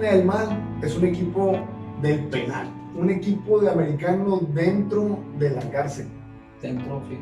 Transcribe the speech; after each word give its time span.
Máquina 0.00 0.16
del 0.16 0.24
Mal 0.24 0.78
es 0.82 0.96
un 0.96 1.04
equipo 1.04 1.52
del 2.00 2.24
penal, 2.28 2.68
un 2.96 3.10
equipo 3.10 3.60
de 3.60 3.70
americanos 3.70 4.42
dentro 4.54 5.18
de 5.38 5.50
la 5.50 5.60
cárcel. 5.70 6.08
Dentro, 6.62 7.02
sí. 7.06 7.18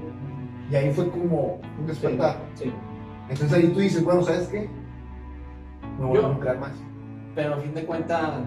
Y 0.70 0.76
ahí 0.76 0.92
fue 0.92 1.10
como 1.10 1.58
un 1.80 1.86
despertar. 1.88 2.38
Sí. 2.54 2.72
Entonces 3.28 3.52
ahí 3.52 3.68
tú 3.68 3.80
dices, 3.80 4.04
bueno, 4.04 4.22
¿sabes 4.22 4.46
qué? 4.46 4.68
Me 5.98 6.06
voy 6.06 6.18
a 6.18 6.20
involucrar 6.20 6.60
más. 6.60 6.70
Pero 7.34 7.54
a 7.54 7.58
fin 7.58 7.74
de 7.74 7.84
cuentas, 7.84 8.44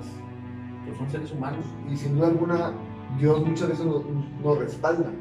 pues 0.85 0.98
son 0.98 1.09
seres 1.09 1.31
humanos. 1.34 1.66
Y 1.91 1.98
sin 1.98 2.16
duda 2.16 2.27
alguna, 2.27 2.71
Dios 3.20 3.45
muchas 3.45 3.67
veces 3.67 3.85
nos, 3.85 4.03
nos 4.41 4.57
respalda. 4.59 5.11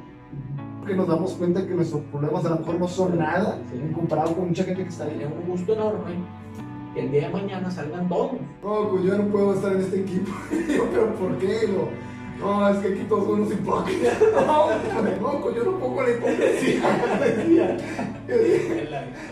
Que 0.86 0.94
nos 0.94 1.08
damos 1.08 1.32
cuenta 1.34 1.66
que 1.66 1.74
nuestros 1.74 2.02
problemas 2.04 2.44
a 2.44 2.50
lo 2.50 2.58
mejor 2.60 2.78
no 2.78 2.86
son 2.88 3.18
nada 3.18 3.58
Sí. 3.72 3.92
comparado 3.92 4.36
con 4.36 4.48
mucha 4.48 4.62
gente 4.62 4.84
que 4.84 4.88
está 4.88 5.04
ahí. 5.04 5.24
un 5.24 5.50
gusto 5.50 5.72
enorme 5.72 6.14
que 6.94 7.00
el 7.00 7.10
día 7.10 7.28
de 7.28 7.32
mañana 7.32 7.70
salgan 7.70 8.08
todos. 8.08 8.32
No, 8.62 8.90
pues 8.90 9.04
yo 9.04 9.18
no 9.18 9.24
puedo 9.28 9.54
estar 9.54 9.72
en 9.72 9.80
este 9.80 10.00
equipo. 10.00 10.32
Yo, 10.68 10.88
pero 10.90 11.14
¿por 11.14 11.38
qué? 11.38 11.68
No, 11.68 11.88
no, 12.60 12.68
es 12.68 12.78
que 12.78 12.88
aquí 12.88 13.04
todos 13.08 13.24
son 13.24 13.40
unos 13.40 13.52
hipócritas. 13.52 14.18
No, 14.34 14.70
no, 15.20 15.40
pues 15.40 15.56
yo 15.56 15.64
no 15.64 15.78
pongo 15.78 16.02
la 16.02 16.10
hipocresía. 16.10 16.82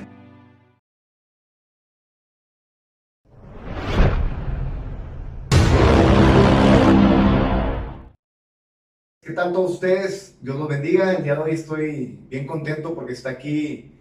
¿Qué 9.22 9.32
tal 9.34 9.52
todos 9.52 9.72
ustedes? 9.72 10.38
Dios 10.42 10.56
los 10.56 10.68
bendiga. 10.68 11.12
El 11.12 11.24
día 11.24 11.34
de 11.34 11.40
hoy 11.40 11.52
estoy 11.52 12.18
bien 12.28 12.46
contento 12.46 12.94
porque 12.94 13.14
está 13.14 13.30
aquí 13.30 13.92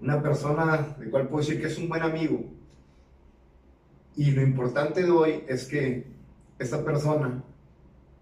una 0.00 0.22
persona 0.22 0.96
de 0.98 1.10
cual 1.10 1.28
puedo 1.28 1.44
decir 1.44 1.60
que 1.60 1.68
es 1.68 1.78
un 1.78 1.88
buen 1.88 2.02
amigo. 2.02 2.63
Y 4.16 4.30
lo 4.30 4.42
importante 4.42 5.02
de 5.02 5.10
hoy 5.10 5.44
es 5.48 5.66
que 5.66 6.06
esta 6.58 6.84
persona, 6.84 7.42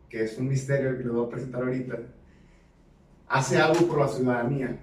que 0.09 0.25
es 0.25 0.39
un 0.39 0.48
misterio 0.48 0.97
que 0.97 1.05
les 1.05 1.12
voy 1.12 1.27
a 1.27 1.31
presentar 1.31 1.62
ahorita, 1.62 1.98
hace 3.29 3.59
algo 3.59 3.87
por 3.87 4.01
la 4.01 4.09
ciudadanía. 4.09 4.79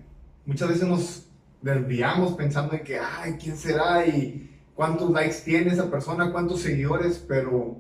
Muchas 0.46 0.70
veces 0.70 0.88
nos 0.88 1.26
desviamos 1.62 2.34
pensando 2.34 2.74
en 2.74 2.84
que, 2.84 3.00
ay, 3.00 3.38
¿quién 3.42 3.58
será? 3.58 4.06
Y 4.06 4.50
cuántos 4.76 5.12
likes 5.12 5.42
tiene 5.44 5.72
esa 5.72 5.90
persona, 5.90 6.32
cuántos 6.32 6.62
seguidores, 6.62 7.24
pero 7.28 7.78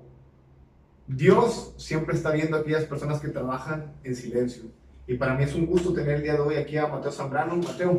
Dios 1.07 1.73
siempre 1.77 2.15
está 2.15 2.31
viendo 2.31 2.57
a 2.57 2.59
aquellas 2.61 2.85
personas 2.85 3.19
que 3.19 3.29
trabajan 3.29 3.93
en 4.03 4.15
silencio. 4.15 4.63
Y 5.07 5.15
para 5.15 5.33
mí 5.33 5.43
es 5.43 5.55
un 5.55 5.65
gusto 5.65 5.91
tener 5.91 6.17
el 6.17 6.21
día 6.23 6.33
de 6.33 6.39
hoy 6.39 6.55
aquí 6.55 6.77
a 6.77 6.85
Mateo 6.85 7.11
Zambrano. 7.11 7.55
Mateo, 7.55 7.97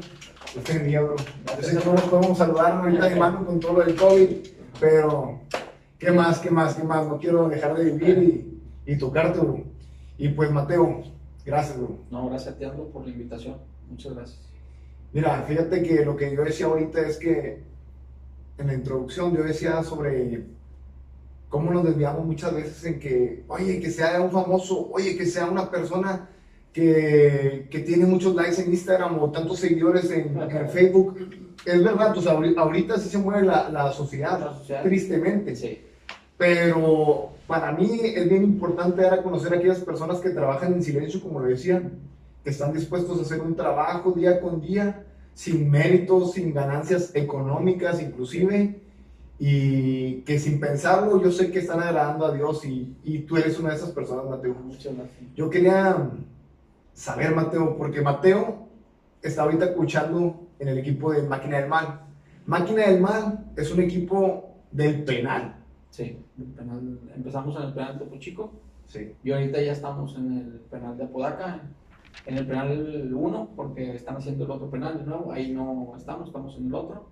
Dios 0.53 0.65
te 0.65 0.79
bendiga, 0.79 1.01
bro. 1.01 1.17
Yo 1.17 1.63
sé 1.63 1.77
que 1.77 1.85
no 1.85 1.95
nos 1.95 2.03
podemos 2.03 2.39
saludar 2.39 2.73
ahorita 2.73 3.09
de 3.09 3.17
mano 3.17 3.45
con 3.45 3.59
todo 3.59 3.73
lo 3.73 3.85
del 3.85 3.97
COVID, 3.97 4.29
pero 4.79 5.41
¿qué 5.99 6.11
más, 6.11 6.39
qué 6.39 6.51
más, 6.51 6.75
qué 6.75 6.85
más? 6.85 7.07
No 7.07 7.19
quiero 7.19 7.49
dejar 7.49 7.77
de 7.77 7.91
vivir 7.91 8.63
y, 8.87 8.93
y 8.93 8.99
tocarte, 8.99 9.41
bro. 9.41 9.65
Y 10.19 10.29
pues, 10.29 10.51
Mateo, 10.51 11.03
gracias, 11.45 11.79
bro. 11.79 11.99
No, 12.11 12.29
gracias 12.29 12.55
a 12.55 12.59
ti, 12.59 12.67
por 12.93 13.05
la 13.05 13.11
invitación. 13.11 13.57
Muchas 13.89 14.15
gracias. 14.15 14.41
Mira, 15.13 15.43
fíjate 15.43 15.83
que 15.83 16.05
lo 16.05 16.17
que 16.17 16.35
yo 16.35 16.45
decía 16.45 16.67
ahorita 16.67 17.01
es 17.01 17.17
que 17.17 17.63
en 18.59 18.67
la 18.67 18.75
introducción 18.75 19.35
yo 19.35 19.43
decía 19.43 19.83
sobre 19.83 20.45
cómo 21.49 21.73
nos 21.73 21.85
desviamos 21.85 22.25
muchas 22.25 22.55
veces 22.55 22.85
en 22.85 23.01
que, 23.01 23.45
oye, 23.49 23.81
que 23.81 23.91
sea 23.91 24.21
un 24.21 24.31
famoso, 24.31 24.89
oye, 24.93 25.17
que 25.17 25.27
sea 25.27 25.47
una 25.47 25.69
persona 25.69 26.29
que, 26.73 27.67
que 27.71 27.81
tiene 27.81 28.07
muchos 28.07 28.35
likes 28.35 28.63
en 28.63 28.71
Instagram 28.71 29.19
o 29.21 29.31
tantos 29.31 29.59
seguidores 29.59 30.11
en, 30.11 30.41
en 30.41 30.69
Facebook. 30.69 31.19
Es 31.67 31.83
verdad, 31.85 32.15
pues 32.15 32.27
ahori- 32.27 32.57
ahorita 32.57 32.99
sí 32.99 33.09
se 33.09 33.19
mueve 33.19 33.47
la, 33.47 33.69
la 33.69 33.93
sociedad, 33.93 34.39
La 34.41 34.55
sociedad. 34.55 34.83
tristemente. 34.83 35.55
Sí. 35.57 35.81
Pero 36.39 37.31
para 37.47 37.73
mí 37.73 38.01
es 38.03 38.29
bien 38.29 38.43
importante 38.45 39.03
dar 39.03 39.15
a 39.15 39.23
conocer 39.23 39.53
a 39.53 39.57
aquellas 39.57 39.81
personas 39.81 40.19
que 40.21 40.31
trabajan 40.31 40.73
en 40.73 40.83
silencio, 40.83 41.21
como 41.21 41.41
lo 41.41 41.47
decían, 41.49 41.93
que 42.43 42.51
están 42.51 42.73
dispuestos 42.73 43.19
a 43.19 43.23
hacer 43.23 43.41
un 43.43 43.55
trabajo 43.55 44.13
día 44.13 44.41
con 44.41 44.61
día, 44.61 45.05
sin 45.35 45.71
méritos, 45.71 46.33
sin 46.33 46.55
ganancias 46.55 47.11
económicas 47.15 48.01
inclusive, 48.01 48.81
y 49.39 50.23
que 50.23 50.39
sin 50.39 50.61
pensarlo 50.61 51.21
yo 51.23 51.31
sé 51.31 51.51
que 51.51 51.59
están 51.61 51.81
agradando 51.81 52.25
a 52.27 52.33
Dios 52.33 52.65
y, 52.65 52.97
y 53.05 53.21
tú 53.21 53.37
eres 53.37 53.59
una 53.59 53.71
de 53.71 53.77
esas 53.77 53.91
personas, 53.91 54.25
Mateo. 54.27 54.55
Muchas 54.65 54.95
gracias. 54.95 55.19
Yo 55.37 55.51
quería 55.51 56.11
saber, 56.95 57.35
Mateo, 57.35 57.77
porque 57.77 58.01
Mateo 58.01 58.67
está 59.23 59.43
ahorita 59.43 59.67
escuchando 59.67 60.41
en 60.61 60.69
el 60.69 60.79
equipo 60.79 61.13
de 61.13 61.23
Máquina 61.25 61.59
del 61.59 61.69
Mal. 61.69 62.01
Máquina 62.47 62.87
del 62.87 63.01
Mal 63.01 63.47
es 63.57 63.73
un 63.73 63.81
equipo 63.81 64.55
del 64.71 65.03
penal. 65.05 65.57
Sí. 65.91 66.17
el 66.39 66.45
penal- 66.47 67.01
empezamos 67.17 67.57
en 67.57 67.63
el 67.63 67.73
penal 67.75 67.95
de 67.99 68.05
Topo 68.05 68.17
Chico 68.19 68.53
Sí. 68.87 69.13
y 69.25 69.33
ahorita 69.33 69.61
ya 69.61 69.73
estamos 69.73 70.17
en 70.17 70.39
el 70.39 70.47
penal 70.71 70.97
de 70.97 71.05
Apodaca. 71.05 71.63
En 72.27 72.39
el 72.39 72.47
penal 72.47 73.11
1, 73.13 73.51
porque 73.57 73.95
están 73.95 74.17
haciendo 74.17 74.45
el 74.45 74.51
otro 74.51 74.71
penal 74.71 74.99
de 74.99 75.05
nuevo. 75.05 75.33
Ahí 75.33 75.53
no 75.53 75.93
estamos, 75.97 76.29
estamos 76.29 76.57
en 76.57 76.67
el 76.67 76.75
otro. 76.75 77.09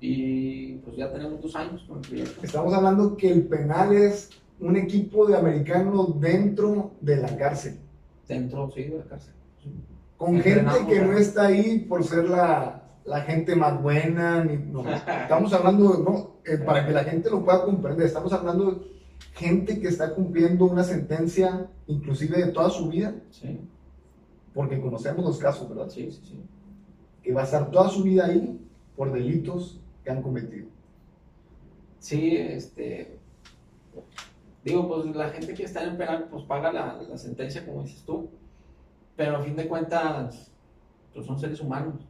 Y 0.00 0.74
pues 0.78 0.96
ya 0.96 1.10
tenemos 1.12 1.40
dos 1.42 1.54
años 1.56 1.84
con 1.88 1.98
el 1.98 2.08
proyecto. 2.08 2.40
Estamos 2.42 2.72
hablando 2.72 3.16
que 3.16 3.30
el 3.32 3.42
penal 3.48 3.92
es 3.92 4.30
un 4.60 4.76
equipo 4.76 5.26
de 5.26 5.36
americanos 5.36 6.20
dentro 6.20 6.92
de 7.00 7.16
la 7.16 7.36
cárcel, 7.36 7.78
Dentro, 8.26 8.70
sí, 8.70 8.84
de 8.84 8.98
la 8.98 9.04
cárcel. 9.04 9.32
Con 10.18 10.40
gente 10.40 10.72
que 10.88 11.00
¿no? 11.00 11.16
está 11.16 11.46
ahí 11.46 11.78
por 11.88 12.04
ser 12.04 12.28
la, 12.28 12.82
la 13.06 13.20
gente 13.22 13.54
más 13.56 13.80
buena, 13.80 14.44
ni, 14.44 14.56
no. 14.56 14.84
estamos 14.90 15.52
hablando, 15.52 15.98
no, 15.98 16.40
eh, 16.44 16.58
para 16.58 16.84
que 16.84 16.92
la 16.92 17.04
gente 17.04 17.30
lo 17.30 17.44
pueda 17.44 17.62
comprender, 17.64 18.06
estamos 18.06 18.32
hablando 18.32 18.72
de 18.72 18.98
gente 19.32 19.80
que 19.80 19.88
está 19.88 20.14
cumpliendo 20.14 20.64
una 20.64 20.82
sentencia 20.82 21.68
inclusive 21.86 22.44
de 22.44 22.52
toda 22.52 22.68
su 22.68 22.88
vida, 22.88 23.14
Sí, 23.30 23.60
porque 24.52 24.80
conocemos 24.80 25.24
los 25.24 25.38
casos, 25.38 25.68
¿verdad? 25.68 25.88
sí, 25.88 26.10
sí. 26.10 26.20
sí. 26.22 26.42
Que 27.22 27.32
va 27.32 27.42
a 27.42 27.44
estar 27.44 27.70
toda 27.70 27.88
su 27.88 28.02
vida 28.02 28.26
ahí 28.26 28.58
por 28.96 29.12
delitos 29.12 29.80
que 30.02 30.10
han 30.10 30.22
cometido. 30.22 30.66
Sí, 32.00 32.36
este. 32.36 33.18
Digo, 34.64 34.88
pues 34.88 35.14
la 35.14 35.28
gente 35.30 35.54
que 35.54 35.64
está 35.64 35.84
en 35.84 35.96
penal, 35.96 36.28
pues 36.30 36.44
paga 36.44 36.72
la, 36.72 37.00
la 37.02 37.18
sentencia, 37.18 37.64
como 37.64 37.82
dices 37.82 38.02
tú. 38.04 38.28
Pero 39.18 39.38
a 39.38 39.42
fin 39.42 39.56
de 39.56 39.66
cuentas, 39.66 40.48
pues 41.12 41.26
son 41.26 41.40
seres 41.40 41.60
humanos. 41.60 42.06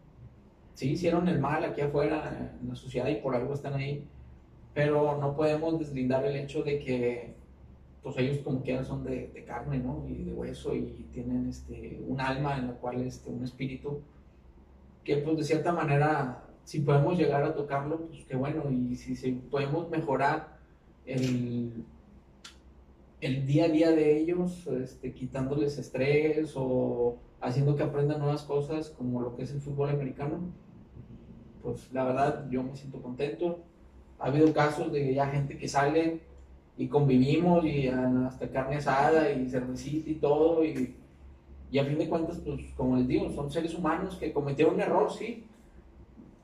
Sí, 0.75 0.91
hicieron 0.91 1.27
el 1.27 1.39
mal 1.41 1.65
aquí 1.65 1.81
afuera, 1.81 2.55
en 2.61 2.69
la 2.69 2.75
sociedad, 2.75 3.09
y 3.09 3.15
por 3.15 3.35
algo 3.35 3.55
están 3.55 3.73
ahí. 3.73 4.07
Pero 4.75 5.17
no 5.19 5.35
podemos 5.35 5.79
deslindar 5.79 6.27
el 6.27 6.37
hecho 6.37 6.63
de 6.63 6.79
que, 6.79 7.35
pues 8.03 8.19
ellos 8.19 8.41
como 8.45 8.61
quieran 8.61 8.85
son 8.85 9.05
de, 9.05 9.43
carne, 9.47 9.79
¿no? 9.79 10.05
Y 10.07 10.25
de 10.25 10.35
hueso, 10.35 10.75
y 10.75 11.09
tienen 11.11 11.49
este, 11.49 11.99
un 12.07 12.21
alma 12.21 12.59
en 12.59 12.67
la 12.67 12.73
cual, 12.75 13.01
este, 13.01 13.31
un 13.31 13.43
espíritu, 13.43 14.03
que 15.03 15.17
pues 15.17 15.39
de 15.39 15.45
cierta 15.45 15.73
manera, 15.73 16.45
si 16.65 16.81
podemos 16.81 17.17
llegar 17.17 17.43
a 17.43 17.55
tocarlo, 17.55 18.07
pues 18.09 18.27
qué 18.27 18.37
bueno, 18.37 18.71
y 18.71 18.95
si 18.97 19.33
podemos 19.51 19.89
mejorar 19.89 20.59
el, 21.07 21.87
el 23.21 23.47
día 23.47 23.65
a 23.65 23.69
día 23.69 23.91
de 23.91 24.19
ellos, 24.19 24.67
este, 24.67 25.13
quitándoles 25.13 25.79
estrés 25.79 26.53
o 26.57 27.17
haciendo 27.41 27.77
que 27.77 27.83
aprendan 27.83 28.21
nuevas 28.21 28.43
cosas, 28.43 28.91
como 28.91 29.21
lo 29.21 29.37
que 29.37 29.43
es 29.43 29.53
el 29.53 29.61
fútbol 29.61 29.91
americano, 29.91 30.41
pues 31.63 31.93
la 31.93 32.05
verdad 32.05 32.49
yo 32.51 32.63
me 32.63 32.77
siento 32.77 33.03
contento. 33.03 33.61
Ha 34.19 34.27
habido 34.27 34.53
casos 34.53 34.93
de 34.93 35.15
ya 35.15 35.29
gente 35.29 35.57
que 35.59 35.69
sale 35.69 36.21
y 36.77 36.87
convivimos 36.87 37.65
y 37.65 37.89
hasta 37.89 38.49
carne 38.51 38.77
asada 38.77 39.33
y 39.33 39.49
cervecita 39.49 40.11
y 40.11 40.15
todo 40.15 40.65
y, 40.65 40.95
y 41.71 41.79
a 41.79 41.85
fin 41.85 41.99
de 41.99 42.09
cuentas 42.09 42.41
pues 42.45 42.73
como 42.77 42.97
les 42.97 43.09
digo 43.09 43.29
son 43.31 43.51
seres 43.51 43.75
humanos 43.75 44.17
que 44.17 44.33
cometieron 44.33 44.75
un 44.75 44.81
error 44.81 45.13
sí 45.13 45.45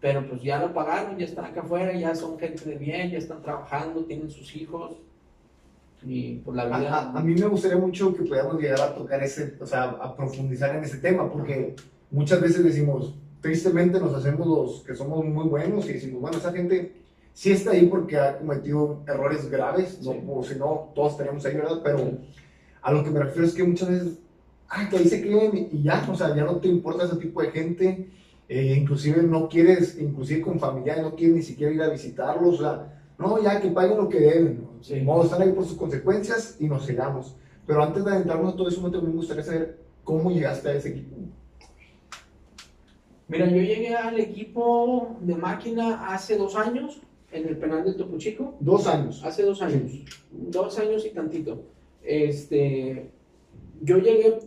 pero 0.00 0.28
pues 0.28 0.43
ya 0.43 0.58
lo 0.58 0.75
pagaron 0.75 1.16
ya 1.19 1.25
están 1.25 1.44
acá 1.44 1.60
afuera 1.60 1.93
ya 1.96 2.16
son 2.16 2.37
gente 2.37 2.69
de 2.69 2.76
bien 2.76 3.12
ya 3.12 3.19
están 3.19 3.43
trabajando 3.43 4.04
tienen 4.04 4.28
sus 4.28 4.54
hijos 4.56 4.96
y 6.06 6.36
pues 6.44 6.56
la 6.56 6.64
A, 6.64 6.78
vida 6.78 6.94
a- 6.94 7.18
a 7.18 7.22
mí 7.22 7.34
me 7.34 7.46
gustaría 7.46 7.76
mucho 7.78 8.14
que 8.14 8.22
pudiéramos 8.22 8.60
llegar 8.60 8.80
a 8.80 8.94
tocar 8.94 9.22
ese, 9.22 9.54
o 9.60 9.66
sea, 9.66 9.84
a 9.84 10.14
profundizar 10.16 10.74
en 10.76 10.84
ese 10.84 10.98
tema, 10.98 11.30
porque 11.30 11.74
muchas 12.10 12.40
veces 12.40 12.62
decimos, 12.64 13.14
tristemente 13.40 13.98
nos 14.00 14.14
hacemos 14.14 14.46
los 14.46 14.82
que 14.84 14.94
somos 14.94 15.24
muy 15.24 15.46
buenos 15.48 15.88
y 15.88 15.94
decimos, 15.94 16.20
bueno, 16.20 16.38
esa 16.38 16.52
gente 16.52 16.92
sí 17.32 17.52
está 17.52 17.72
ahí 17.72 17.86
porque 17.86 18.16
ha 18.18 18.38
cometido 18.38 19.02
errores 19.06 19.50
graves, 19.50 20.00
no, 20.02 20.12
Sí. 20.12 20.18
o 20.28 20.42
si 20.44 20.54
no, 20.58 20.92
todos 20.94 21.12
estaríamos 21.12 21.44
ahí, 21.44 21.54
¿verdad? 21.56 21.80
Pero 21.82 21.98
Sí. 21.98 22.18
a 22.82 22.92
lo 22.92 23.02
que 23.04 23.10
me 23.10 23.20
refiero 23.20 23.46
es 23.46 23.54
que 23.54 23.64
muchas 23.64 23.88
veces, 23.90 24.18
ay, 24.68 24.88
que 24.88 24.96
ahí 24.98 25.08
se 25.08 25.22
queden 25.22 25.68
y 25.72 25.82
ya, 25.82 26.06
o 26.10 26.14
sea, 26.14 26.34
ya 26.34 26.44
no 26.44 26.56
te 26.56 26.68
importa 26.68 27.04
ese 27.04 27.16
tipo 27.16 27.42
de 27.42 27.50
gente, 27.50 28.08
eh, 28.48 28.76
inclusive 28.78 29.22
no 29.22 29.48
quieres, 29.48 29.98
inclusive 29.98 30.42
con 30.42 30.60
familiares, 30.60 31.02
no 31.02 31.14
quieres 31.14 31.36
ni 31.36 31.42
siquiera 31.42 31.72
ir 31.72 31.82
a 31.82 31.88
visitarlos, 31.88 32.60
o 32.60 32.62
sea, 32.62 32.90
no, 33.19 33.43
ya 33.43 33.61
que 33.61 33.69
paguen 33.70 33.99
lo 33.99 34.08
que 34.08 34.20
deben. 34.20 34.69
Sí. 34.81 35.00
Modo, 35.00 35.25
están 35.25 35.43
ahí 35.43 35.52
por 35.52 35.64
sus 35.64 35.76
consecuencias 35.76 36.56
y 36.58 36.69
nos 36.69 36.87
cegamos. 36.87 37.37
Pero 37.66 37.82
antes 37.82 38.05
de 38.05 38.11
adentrarnos 38.11 38.55
a 38.55 38.56
todo 38.56 38.69
eso, 38.69 38.82
me 38.82 38.99
gustaría 38.99 39.43
saber 39.43 39.78
cómo 40.02 40.31
llegaste 40.31 40.69
a 40.69 40.75
ese 40.75 40.90
equipo. 40.90 41.16
Mira, 43.28 43.46
yo 43.49 43.56
llegué 43.56 43.94
al 43.94 44.20
equipo 44.20 45.16
de 45.20 45.34
máquina 45.34 46.12
hace 46.12 46.37
dos 46.37 46.56
años. 46.56 47.00
en 47.32 47.49
el 47.49 47.56
penal 47.56 47.84
de 47.84 47.94
Topo 47.94 48.16
Chico. 48.16 48.55
Dos 48.61 48.87
años. 48.87 49.25
Hace 49.25 49.43
dos 49.43 49.60
años. 49.60 49.90
Dos 50.31 50.78
años 50.78 51.05
y 51.05 51.10
tantito. 51.10 51.62
Este, 52.00 53.10
yo 53.82 53.99
llegué 53.99 54.38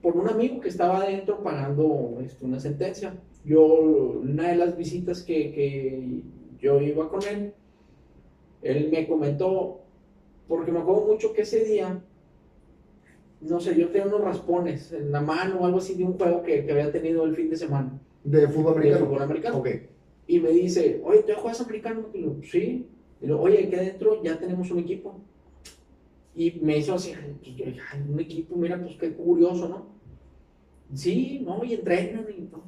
por 0.00 0.16
un 0.16 0.28
amigo 0.28 0.60
que 0.60 0.70
estaba 0.70 1.02
adentro 1.02 1.42
pagando 1.42 2.18
este, 2.24 2.46
una 2.46 2.58
sentencia. 2.58 3.14
Yo, 3.44 3.64
una 3.64 4.48
de 4.48 4.56
las 4.56 4.76
visitas 4.78 5.22
que, 5.22 5.52
que 5.52 6.22
yo 6.58 6.80
iba 6.80 7.08
con 7.10 7.22
él, 7.24 7.52
él 8.62 8.88
me 8.90 9.06
comentó, 9.06 9.80
porque 10.48 10.72
me 10.72 10.80
acuerdo 10.80 11.06
mucho 11.06 11.32
que 11.32 11.42
ese 11.42 11.64
día, 11.64 12.02
no 13.40 13.60
sé, 13.60 13.78
yo 13.78 13.88
tenía 13.88 14.06
unos 14.06 14.22
raspones 14.22 14.92
en 14.92 15.12
la 15.12 15.20
mano 15.20 15.60
o 15.60 15.66
algo 15.66 15.78
así 15.78 15.94
de 15.94 16.04
un 16.04 16.14
juego 16.14 16.42
que, 16.42 16.64
que 16.64 16.72
había 16.72 16.90
tenido 16.92 17.24
el 17.24 17.34
fin 17.34 17.50
de 17.50 17.56
semana. 17.56 18.00
De 18.24 18.48
fútbol 18.48 18.74
americano. 18.74 19.00
De 19.00 19.06
fútbol 19.06 19.22
americano. 19.22 19.58
Ok. 19.58 19.68
Y 20.26 20.40
me 20.40 20.50
dice, 20.50 21.00
oye, 21.04 21.22
¿tú 21.22 21.32
juegas 21.36 21.60
americano? 21.60 22.06
Y 22.12 22.22
yo, 22.22 22.36
sí. 22.42 22.86
Y 23.20 23.26
yo, 23.28 23.40
oye, 23.40 23.64
aquí 23.66 23.74
adentro 23.76 24.22
ya 24.22 24.38
tenemos 24.38 24.70
un 24.70 24.80
equipo. 24.80 25.20
Y 26.34 26.58
me 26.60 26.76
hizo 26.78 26.94
así, 26.94 27.12
yo 27.56 27.64
"Ay, 27.92 28.04
un 28.12 28.20
equipo, 28.20 28.56
mira, 28.56 28.78
pues 28.78 28.96
qué 28.96 29.12
curioso, 29.12 29.68
¿no? 29.68 29.86
Sí, 30.94 31.42
no, 31.46 31.64
y 31.64 31.74
entrenan 31.74 32.26
y 32.36 32.42
todo. 32.42 32.62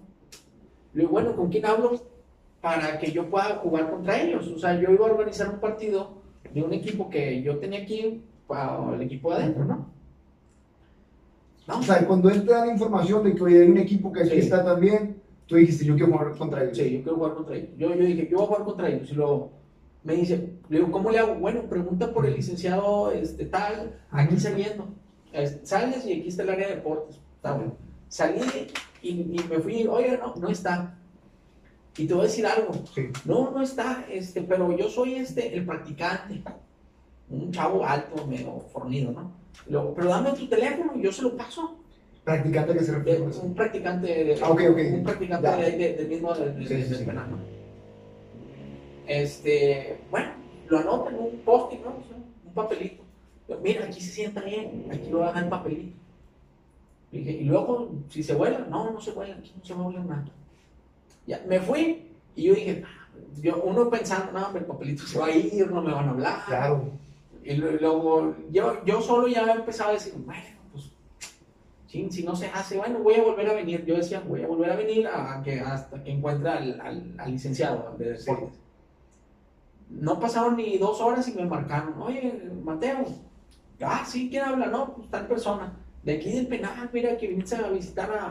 Le 0.94 1.00
digo, 1.02 1.12
bueno, 1.12 1.36
¿con 1.36 1.50
quién 1.50 1.66
hablo? 1.66 2.00
Para 2.60 2.98
que 2.98 3.12
yo 3.12 3.28
pueda 3.30 3.56
jugar 3.56 3.90
contra 3.90 4.20
ellos. 4.20 4.48
O 4.48 4.58
sea, 4.58 4.74
yo 4.80 4.90
iba 4.90 5.06
a 5.06 5.12
organizar 5.12 5.48
un 5.48 5.60
partido 5.60 6.18
de 6.52 6.62
un 6.62 6.72
equipo 6.72 7.08
que 7.08 7.42
yo 7.42 7.58
tenía 7.58 7.80
aquí, 7.82 8.22
el 8.94 9.02
equipo 9.02 9.30
de 9.34 9.42
adentro, 9.42 9.64
¿no? 9.64 9.86
No, 11.66 11.78
O 11.78 11.82
sea, 11.82 12.06
cuando 12.06 12.30
él 12.30 12.44
te 12.46 12.52
da 12.52 12.64
la 12.64 12.72
información 12.72 13.22
de 13.24 13.34
que 13.34 13.42
oye, 13.42 13.62
hay 13.62 13.68
un 13.68 13.76
equipo 13.78 14.10
que 14.12 14.20
aquí 14.20 14.30
Sí. 14.30 14.38
está 14.38 14.64
también, 14.64 15.20
tú 15.46 15.56
dijiste, 15.56 15.84
yo 15.84 15.94
quiero 15.96 16.12
jugar 16.12 16.34
contra 16.36 16.64
ellos. 16.64 16.76
Sí, 16.78 16.90
yo 16.92 17.02
quiero 17.02 17.16
jugar 17.16 17.34
contra 17.34 17.56
ellos. 17.56 17.70
Yo, 17.76 17.94
yo 17.94 18.04
dije, 18.04 18.28
yo 18.30 18.36
voy 18.38 18.44
a 18.44 18.48
jugar 18.48 18.64
contra 18.64 18.88
ellos. 18.88 19.10
Y 19.10 19.14
luego 19.14 19.50
me 20.02 20.14
dice, 20.14 20.54
le 20.70 20.78
digo, 20.78 20.90
¿cómo 20.90 21.10
le 21.10 21.18
hago? 21.18 21.34
Bueno, 21.34 21.62
pregunta 21.64 22.10
por 22.12 22.24
el 22.26 22.34
licenciado 22.34 23.12
este, 23.12 23.44
tal, 23.44 23.92
aquí 24.10 24.38
saliendo. 24.40 24.86
Es- 25.32 25.60
Sales 25.64 26.06
y 26.06 26.12
aquí 26.20 26.28
está 26.28 26.42
el 26.44 26.50
área 26.50 26.68
de 26.68 26.76
deportes. 26.76 27.20
Está 27.36 27.52
bueno. 27.52 27.74
Salí 28.08 28.40
y, 29.02 29.08
y 29.10 29.40
me 29.50 29.58
fui, 29.58 29.86
oye, 29.86 30.18
no, 30.18 30.34
no 30.36 30.48
está. 30.48 30.94
Y 31.96 32.06
te 32.06 32.14
voy 32.14 32.22
a 32.24 32.26
decir 32.26 32.46
algo. 32.46 32.72
Sí. 32.94 33.08
No, 33.24 33.50
no 33.50 33.62
está, 33.62 34.04
este, 34.10 34.42
pero 34.42 34.76
yo 34.76 34.88
soy 34.88 35.14
este, 35.14 35.52
el 35.54 35.64
practicante. 35.66 36.42
Un 37.30 37.50
chavo 37.52 37.84
alto, 37.84 38.26
medio 38.26 38.60
fornido, 38.72 39.12
¿no? 39.12 39.32
Luego, 39.68 39.94
pero 39.94 40.08
dame 40.08 40.30
tu 40.32 40.46
teléfono 40.48 40.92
y 40.96 41.02
yo 41.02 41.12
se 41.12 41.22
lo 41.22 41.36
paso. 41.36 41.76
Practicante 42.24 42.74
que 42.74 42.84
se 42.84 42.92
refiere 42.92 43.20
De- 43.20 43.38
un 43.40 43.54
practicante 43.54 44.06
de, 44.24 44.38
Ah, 44.42 44.50
ok, 44.50 44.60
ok. 44.70 44.78
un 44.94 45.02
practicante 45.04 45.46
Ya. 45.48 45.56
de 45.56 45.64
ahí 45.64 45.78
de- 45.78 45.92
del 45.94 46.08
mismo 46.08 46.34
del, 46.34 46.52
Sí, 46.66 46.74
del- 46.74 46.82
sí, 46.84 46.88
del 46.90 46.98
sí. 47.00 47.04
penal, 47.04 47.30
¿no? 47.30 47.38
Este, 49.06 49.98
bueno, 50.10 50.28
lo 50.68 50.78
anota 50.78 51.10
en 51.10 51.16
un 51.18 51.38
post-it, 51.44 51.80
¿no? 51.82 51.90
O 51.90 52.02
sea, 52.08 52.16
un 52.46 52.52
papelito. 52.54 53.02
Yo, 53.48 53.58
Mira, 53.62 53.84
aquí 53.86 54.00
se 54.00 54.10
sienta 54.12 54.42
bien, 54.42 54.86
aquí 54.92 55.08
lo 55.10 55.24
hagan 55.24 55.44
en 55.44 55.50
papelito. 55.50 55.96
Y, 57.10 57.18
dije, 57.18 57.30
y 57.32 57.44
luego, 57.44 57.90
si 58.10 58.22
se 58.22 58.34
vuela, 58.34 58.58
no, 58.70 58.90
no 58.90 59.00
se 59.00 59.12
vuela, 59.12 59.34
aquí 59.36 59.52
no 59.56 59.64
se 59.64 59.72
va 59.74 59.80
a 59.80 59.84
volar 59.84 60.04
nada. 60.04 60.24
Ya, 61.28 61.42
me 61.46 61.60
fui 61.60 62.10
y 62.34 62.42
yo 62.44 62.54
dije, 62.54 62.82
yo, 63.42 63.60
uno 63.62 63.90
pensando, 63.90 64.32
no, 64.32 64.46
hombre, 64.46 64.60
el 64.62 64.66
papelito 64.66 65.02
se 65.06 65.18
va 65.18 65.26
a 65.26 65.30
ir, 65.30 65.70
no 65.70 65.82
me 65.82 65.92
van 65.92 66.08
a 66.08 66.10
hablar. 66.10 66.38
Claro. 66.46 66.90
Y 67.44 67.54
luego 67.54 68.34
yo, 68.50 68.84
yo 68.84 69.00
solo 69.00 69.28
ya 69.28 69.42
empezaba 69.52 69.90
a 69.90 69.92
decir, 69.94 70.14
bueno, 70.26 70.42
pues, 70.72 70.90
chin, 71.86 72.10
si 72.10 72.22
no 72.24 72.34
se 72.34 72.46
hace, 72.46 72.78
bueno, 72.78 72.98
voy 73.00 73.14
a 73.14 73.22
volver 73.22 73.48
a 73.48 73.52
venir. 73.54 73.84
Yo 73.84 73.96
decía, 73.96 74.20
voy 74.26 74.42
a 74.42 74.46
volver 74.46 74.70
a 74.70 74.76
venir 74.76 75.06
a 75.06 75.40
que, 75.44 75.60
hasta 75.60 76.02
que 76.02 76.10
encuentre 76.12 76.48
al, 76.50 76.80
al- 76.80 77.14
al 77.18 77.30
licenciado 77.30 77.94
de 77.98 78.12
deportes. 78.14 78.58
No 79.90 80.18
pasaron 80.20 80.56
ni 80.56 80.76
dos 80.78 81.00
horas 81.00 81.26
y 81.28 81.32
me 81.32 81.44
marcaron, 81.46 81.94
oye, 82.02 82.50
Mateo, 82.62 83.04
ah, 83.82 84.04
sí, 84.06 84.28
¿quién 84.30 84.44
habla? 84.44 84.66
No, 84.66 84.94
pues 84.94 85.08
tal 85.10 85.26
persona. 85.26 85.72
De 86.02 86.14
aquí 86.16 86.30
del 86.32 86.46
penal, 86.46 86.88
mira, 86.92 87.16
que 87.16 87.26
viniste 87.28 87.56
a 87.56 87.68
visitar 87.70 88.10
a, 88.12 88.24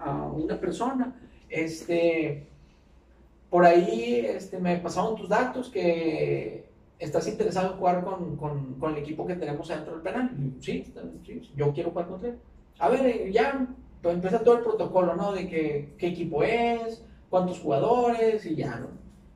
a- 0.00 0.10
a 0.10 0.26
una 0.26 0.58
persona. 0.58 1.14
Este, 1.54 2.48
por 3.50 3.64
ahí 3.64 4.24
este, 4.26 4.58
me 4.58 4.76
pasaron 4.78 5.16
tus 5.16 5.28
datos 5.28 5.70
que 5.70 6.64
estás 6.98 7.28
interesado 7.28 7.72
en 7.72 7.78
jugar 7.78 8.04
con, 8.04 8.36
con- 8.36 8.74
con 8.78 8.92
el 8.92 8.98
equipo 8.98 9.26
que 9.26 9.36
tenemos 9.36 9.70
adentro 9.70 9.94
del 9.94 10.02
penal. 10.02 10.30
Yo, 10.36 10.50
sí, 10.60 10.84
sí, 11.24 11.52
yo 11.56 11.72
quiero 11.72 11.90
jugar 11.90 12.06
contra 12.08 12.30
él. 12.30 12.38
A 12.78 12.88
ver, 12.88 13.06
eh, 13.06 13.30
ya 13.32 13.66
pues, 14.02 14.14
empieza 14.14 14.42
todo 14.42 14.56
el 14.58 14.64
protocolo, 14.64 15.14
¿no? 15.14 15.32
De 15.32 15.48
que, 15.48 15.94
qué 15.98 16.08
equipo 16.08 16.42
es, 16.42 17.04
cuántos 17.30 17.60
jugadores 17.60 18.44
y 18.46 18.56
ya, 18.56 18.76
¿no? 18.76 18.88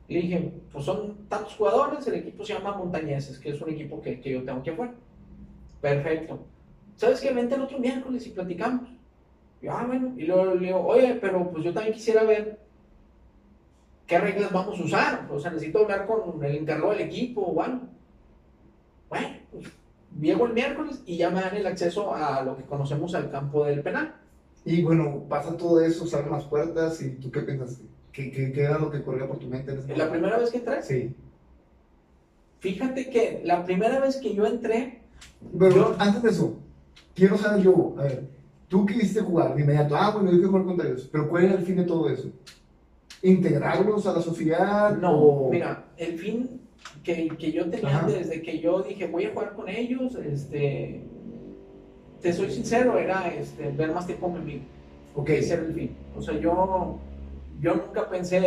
Y 0.07 0.15
le 0.15 0.21
dije, 0.21 0.53
pues 0.71 0.85
son 0.85 1.27
tantos 1.29 1.55
jugadores, 1.55 2.05
el 2.07 2.15
equipo 2.15 2.43
se 2.43 2.53
llama 2.53 2.75
Montañeses, 2.77 3.39
que 3.39 3.49
es 3.51 3.61
un 3.61 3.69
equipo 3.69 4.01
que, 4.01 4.19
que 4.19 4.31
yo 4.31 4.43
tengo 4.43 4.63
que 4.63 4.71
jugar. 4.71 4.95
Perfecto. 5.81 6.39
¿Sabes 6.95 7.21
qué? 7.21 7.31
Vente 7.33 7.55
el 7.55 7.61
otro 7.61 7.79
miércoles 7.79 8.25
y 8.27 8.31
platicamos. 8.31 8.89
Yo, 9.61 9.71
ah, 9.71 9.83
bueno. 9.85 10.13
Y 10.17 10.23
luego 10.25 10.55
le 10.55 10.65
digo, 10.67 10.79
oye, 10.85 11.15
pero 11.21 11.49
pues 11.51 11.63
yo 11.63 11.73
también 11.73 11.93
quisiera 11.93 12.23
ver 12.23 12.59
qué 14.07 14.17
reglas 14.19 14.51
vamos 14.51 14.79
a 14.79 14.83
usar. 14.83 15.27
O 15.31 15.39
sea, 15.39 15.51
necesito 15.51 15.79
hablar 15.79 16.05
con 16.07 16.43
el 16.43 16.55
encargado 16.55 16.91
del 16.91 17.01
equipo 17.01 17.41
o 17.41 17.61
algo. 17.61 17.81
Bueno, 19.09 19.27
pues 19.51 19.65
llego 20.19 20.45
el 20.45 20.53
miércoles 20.53 21.01
y 21.05 21.17
ya 21.17 21.29
me 21.29 21.41
dan 21.41 21.55
el 21.55 21.67
acceso 21.67 22.13
a 22.15 22.41
lo 22.43 22.55
que 22.55 22.63
conocemos 22.63 23.13
al 23.15 23.29
campo 23.31 23.65
del 23.65 23.81
penal. 23.81 24.15
Y 24.65 24.81
bueno, 24.83 25.23
pasa 25.29 25.55
todo 25.57 25.81
eso, 25.81 26.05
salen 26.05 26.31
las 26.31 26.43
puertas 26.45 27.01
y 27.01 27.11
tú 27.11 27.31
qué 27.31 27.41
pensaste? 27.41 27.83
¿Qué, 28.11 28.31
qué, 28.31 28.51
qué 28.51 28.63
era 28.63 28.77
lo 28.79 28.89
que 28.91 29.01
corría 29.01 29.27
por 29.27 29.39
tu 29.39 29.47
mente 29.47 29.71
en 29.71 29.97
La 29.97 30.09
primera 30.09 30.37
vez 30.37 30.49
que 30.51 30.57
entré, 30.57 30.81
Sí. 30.83 31.15
fíjate 32.59 33.09
que 33.09 33.41
la 33.45 33.63
primera 33.63 33.99
vez 33.99 34.17
que 34.17 34.33
yo 34.33 34.45
entré, 34.45 35.01
Pero 35.57 35.75
Yo- 35.75 35.95
antes 35.99 36.21
de 36.23 36.29
eso, 36.29 36.57
quiero 37.15 37.37
saber 37.37 37.63
yo, 37.63 37.95
a 37.97 38.03
ver, 38.03 38.23
tú 38.69 38.85
quisiste 38.85 39.19
jugar 39.21 39.55
de 39.55 39.61
inmediato, 39.63 39.95
ah, 39.97 40.11
bueno, 40.11 40.29
yo 40.31 40.37
quiero 40.37 40.49
jugar 40.51 40.65
contra 40.65 40.87
ellos, 40.87 41.09
pero 41.11 41.27
¿cuál 41.27 41.43
era 41.45 41.55
el 41.55 41.65
fin 41.65 41.75
de 41.75 41.83
todo 41.83 42.09
eso? 42.09 42.29
¿Integrarlos 43.21 44.05
a 44.07 44.13
la 44.13 44.21
sociedad? 44.21 44.95
no, 44.97 45.11
o- 45.11 45.49
mira, 45.51 45.85
el 45.97 46.17
fin 46.17 46.61
que, 47.03 47.27
que 47.37 47.51
yo 47.51 47.69
tenía 47.69 47.97
Ajá. 47.97 48.07
desde 48.07 48.41
que 48.41 48.59
yo 48.59 48.81
dije 48.81 49.07
voy 49.07 49.25
a 49.25 49.31
jugar 49.33 49.53
con 49.53 49.67
ellos, 49.67 50.15
este, 50.15 51.01
te 52.21 52.31
soy 52.33 52.49
sincero, 52.51 52.97
era 52.97 53.27
este, 53.33 53.69
ver 53.71 53.91
más 53.93 54.05
tiempo 54.05 54.27
con 54.31 54.35
mi 54.45 54.51
amigo. 54.53 54.65
Ok, 55.15 55.29
ese 55.31 55.53
era 55.55 55.63
el 55.63 55.73
fin. 55.73 55.95
O 56.15 56.21
sea, 56.21 56.39
yo, 56.39 56.97
yo 57.59 57.75
nunca 57.75 58.07
pensé 58.09 58.37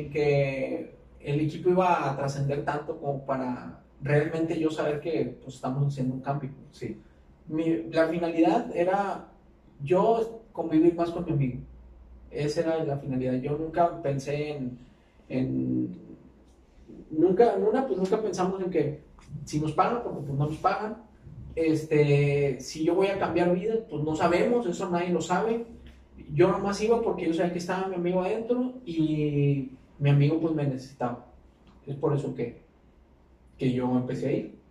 en 0.00 0.10
que 0.10 0.96
el 1.20 1.40
equipo 1.40 1.70
iba 1.70 2.10
a 2.10 2.16
trascender 2.16 2.64
tanto 2.64 2.98
como 2.98 3.24
para 3.24 3.80
realmente 4.00 4.58
yo 4.58 4.70
saber 4.70 5.00
que 5.00 5.38
pues, 5.42 5.56
estamos 5.56 5.86
haciendo 5.86 6.14
un 6.14 6.20
cambio. 6.22 6.50
sí. 6.72 6.96
Mi- 7.48 7.82
la 7.90 8.06
finalidad 8.08 8.70
era 8.74 9.28
yo 9.82 10.42
convivir 10.52 10.94
más 10.94 11.10
con 11.10 11.24
mi 11.24 11.32
amigo. 11.32 11.58
Esa 12.30 12.60
era 12.60 12.84
la 12.84 12.98
finalidad. 12.98 13.34
Yo 13.34 13.56
nunca 13.56 14.00
pensé 14.02 14.52
en, 14.52 14.78
en 15.28 15.96
nunca, 17.10 17.54
una, 17.56 17.86
pues 17.86 17.98
nunca 17.98 18.20
pensamos 18.20 18.60
en 18.62 18.70
que 18.70 19.00
si 19.44 19.60
nos 19.60 19.72
pagan, 19.72 20.02
porque 20.02 20.20
pues 20.20 20.38
no 20.38 20.46
nos 20.46 20.56
pagan. 20.56 20.96
Este, 21.54 22.58
si 22.60 22.84
yo 22.84 22.94
voy 22.94 23.08
a 23.08 23.18
cambiar 23.18 23.54
vidas, 23.54 23.80
pues 23.88 24.02
no 24.02 24.16
sabemos, 24.16 24.66
eso 24.66 24.88
nadie 24.88 25.10
lo 25.10 25.20
sabe. 25.20 25.66
Yo 26.32 26.48
nomás 26.48 26.80
iba 26.80 27.02
porque 27.02 27.26
yo 27.26 27.34
sabía 27.34 27.52
que 27.52 27.58
estaba 27.58 27.88
mi 27.88 27.96
amigo 27.96 28.22
adentro 28.22 28.74
y 28.86 29.72
mi 29.98 30.10
amigo 30.10 30.40
pues 30.40 30.54
me 30.54 30.64
necesitaba. 30.64 31.26
Es 31.86 31.96
por 31.96 32.16
eso 32.16 32.34
que, 32.34 32.62
que 33.58 33.72
yo 33.72 33.90
empecé 33.96 34.28
a 34.28 34.32
ir. 34.32 34.62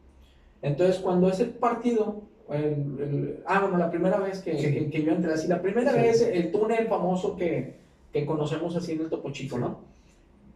Entonces, 0.62 1.00
cuando 1.00 1.30
ese 1.30 1.46
partido, 1.46 2.24
el- 2.50 2.98
el- 3.00 3.44
ah, 3.46 3.60
bueno, 3.62 3.78
la 3.78 3.90
primera 3.90 4.18
vez 4.18 4.42
que, 4.42 4.58
Sí. 4.58 4.74
que- 4.74 4.90
que 4.90 5.04
yo 5.04 5.12
entré 5.14 5.34
así, 5.34 5.48
la 5.48 5.62
primera 5.62 5.92
Sí. 5.94 5.98
vez, 6.00 6.22
el 6.22 6.52
túnel 6.52 6.88
famoso 6.88 7.36
que, 7.36 7.80
que 8.12 8.26
conocemos 8.26 8.76
así 8.76 8.94
en 8.94 9.02
el 9.02 9.10
Topo 9.10 9.32
Chico, 9.32 9.56
Sí. 9.56 9.62
¿no? 9.62 9.80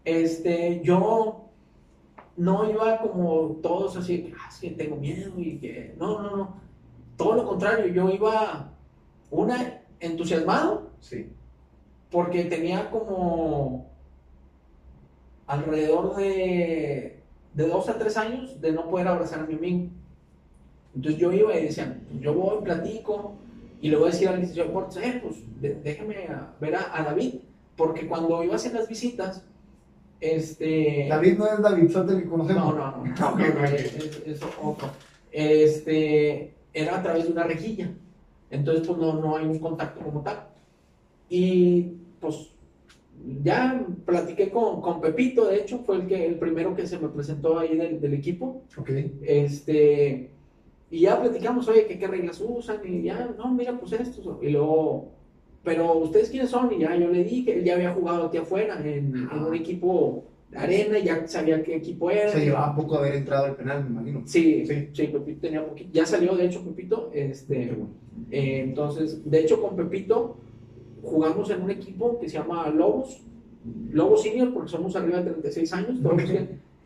Este, 0.03 0.81
yo 0.83 1.45
no 2.37 2.69
iba 2.69 2.99
como 2.99 3.57
todos 3.61 3.95
así, 3.97 4.33
ah, 4.37 4.49
es 4.51 4.59
que 4.59 4.71
tengo 4.71 4.97
miedo 4.97 5.31
y 5.37 5.57
que, 5.57 5.95
no, 5.97 6.21
no, 6.21 6.35
no, 6.35 6.55
todo 7.17 7.35
lo 7.35 7.45
contrario, 7.47 7.87
yo 7.93 8.09
iba, 8.09 8.71
una, 9.31 9.81
entusiasmado, 9.99 10.89
Sí. 10.99 11.29
porque 12.11 12.43
tenía 12.45 12.89
como 12.91 13.87
alrededor 15.47 16.15
de, 16.15 17.19
de 17.53 17.67
dos 17.67 17.87
a 17.89 17.97
tres 17.97 18.17
años 18.17 18.59
de 18.61 18.71
no 18.73 18.89
poder 18.89 19.07
abrazar 19.07 19.39
a 19.39 19.45
mi 19.45 19.53
amigo. 19.55 19.89
Entonces 20.95 21.19
yo 21.19 21.31
iba 21.31 21.57
y 21.57 21.63
decía, 21.65 21.99
pues 22.09 22.21
yo 22.21 22.33
voy, 22.33 22.63
platico, 22.63 23.33
y 23.81 23.89
le 23.89 23.97
voy 23.97 24.07
a 24.09 24.11
decir 24.11 24.27
al 24.29 24.39
licenciado 24.39 24.69
de 24.69 24.73
deportes, 24.73 25.03
eh, 25.03 25.19
pues 25.21 25.83
déjame 25.83 26.15
a- 26.27 26.53
ver 26.61 26.75
a, 26.75 26.97
a 26.99 27.03
David, 27.03 27.35
porque 27.75 28.07
cuando 28.07 28.43
iba 28.43 28.53
a 28.53 28.55
hacer 28.55 28.73
las 28.73 28.87
visitas, 28.87 29.43
este... 30.21 31.07
David 31.09 31.37
no 31.37 31.45
es 31.47 31.61
David 31.61 31.89
Sotel 31.91 32.23
que 32.23 32.29
conocemos. 32.29 32.73
No, 32.73 32.73
no, 32.73 32.97
no, 32.97 33.05
no, 33.05 33.29
Ok, 33.33 33.39
no, 33.39 33.45
ok. 33.61 33.73
es, 33.73 34.21
es- 34.25 34.41
otro. 34.63 34.87
Este, 35.31 36.53
era 36.73 36.97
a 36.99 37.03
través 37.03 37.25
de 37.25 37.31
una 37.33 37.43
rejilla. 37.43 37.91
Entonces, 38.49 38.87
pues 38.87 38.97
no, 38.97 39.13
no 39.19 39.35
hay 39.35 39.45
un 39.45 39.59
contacto 39.59 39.99
como 40.01 40.21
tal. 40.21 40.47
Y 41.29 41.91
pues 42.21 42.51
ya 43.43 43.85
platiqué 44.05 44.49
con, 44.49 44.81
con 44.81 45.01
Pepito, 45.01 45.45
de 45.45 45.57
hecho, 45.57 45.79
fue 45.79 45.97
el, 45.97 46.07
que, 46.07 46.25
el 46.25 46.35
primero 46.35 46.75
que 46.75 46.87
se 46.87 46.97
me 46.97 47.09
presentó 47.09 47.59
ahí 47.59 47.75
del, 47.75 47.99
del 47.99 48.13
equipo. 48.13 48.61
Ok. 48.77 48.89
Este, 49.23 50.31
y 50.95 50.99
ya 51.01 51.19
platicamos, 51.21 51.67
oye, 51.67 51.85
¿qué, 51.87 51.97
qué 51.99 52.07
reglas 52.07 52.41
usan? 52.45 52.77
Y 52.85 53.03
ya, 53.03 53.33
no, 53.37 53.53
mira, 53.53 53.77
pues 53.79 53.91
esto. 53.93 54.39
Y 54.41 54.49
luego, 54.49 55.11
pero 55.63 55.97
¿ustedes 55.97 56.29
quiénes 56.29 56.49
son? 56.49 56.71
Y 56.73 56.79
ya 56.79 56.95
yo 56.95 57.09
le 57.09 57.23
dije, 57.23 57.57
él 57.59 57.63
ya 57.63 57.75
había 57.75 57.91
jugado 57.93 58.27
aquí 58.27 58.37
afuera 58.37 58.79
en, 58.79 59.27
en 59.31 59.39
un 59.45 59.53
equipo 59.55 60.25
de 60.51 60.57
arena, 60.57 60.99
ya 60.99 61.27
sabía 61.27 61.61
qué 61.63 61.75
equipo 61.75 62.11
era. 62.11 62.29
Se 62.29 62.39
llevaba 62.45 62.75
poco 62.75 62.97
haber 62.97 63.15
entrado 63.15 63.45
al 63.45 63.55
penal, 63.55 63.83
me 63.83 63.89
imagino. 63.89 64.21
Sí, 64.25 64.65
Sí. 64.65 64.89
sí, 64.93 65.07
Pepito 65.07 65.41
tenía 65.41 65.65
poquito. 65.67 65.89
Ya 65.91 66.05
salió, 66.05 66.35
de 66.35 66.45
hecho, 66.45 66.63
Pepito. 66.63 67.09
Este, 67.13 67.67
bueno. 67.67 67.89
eh, 68.31 68.61
entonces, 68.63 69.29
de 69.29 69.39
hecho, 69.41 69.61
con 69.61 69.75
Pepito 69.75 70.37
jugamos 71.01 71.49
en 71.49 71.61
un 71.61 71.71
equipo 71.71 72.19
que 72.19 72.29
se 72.29 72.37
llama 72.37 72.69
Lobos. 72.69 73.21
Lobos 73.91 74.21
Senior, 74.21 74.53
porque 74.53 74.69
somos 74.69 74.95
arriba 74.95 75.17
de 75.21 75.31
36 75.31 75.73
años. 75.73 75.99
todos 76.01 76.13
Ok. 76.13 76.29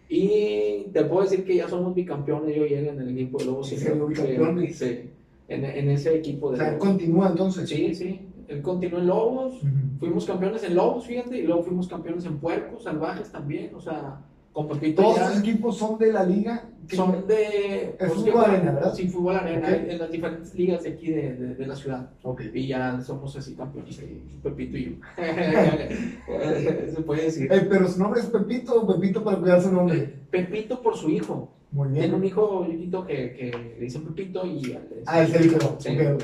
Los 0.10 0.20
Y 0.20 0.88
te 0.92 1.04
puedo 1.06 1.22
decir 1.24 1.46
que 1.46 1.56
ya 1.56 1.68
somos 1.68 1.94
bicampeones, 1.94 2.56
yo 2.56 2.66
y 2.66 2.74
él 2.74 2.88
en 2.88 3.00
el 3.02 3.10
equipo 3.10 3.38
de 3.38 3.46
Lobos 3.46 3.72
¿En 3.72 3.80
serio, 3.80 4.08
bicampeones? 4.08 4.78
Sí, 4.78 5.10
en, 5.48 5.66
en 5.66 5.90
ese 5.90 6.16
equipo 6.16 6.48
O 6.48 6.52
de 6.52 6.58
sea, 6.58 6.72
Lobos. 6.72 6.86
continúa 6.86 7.28
entonces. 7.30 7.70
Sí, 7.70 7.94
sí. 7.94 8.22
Él 8.48 8.62
continuó 8.64 9.00
en 9.00 9.08
Lobos. 9.08 9.62
Fuimos 10.00 10.26
campeones 10.26 10.64
en 10.64 10.76
Lobos, 10.76 11.06
fíjate, 11.06 11.38
y 11.38 11.44
luego 11.44 11.62
fuimos 11.64 11.88
campeones 11.88 12.26
en 12.26 12.40
Puercos, 12.40 12.84
Salvajes 12.84 13.32
también. 13.32 13.74
O 13.76 13.80
sea, 13.80 14.22
con 14.52 14.68
Pepito 14.68 15.04
Todos 15.04 15.20
esos 15.20 15.40
equipos 15.40 15.78
son 15.78 16.00
de 16.00 16.12
la 16.12 16.24
liga. 16.24 16.68
Son 16.96 17.28
de 17.28 17.84
Es 17.84 17.96
pues, 17.98 18.14
fútbol 18.14 18.46
arena, 18.46 18.72
¿verdad? 18.72 18.94
Sí, 18.94 19.08
fútbol 19.08 19.36
arena, 19.36 19.76
en 19.76 19.98
las 20.00 20.12
diferentes 20.12 20.54
ligas 20.56 20.84
de 20.84 20.90
aquí 20.90 21.12
de, 21.12 21.34
de- 21.36 21.56
de 21.56 21.68
la 21.68 21.76
ciudad. 21.76 22.10
Ok. 22.24 22.42
Y 22.54 22.68
ya 22.68 23.00
somos 23.02 23.36
así 23.36 23.56
campeones, 23.56 24.00
Pepito 24.44 24.78
y 24.78 24.86
yo. 24.86 24.92
Se 26.96 27.02
puede 27.02 27.24
decir. 27.24 27.52
Eh, 27.52 27.68
pero 27.70 27.88
su 27.88 28.00
nombre 28.00 28.20
es 28.22 28.28
Pepito 28.28 28.82
o 28.82 28.88
Pepito 28.88 29.24
para 29.24 29.38
cuidar 29.38 29.62
su 29.62 29.72
nombre. 29.72 30.14
Pepito 30.32 30.82
por 30.82 30.96
su 30.96 31.10
hijo. 31.10 31.52
Muy 31.72 31.90
Tiene 31.90 32.16
un 32.16 32.22
bien. 32.22 32.32
hijo 32.32 32.66
chiquito 32.68 33.06
que, 33.06 33.34
que 33.34 33.76
le 33.78 33.80
dicen 33.86 34.04
Pepito 34.04 34.46
y... 34.46 34.76
Ah, 35.06 35.22
el 35.24 35.46
hijo. 35.46 35.76
Sí. 35.80 35.90
Ok, 36.00 36.16
ok. 36.16 36.24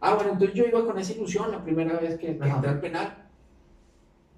Ah, 0.00 0.14
bueno, 0.14 0.32
entonces 0.32 0.54
yo 0.54 0.64
iba 0.66 0.84
con 0.84 0.98
esa 0.98 1.12
ilusión 1.12 1.50
la 1.50 1.64
primera 1.64 1.98
vez 1.98 2.18
que, 2.18 2.36
que 2.36 2.48
entré 2.48 2.70
al 2.70 2.80
penal. 2.80 3.27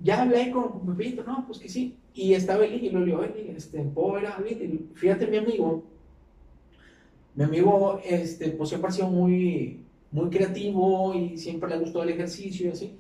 Ya 0.03 0.23
hablé 0.23 0.51
con, 0.51 0.97
Pepito, 0.97 1.23
no, 1.25 1.45
pues 1.47 1.59
que 1.59 1.69
sí. 1.69 1.97
Y 2.15 2.35
estaba 2.35 2.65
Eli, 2.65 2.87
y 2.87 2.91
le 2.91 3.05
digo, 3.05 3.23
Eli, 3.23 3.51
este, 3.57 3.83
¿puedo 3.83 4.13
ver 4.13 4.27
a 4.27 4.31
David? 4.31 4.81
Fíjate, 4.95 5.27
mi 5.27 5.37
amigo, 5.37 5.85
mi 7.35 7.45
amigo, 7.45 8.01
este, 8.05 8.51
pues 8.51 8.71
siempre 8.71 8.89
ha 8.89 8.93
sido 8.93 9.09
muy, 9.09 9.81
muy 10.11 10.31
creativo 10.31 11.15
y 11.15 11.37
siempre 11.37 11.71
le 11.71 11.79
gustó 11.79 12.03
el 12.03 12.11
ejercicio 12.11 12.67
y 12.67 12.71
así. 12.71 12.97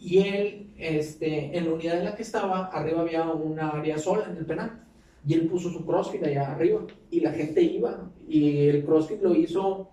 Y 0.00 0.18
él, 0.18 0.66
este, 0.76 1.56
en 1.56 1.64
la 1.66 1.74
unidad 1.74 1.98
en 1.98 2.04
la 2.04 2.14
que 2.14 2.22
estaba, 2.22 2.66
arriba 2.66 3.00
había 3.00 3.24
una 3.24 3.70
área 3.70 3.98
sola 3.98 4.26
en 4.30 4.36
el 4.36 4.44
penal. 4.44 4.84
Y 5.26 5.34
él 5.34 5.46
puso 5.48 5.70
su 5.70 5.84
CrossFit 5.86 6.22
allá 6.24 6.52
arriba. 6.52 6.86
Y 7.10 7.20
la 7.20 7.32
gente 7.32 7.62
iba. 7.62 8.10
Y 8.28 8.66
el 8.68 8.84
CrossFit 8.84 9.22
lo 9.22 9.34
hizo 9.34 9.88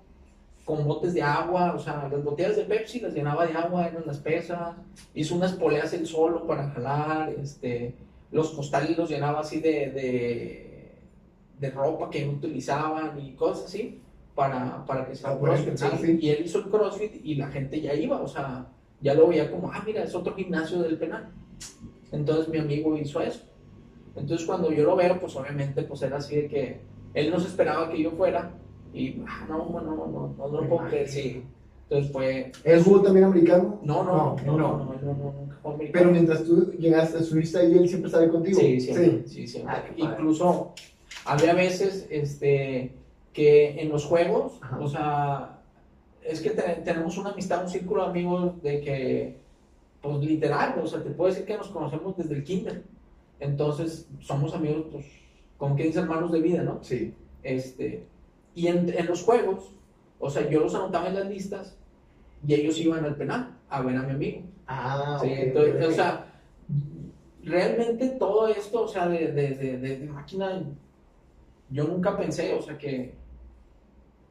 con 0.65 0.86
botes 0.86 1.13
de 1.13 1.22
agua, 1.22 1.74
o 1.75 1.80
sea, 1.80 2.08
las 2.12 2.24
botellas 2.24 2.56
de 2.56 2.63
Pepsi 2.63 3.00
las 3.00 3.13
llenaba 3.13 3.46
de 3.46 3.53
agua, 3.53 3.88
eran 3.88 4.03
las 4.06 4.20
pesas, 4.20 4.75
hizo 5.13 5.36
unas 5.36 5.53
poleas 5.53 5.91
él 5.94 6.06
solo 6.06 6.46
para 6.46 6.70
jalar, 6.70 7.30
este, 7.41 7.96
los 8.32 8.51
costales 8.51 8.98
los 8.98 9.10
llenaba 9.10 9.39
así 9.39 9.60
de, 9.60 9.91
de, 9.91 10.91
de 11.60 11.70
ropa 11.72 12.10
que 12.10 12.25
no 12.25 12.34
utilizaban 12.34 13.20
y 13.20 13.34
cosas 13.34 13.65
así, 13.65 14.00
para, 14.36 14.86
para 14.86 15.06
que 15.06 15.15
sea 15.15 15.32
Ah, 15.32 15.38
CrossFit, 15.39 15.77
sí. 15.77 16.18
Y 16.22 16.30
él 16.30 16.46
hizo 16.46 16.60
el 16.60 16.65
CrossFit 16.65 17.25
y 17.25 17.36
la 17.36 17.48
gente 17.48 17.82
ya 17.82 17.94
iba, 17.94 18.22
o 18.22 18.27
sea, 18.27 18.68
ya 19.01 19.13
lo 19.13 19.27
veía 19.27 19.51
como, 19.51 19.72
ah, 19.72 19.84
mira, 19.86 20.03
es 20.03 20.15
otro 20.15 20.34
gimnasio 20.36 20.80
del 20.80 20.98
penal. 20.98 21.30
Entonces 22.12 22.48
mi 22.50 22.60
amigo 22.60 22.96
hizo 22.98 23.20
eso. 23.22 23.41
Entonces 24.15 24.46
cuando 24.46 24.72
yo 24.72 24.84
lo 24.84 24.96
veo, 24.96 25.20
pues 25.20 25.36
obviamente 25.36 25.82
pues 25.84 26.01
era 26.01 26.18
así 26.18 26.36
de 26.36 26.48
que 26.48 26.82
él 27.13 27.32
no 27.32 27.39
se 27.39 27.48
esperaba 27.48 27.89
que 27.89 28.01
yo 28.01 28.12
fuera 28.12 28.51
y, 28.93 29.21
ah, 29.27 29.45
no, 29.50 29.57
no, 29.69 29.81
no, 29.81 29.95
no, 29.95 30.07
no, 30.07 30.36
no 30.38 30.62
lo 30.62 30.67
puedo 30.69 30.88
creer, 30.88 31.07
sí. 31.07 31.43
Entonces 31.89 32.12
fue, 32.12 32.51
¿Él 32.63 32.83
jugó 32.83 33.01
también 33.01 33.25
americano? 33.25 33.79
no, 33.83 34.03
no, 34.03 34.13
no, 34.13 34.36
no, 34.45 34.57
no. 34.57 34.57
no, 34.57 34.86
no, 34.86 34.93
no, 35.01 35.13
no, 35.13 35.33
nunca 35.41 35.57
fue 35.62 35.74
americano. 35.74 35.91
Pero 36.03 36.12
mientras 36.12 36.43
tú 36.43 36.71
llegaste, 36.79 37.21
subiste 37.24 37.60
ahí, 37.60 37.74
él 37.77 37.88
siempre 37.88 38.07
estaba 38.07 38.27
contigo. 38.29 38.60
Sí, 38.60 38.79
siempre, 38.79 39.27
sí, 39.27 39.48
siempre. 39.48 39.75
Ah. 39.75 39.83
Incluso 39.98 40.74
había 41.25 41.53
veces 41.53 42.07
este, 42.10 42.93
que 43.33 43.81
en 43.81 43.89
los 43.89 44.05
juegos, 44.05 44.53
Ajá. 44.62 44.79
o 44.79 44.88
sea, 44.88 45.60
es 46.24 46.39
que 46.41 46.51
te- 46.51 46.81
tenemos 46.86 47.17
una 47.17 47.31
amistad, 47.31 47.63
un 47.63 47.69
círculo 47.69 48.03
de 48.03 48.10
amigos 48.10 48.62
de 48.62 48.79
que, 48.81 49.36
pues 50.01 50.17
literal, 50.19 50.79
o 50.81 50.88
sea, 50.88 51.03
te 51.03 51.10
puedo 51.12 51.29
decir 51.31 51.45
que 51.45 51.57
nos 51.57 51.67
conocemos 51.69 52.15
desde 52.17 52.36
el 52.36 52.43
kinder. 52.43 52.83
Entonces, 53.39 54.07
somos 54.21 54.53
amigos, 54.53 54.86
pues, 54.91 55.05
como 55.57 55.75
que 55.75 55.83
dice 55.83 56.00
hermanos 56.00 56.31
de 56.31 56.39
vida, 56.41 56.63
¿no? 56.63 56.79
Sí. 56.83 57.13
Este, 57.43 58.03
y 58.55 58.67
en, 58.67 58.89
en 58.89 59.05
los 59.08 59.24
juegos, 59.24 59.74
o 60.20 60.29
sea, 60.29 60.50
yo 60.50 60.60
los 60.62 60.75
anotaba 60.75 61.08
en 61.10 61.15
las 61.15 61.27
listas 61.27 61.77
y 62.46 62.53
ellos 62.55 62.77
iban 62.79 63.05
al 63.05 63.15
penal 63.15 63.58
a 63.70 63.81
ver 63.81 63.98
a 63.98 64.03
mi 64.03 64.12
amigo. 64.13 64.41
Ah, 64.67 65.17
Sí, 65.22 65.29
entonces, 65.31 65.88
o 65.88 65.91
sea, 65.91 66.25
realmente 67.43 68.08
todo 68.20 68.48
esto, 68.48 68.84
o 68.84 68.88
sea, 68.88 69.08
de, 69.08 69.31
de, 69.31 69.50
de, 69.55 69.77
de- 69.77 70.05
máquina, 70.08 70.63
yo 71.70 71.86
nunca 71.86 72.17
pensé, 72.17 72.53
o 72.53 72.62
sea, 72.62 72.77
que, 72.77 73.15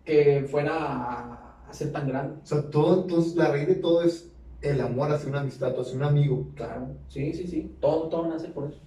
que 0.05 0.47
fuera 0.51 0.75
a, 0.77 1.69
a 1.69 1.73
ser 1.73 1.93
tan 1.93 2.09
grande. 2.09 2.37
O 2.43 2.47
sea, 2.47 2.63
todo, 2.71 3.03
entonces, 3.03 3.37
la 3.37 3.49
raíz 3.51 3.69
de 3.69 3.75
todo 3.77 4.03
es 4.03 4.31
el 4.63 4.81
amor 4.81 5.11
hacia 5.13 5.29
una 5.31 5.41
amistad, 5.41 5.79
hacia 5.79 5.97
un 5.97 6.03
amigo. 6.05 6.47
Claro, 6.55 6.89
sí, 7.09 7.33
sí, 7.33 7.47
sí, 7.47 7.77
todo, 7.81 8.09
todo 8.09 8.29
nace 8.29 8.49
por 8.49 8.69
eso, 8.71 8.81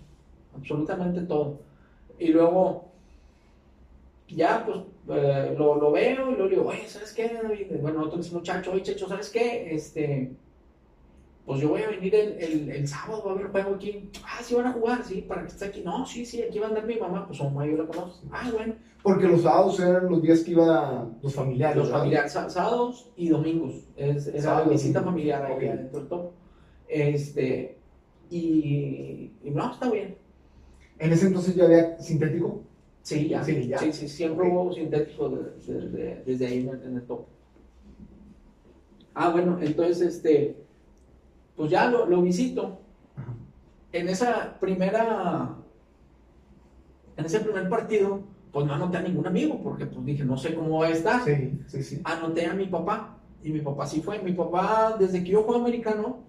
absolutamente 0.55 1.21
todo. 1.21 1.61
Y 2.19 2.29
luego, 2.29 2.92
ya, 4.35 4.65
pues, 4.65 4.79
eh, 5.19 5.55
lo, 5.57 5.75
lo 5.75 5.91
veo 5.91 6.31
y 6.31 6.35
le 6.35 6.49
digo, 6.49 6.65
oye, 6.67 6.87
¿sabes 6.87 7.13
qué, 7.13 7.31
David? 7.41 7.67
Bueno, 7.81 8.07
dice, 8.07 8.33
muchacho, 8.33 8.71
oye, 8.71 8.81
Checho, 8.83 9.07
¿sabes 9.07 9.29
qué? 9.29 9.73
Este, 9.73 10.31
pues 11.45 11.59
yo 11.61 11.69
voy 11.69 11.81
a 11.81 11.89
venir 11.89 12.15
el, 12.15 12.31
el, 12.41 12.69
el 12.71 12.87
sábado, 12.87 13.23
va 13.25 13.31
a 13.31 13.35
haber 13.35 13.47
juego 13.47 13.75
aquí. 13.75 14.09
Ah, 14.23 14.41
sí 14.41 14.55
van 14.55 14.67
a 14.67 14.71
jugar, 14.73 15.03
sí, 15.03 15.21
para 15.27 15.41
que 15.41 15.47
esté 15.49 15.65
aquí. 15.65 15.81
No, 15.83 16.05
sí, 16.05 16.25
sí, 16.25 16.41
aquí 16.41 16.59
va 16.59 16.67
a 16.67 16.69
andar 16.69 16.85
mi 16.85 16.95
mamá, 16.95 17.27
pues 17.27 17.41
mamá 17.41 17.65
yo 17.65 17.75
la 17.77 17.85
conozco. 17.85 18.25
Ah, 18.31 18.49
bueno, 18.53 18.75
Porque 19.01 19.27
los 19.27 19.41
sábados 19.41 19.77
eran 19.81 20.09
los 20.09 20.21
días 20.21 20.39
que 20.41 20.51
iban 20.51 21.17
los 21.21 21.33
familiares. 21.35 21.75
los 21.75 21.89
familiares, 21.91 22.31
sá- 22.31 22.49
sábados 22.49 23.11
y 23.17 23.27
domingos. 23.27 23.73
Es, 23.97 24.27
era 24.27 24.41
Sábado 24.41 24.67
y 24.69 24.73
visita 24.73 24.99
domingo. 25.01 25.11
familiar 25.11 25.45
ahí 25.45 25.53
Ok. 25.53 25.63
adentro 25.73 25.99
del 25.99 26.07
topo. 26.07 26.33
Este, 26.87 27.77
y, 28.29 29.31
y 29.43 29.49
no, 29.51 29.71
está 29.73 29.89
bien. 29.91 30.15
En 30.99 31.11
ese 31.11 31.27
entonces 31.27 31.55
ya 31.55 31.65
había 31.65 31.99
sintético. 31.99 32.61
Sí, 33.03 33.27
ya. 33.27 33.43
Sí, 33.43 33.53
Sí, 33.63 33.67
ya. 33.67 33.77
sí, 33.79 34.07
siempre 34.07 34.47
Ok. 34.47 34.53
hubo 34.53 34.73
sintético 34.73 35.29
de- 35.29 35.73
de- 35.73 35.89
de- 35.89 36.23
desde 36.25 36.47
ahí 36.47 36.59
en 36.67 36.95
el, 36.97 37.03
topo. 37.03 37.27
Ah, 39.13 39.29
bueno, 39.29 39.59
entonces, 39.61 40.01
este, 40.15 40.55
pues 41.55 41.69
ya 41.69 41.89
lo, 41.91 42.05
lo 42.05 42.21
visito. 42.21 42.79
Ajá. 43.17 43.33
En 43.91 44.07
esa 44.09 44.57
primera, 44.59 45.57
en 47.17 47.25
ese 47.25 47.41
primer 47.41 47.67
partido, 47.69 48.21
pues 48.53 48.65
no 48.65 48.73
anoté 48.73 48.97
a 48.97 49.01
ningún 49.01 49.27
amigo, 49.27 49.61
porque 49.61 49.85
pues 49.85 50.05
dije, 50.05 50.23
no 50.23 50.37
sé 50.37 50.55
cómo 50.55 50.79
va 50.79 50.87
a 50.87 50.91
estar. 50.91 51.23
Sí, 51.25 51.59
sí, 51.67 51.83
sí. 51.83 52.01
Anoté 52.05 52.45
a 52.47 52.53
mi 52.53 52.67
papá, 52.67 53.17
y 53.43 53.51
mi 53.51 53.59
papá 53.59 53.85
sí 53.85 54.01
fue. 54.01 54.19
Mi 54.19 54.31
papá, 54.31 54.95
desde 54.97 55.21
que 55.23 55.31
yo 55.31 55.43
juego 55.43 55.59
americano, 55.61 56.19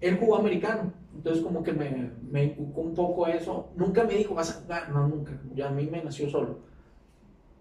él 0.00 0.18
jugó 0.18 0.36
americano. 0.36 0.92
Entonces 1.20 1.42
como 1.44 1.62
que 1.62 1.74
me, 1.74 2.12
me 2.30 2.44
inculcó 2.44 2.80
un 2.80 2.94
poco 2.94 3.26
eso. 3.26 3.68
Nunca 3.76 4.04
me 4.04 4.14
dijo, 4.14 4.34
vas 4.34 4.56
a 4.56 4.62
jugar, 4.62 4.88
no, 4.90 5.06
nunca. 5.06 5.38
Ya 5.54 5.68
a 5.68 5.70
mí 5.70 5.86
me 5.86 6.02
nació 6.02 6.30
solo. 6.30 6.60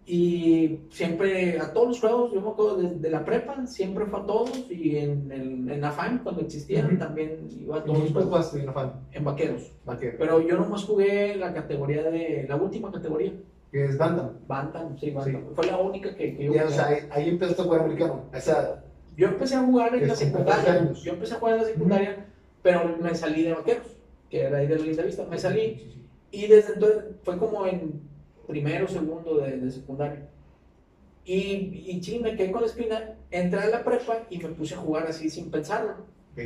Y 0.05 0.79
siempre, 0.89 1.59
a 1.59 1.73
todos 1.73 1.89
los 1.89 1.99
juegos, 1.99 2.31
yo 2.33 2.41
me 2.41 2.47
acuerdo 2.49 2.77
de, 2.77 2.95
de 2.95 3.09
la 3.11 3.23
prepa, 3.25 3.67
siempre 3.67 4.05
fue 4.05 4.19
a 4.21 4.25
todos. 4.25 4.71
Y 4.71 4.95
en, 4.97 5.29
en 5.69 5.81
la 5.81 5.91
FAM, 5.91 6.23
cuando 6.23 6.41
existieron, 6.41 6.91
Ujú. 6.91 6.99
también 6.99 7.47
iba 7.59 7.75
a 7.75 7.79
¿Y 7.79 7.81
todos 7.81 7.97
los 7.97 8.03
después 8.05 8.25
juegos. 8.25 8.45
jugaste 8.47 8.59
en 8.61 8.65
la 8.65 8.71
fan? 8.73 8.93
En 9.11 9.23
vaqueros. 9.25 9.71
Vaquero. 9.85 10.15
Pero 10.17 10.39
yo 10.41 10.55
nomás 10.57 10.85
jugué 10.85 11.35
la 11.35 11.53
categoría 11.53 12.03
de, 12.03 12.45
la 12.47 12.55
última 12.55 12.91
categoría, 12.93 13.33
Que 13.71 13.85
es 13.85 13.97
Bantam. 13.97 14.31
Bantam, 14.47 14.97
sí, 14.97 15.11
Bantam. 15.11 15.41
Sí. 15.41 15.47
Fue 15.53 15.65
la 15.67 15.77
única 15.77 16.15
que, 16.15 16.35
que 16.37 16.45
yo 16.45 16.53
Ya, 16.53 16.65
o 16.65 16.69
sea, 16.69 16.87
ahí, 16.87 16.97
ahí 17.11 17.29
empezaste 17.29 17.61
a 17.61 17.65
jugar 17.65 17.81
americano. 17.81 18.23
O 18.33 18.39
sea, 18.39 18.83
Yo 19.17 19.27
empecé 19.27 19.55
a 19.55 19.63
jugar 19.63 19.93
en 19.93 20.07
la 20.07 20.15
50 20.15 20.55
secundaria. 20.55 20.91
Yo 20.93 21.11
empecé 21.13 21.33
a 21.35 21.37
jugar 21.39 21.55
en 21.55 21.61
la 21.61 21.67
secundaria, 21.67 22.25
pero 22.61 22.97
me 23.01 23.13
salí 23.15 23.43
de 23.43 23.53
vaqueros, 23.53 23.87
que 24.29 24.41
era 24.41 24.57
ahí 24.57 24.67
de 24.67 24.77
la 24.77 25.03
vista. 25.03 25.25
Me 25.29 25.37
salí 25.37 25.95
y 26.31 26.47
desde 26.47 26.73
entonces 26.73 27.03
fue 27.23 27.37
como 27.37 27.65
en 27.65 28.01
primero, 28.47 28.87
segundo 28.87 29.37
de, 29.37 29.57
de 29.59 29.71
secundaria. 29.71 30.27
Y, 31.25 31.83
y 31.87 32.01
ching, 32.01 32.21
me 32.23 32.35
quedé 32.35 32.51
con 32.51 32.61
la 32.61 32.67
espina. 32.67 33.15
Entré 33.29 33.59
a 33.59 33.69
la 33.69 33.83
prepa 33.83 34.23
y 34.29 34.39
me 34.39 34.49
puse 34.49 34.73
a 34.73 34.77
jugar 34.79 35.05
así 35.07 35.29
sin 35.29 35.51
pensarlo. 35.51 35.91
ok. 36.33 36.41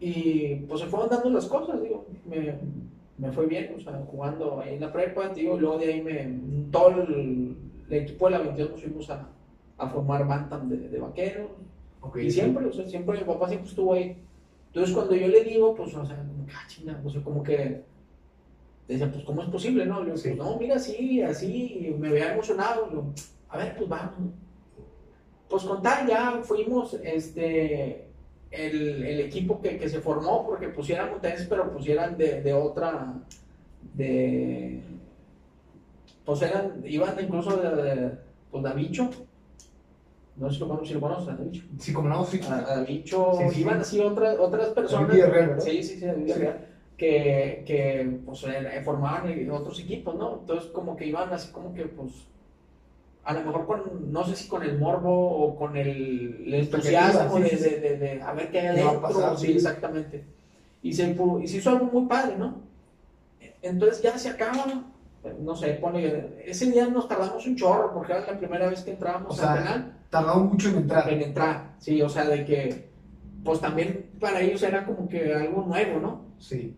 Y 0.00 0.56
pues 0.68 0.80
se 0.80 0.86
fueron 0.86 1.08
dando 1.08 1.30
las 1.30 1.46
cosas, 1.46 1.80
digo. 1.80 2.06
Me, 2.26 2.54
me 3.16 3.30
fue 3.30 3.46
bien, 3.46 3.74
o 3.76 3.80
sea, 3.80 3.92
jugando 4.10 4.60
ahí 4.60 4.74
en 4.74 4.80
la 4.80 4.92
prepa, 4.92 5.28
digo. 5.28 5.56
Luego 5.58 5.78
de 5.78 5.92
ahí 5.92 6.02
me. 6.02 6.70
Todo 6.72 7.02
el, 7.02 7.56
el 7.88 7.96
equipo 7.96 8.26
de 8.26 8.32
la 8.32 8.38
22 8.38 8.70
nos 8.72 8.80
fuimos 8.82 9.10
a, 9.10 9.28
a 9.78 9.88
formar 9.88 10.26
Bantam 10.26 10.68
de, 10.68 10.88
de 10.88 10.98
vaqueros. 10.98 11.50
ok, 12.00 12.16
Y 12.16 12.22
sí. 12.24 12.30
siempre, 12.32 12.66
o 12.66 12.72
sea, 12.72 12.86
siempre 12.88 13.18
mi 13.18 13.24
papá 13.24 13.48
siempre 13.48 13.68
estuvo 13.68 13.92
ahí. 13.94 14.16
Entonces, 14.74 14.92
cuando 14.92 15.14
yo 15.14 15.28
le 15.28 15.44
digo, 15.44 15.72
pues, 15.72 15.94
o 15.94 16.04
sea, 16.04 16.16
como 16.16 16.44
que, 16.44 16.52
ah, 16.52 16.66
chinga, 16.66 17.00
o 17.04 17.08
sea, 17.08 17.22
como 17.22 17.44
que, 17.44 17.84
decía, 18.88 19.08
pues, 19.08 19.24
¿cómo 19.24 19.40
es 19.44 19.48
posible, 19.48 19.86
no? 19.86 20.00
Le 20.00 20.06
digo, 20.06 20.20
pues, 20.20 20.36
no, 20.36 20.58
mira, 20.58 20.80
sí, 20.80 21.22
así, 21.22 21.94
me 21.96 22.08
había 22.08 22.32
emocionado. 22.32 22.88
Digo, 22.88 23.12
a 23.50 23.58
ver, 23.58 23.76
pues, 23.76 23.88
vamos. 23.88 24.32
Pues, 25.48 25.62
con 25.62 25.80
tal, 25.80 26.08
ya 26.08 26.40
fuimos, 26.42 26.94
este, 27.04 28.08
el, 28.50 29.04
el 29.04 29.20
equipo 29.20 29.62
que, 29.62 29.78
que, 29.78 29.88
se 29.88 30.00
formó, 30.00 30.44
porque 30.44 30.66
pusieran 30.70 31.10
montañas, 31.10 31.46
pero 31.48 31.72
pusieran 31.72 32.18
de, 32.18 32.42
de 32.42 32.52
otra, 32.52 33.14
de, 33.92 34.80
pues, 36.24 36.42
eran, 36.42 36.82
iban 36.84 37.14
incluso 37.22 37.56
de, 37.58 37.76
de 37.80 38.10
pues, 38.50 38.64
Davicho, 38.64 39.08
no 40.36 40.50
sé 40.50 40.54
si 40.58 40.60
lo, 40.60 40.84
si 40.84 40.94
lo 40.94 41.00
conoces, 41.00 41.28
a 41.28 41.36
Davicho. 41.36 41.64
Sí, 41.78 41.92
como 41.92 42.08
no, 42.08 42.24
sí. 42.24 42.40
A, 42.48 42.54
a 42.56 42.76
Davicho, 42.78 43.32
sí, 43.38 43.54
sí, 43.54 43.60
iban 43.60 43.80
así 43.80 44.00
otras, 44.00 44.38
otras 44.38 44.68
personas. 44.68 45.16
¿verdad? 45.16 45.60
Sí, 45.60 45.82
sí, 45.82 45.98
sí, 45.98 46.06
David 46.06 46.24
Villarreal, 46.24 46.66
que, 46.96 47.62
que 47.66 48.18
pues, 48.26 48.44
eh, 48.44 48.82
formaban 48.84 49.50
otros 49.50 49.80
equipos, 49.80 50.16
¿no? 50.16 50.38
Entonces, 50.40 50.70
como 50.70 50.96
que 50.96 51.06
iban 51.06 51.32
así 51.32 51.50
como 51.52 51.72
que, 51.72 51.84
pues, 51.84 52.10
a 53.24 53.32
lo 53.32 53.40
mejor 53.44 53.66
con, 53.66 54.12
no 54.12 54.24
sé 54.24 54.36
si 54.36 54.48
con 54.48 54.62
el 54.62 54.78
morbo 54.78 55.10
o 55.14 55.56
con 55.56 55.76
el, 55.76 56.44
el 56.46 56.54
entusiasmo 56.54 57.38
de, 57.38 57.50
de, 57.50 57.80
de, 57.80 57.96
de, 57.96 58.22
a 58.22 58.32
ver 58.32 58.50
qué 58.50 58.60
hay 58.60 58.66
adentro. 58.66 59.00
pasar, 59.00 59.38
sí, 59.38 59.46
sí. 59.46 59.52
exactamente. 59.54 60.24
Y 60.82 60.92
se, 60.92 61.16
y 61.42 61.48
se 61.48 61.56
hizo 61.56 61.70
algo 61.70 61.86
muy 61.86 62.06
padre, 62.06 62.36
¿no? 62.36 62.58
Entonces 63.62 64.02
ya 64.02 64.18
se 64.18 64.28
acaba, 64.28 64.66
no 65.40 65.54
sé, 65.56 65.74
pone, 65.74 66.34
ese 66.44 66.70
día 66.70 66.86
nos 66.86 67.08
tardamos 67.08 67.46
un 67.46 67.56
chorro 67.56 67.92
porque 67.94 68.12
era 68.12 68.26
la 68.26 68.38
primera 68.38 68.68
vez 68.68 68.82
que 68.82 68.92
entrábamos 68.92 69.32
O 69.32 69.34
sea, 69.34 69.52
al 69.52 69.58
penal 69.58 69.94
mucho 70.44 70.68
en 70.68 70.76
entrar. 70.76 71.12
en 71.12 71.22
entrar, 71.22 71.74
sí, 71.78 72.00
o 72.02 72.08
sea, 72.08 72.24
de 72.26 72.44
que, 72.44 72.88
pues 73.42 73.60
también 73.60 74.10
para 74.20 74.40
ellos 74.40 74.62
era 74.62 74.86
como 74.86 75.08
que 75.08 75.34
algo 75.34 75.64
nuevo, 75.66 76.00
¿no? 76.00 76.20
Sí. 76.38 76.76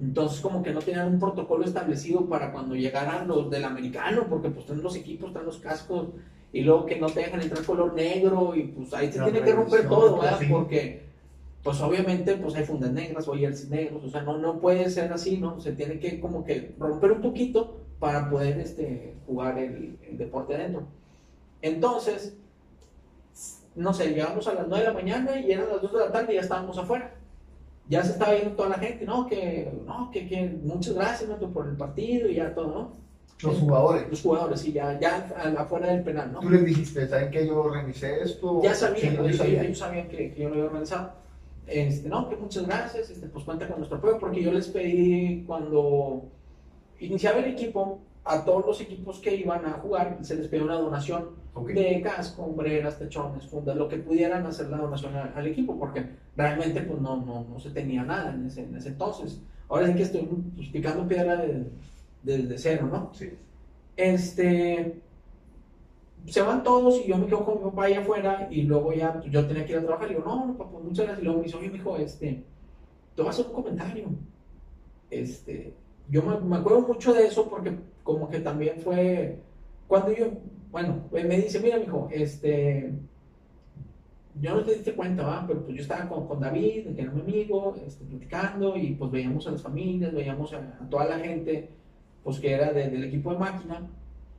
Entonces 0.00 0.40
como 0.40 0.62
que 0.62 0.72
no 0.72 0.80
tenían 0.80 1.08
un 1.08 1.18
protocolo 1.18 1.64
establecido 1.64 2.26
para 2.28 2.52
cuando 2.52 2.74
llegaran 2.74 3.26
los 3.26 3.50
del 3.50 3.64
americano, 3.64 4.26
porque 4.28 4.50
pues 4.50 4.66
traen 4.66 4.82
los 4.82 4.94
equipos, 4.94 5.32
traen 5.32 5.46
los 5.46 5.58
cascos, 5.58 6.08
y 6.52 6.60
luego 6.62 6.86
que 6.86 7.00
no 7.00 7.06
te 7.06 7.20
dejan 7.20 7.40
entrar 7.40 7.64
color 7.64 7.94
negro, 7.94 8.54
y 8.54 8.64
pues 8.64 8.92
ahí 8.94 9.10
se 9.10 9.18
La 9.18 9.24
tiene 9.24 9.42
que 9.42 9.52
romper 9.52 9.88
todo, 9.88 10.18
¿verdad? 10.18 10.38
sí. 10.38 10.46
Porque 10.50 11.06
pues 11.62 11.80
obviamente 11.80 12.36
pues 12.36 12.54
hay 12.54 12.64
fundas 12.64 12.92
negras 12.92 13.26
o 13.26 13.32
hay 13.32 13.40
jerseys 13.40 13.70
negros, 13.70 14.04
o 14.04 14.08
sea, 14.08 14.22
no, 14.22 14.38
no 14.38 14.60
puede 14.60 14.88
ser 14.88 15.12
así, 15.12 15.38
¿no? 15.38 15.58
Se 15.60 15.72
tiene 15.72 15.98
que 15.98 16.20
como 16.20 16.44
que 16.44 16.76
romper 16.78 17.10
un 17.10 17.22
poquito 17.22 17.85
para 17.98 18.28
poder 18.30 18.58
este, 18.60 19.14
jugar 19.26 19.58
el, 19.58 19.98
el 20.08 20.18
deporte 20.18 20.54
adentro. 20.54 20.84
Entonces, 21.62 22.36
no 23.74 23.92
sé, 23.92 24.08
llegamos 24.08 24.46
a 24.48 24.54
las 24.54 24.68
9 24.68 24.84
de 24.84 24.90
la 24.90 24.94
mañana 24.94 25.38
y 25.38 25.52
eran 25.52 25.68
las 25.68 25.82
2 25.82 25.92
de 25.92 25.98
la 25.98 26.12
tarde 26.12 26.32
y 26.32 26.36
ya 26.36 26.42
estábamos 26.42 26.78
afuera. 26.78 27.12
Ya 27.88 28.02
se 28.02 28.12
estaba 28.12 28.34
yendo 28.34 28.56
toda 28.56 28.70
la 28.70 28.78
gente, 28.78 29.04
no, 29.04 29.26
que, 29.26 29.70
no, 29.86 30.10
que, 30.10 30.26
que 30.26 30.58
muchas 30.62 30.94
gracias 30.94 31.30
¿no? 31.30 31.36
por 31.52 31.68
el 31.68 31.76
partido 31.76 32.28
y 32.28 32.34
ya 32.34 32.52
todo, 32.54 32.66
¿no? 32.66 32.92
Los 33.42 33.58
jugadores. 33.58 34.08
Los 34.08 34.22
jugadores, 34.22 34.60
sí, 34.60 34.72
ya, 34.72 34.98
ya 34.98 35.28
afuera 35.58 35.88
del 35.88 36.02
penal, 36.02 36.32
¿no? 36.32 36.40
Tú 36.40 36.50
les 36.50 36.64
dijiste, 36.64 37.06
¿saben 37.06 37.30
que 37.30 37.46
yo 37.46 37.60
organicé 37.60 38.22
esto? 38.22 38.62
Ya 38.62 38.74
sabían, 38.74 39.00
Sí, 39.00 39.06
ellos, 39.08 39.26
ellos 39.26 39.36
sabían. 39.36 39.64
ellos 39.66 39.78
sabían 39.78 40.08
que, 40.08 40.32
que 40.32 40.42
yo 40.42 40.48
lo 40.48 40.54
había 40.54 40.66
organizado. 40.66 41.12
Este, 41.66 42.08
no, 42.08 42.28
que 42.28 42.36
muchas 42.36 42.66
gracias, 42.66 43.10
este, 43.10 43.26
pues 43.26 43.44
cuenta 43.44 43.68
con 43.68 43.78
nuestro 43.78 43.98
apoyo, 43.98 44.18
porque 44.18 44.42
yo 44.42 44.52
les 44.52 44.68
pedí 44.68 45.44
cuando 45.46 46.24
iniciaba 47.00 47.38
el 47.38 47.46
equipo, 47.46 48.00
a 48.24 48.44
todos 48.44 48.66
los 48.66 48.80
equipos 48.80 49.20
que 49.20 49.34
iban 49.36 49.64
a 49.66 49.74
jugar, 49.74 50.18
se 50.22 50.34
les 50.34 50.48
pedía 50.48 50.64
una 50.64 50.74
donación 50.74 51.30
Ok. 51.54 51.68
de 51.70 52.00
casco, 52.02 52.42
hombreras, 52.42 52.98
techones, 52.98 53.46
fundas, 53.46 53.76
lo 53.76 53.88
que 53.88 53.98
pudieran 53.98 54.44
hacer 54.46 54.68
la 54.68 54.78
donación 54.78 55.14
al, 55.14 55.32
al 55.34 55.46
equipo, 55.46 55.78
porque 55.78 56.04
realmente 56.36 56.80
pues 56.82 57.00
no, 57.00 57.16
no, 57.24 57.44
no 57.48 57.60
se 57.60 57.70
tenía 57.70 58.02
nada 58.02 58.34
en 58.34 58.46
ese, 58.46 58.64
en 58.64 58.74
ese 58.76 58.88
entonces. 58.90 59.40
Ahora 59.68 59.86
sí 59.86 59.94
que 59.94 60.02
estoy 60.02 60.28
pues, 60.56 60.68
picando 60.68 61.06
piedra 61.06 61.36
de- 61.36 61.70
desde 62.22 62.58
cero, 62.58 62.88
¿no? 62.90 63.10
Sí. 63.14 63.30
Este, 63.96 65.00
se 66.26 66.42
van 66.42 66.62
todos 66.64 67.00
y 67.04 67.08
yo 67.08 67.16
me 67.18 67.26
quedo 67.26 67.44
con 67.44 67.58
mi 67.58 67.70
papá 67.70 67.84
allá 67.84 68.00
afuera 68.00 68.48
y 68.50 68.62
luego 68.62 68.92
ya 68.92 69.22
yo 69.30 69.46
tenía 69.46 69.64
que 69.64 69.72
ir 69.72 69.78
a 69.78 69.82
trabajar 69.82 70.10
y 70.10 70.14
digo, 70.14 70.24
no, 70.26 70.46
no, 70.46 70.56
papá, 70.58 70.78
muchas 70.82 71.06
gracias. 71.06 71.20
Y 71.20 71.24
luego 71.24 71.38
me 71.38 71.44
dice, 71.44 71.56
oye, 71.56 71.70
mijo, 71.70 71.96
este, 71.96 72.42
te 73.14 73.22
voy 73.22 73.28
a 73.28 73.30
hacer 73.30 73.46
un 73.46 73.52
comentario. 73.52 74.06
Este, 75.10 75.72
yo 76.08 76.22
me, 76.22 76.38
me 76.40 76.56
acuerdo 76.56 76.86
mucho 76.86 77.12
de 77.14 77.26
eso 77.26 77.48
porque 77.48 77.72
como 78.02 78.28
que 78.28 78.40
también 78.40 78.78
fue 78.80 79.38
cuando 79.88 80.12
yo, 80.14 80.26
bueno, 80.70 81.04
me 81.12 81.24
dice, 81.38 81.60
mira, 81.60 81.78
mijo, 81.78 82.08
este, 82.10 82.92
yo 84.40 84.54
no 84.54 84.62
te 84.64 84.74
diste 84.74 84.92
cuenta, 84.94 85.22
¿va? 85.26 85.44
pero 85.46 85.62
pues 85.64 85.76
yo 85.76 85.82
estaba 85.82 86.08
con, 86.08 86.26
con 86.28 86.40
David, 86.40 86.94
que 86.94 87.02
era 87.02 87.10
mi 87.10 87.20
amigo, 87.22 87.74
este, 87.86 88.04
platicando 88.04 88.76
y 88.76 88.94
pues 88.94 89.10
veíamos 89.10 89.46
a 89.46 89.52
las 89.52 89.62
familias, 89.62 90.12
veíamos 90.12 90.52
a, 90.52 90.58
a 90.80 90.90
toda 90.90 91.06
la 91.06 91.18
gente, 91.18 91.70
pues 92.22 92.38
que 92.38 92.52
era 92.52 92.72
de- 92.72 92.90
del 92.90 93.04
equipo 93.04 93.32
de 93.32 93.38
máquina, 93.38 93.88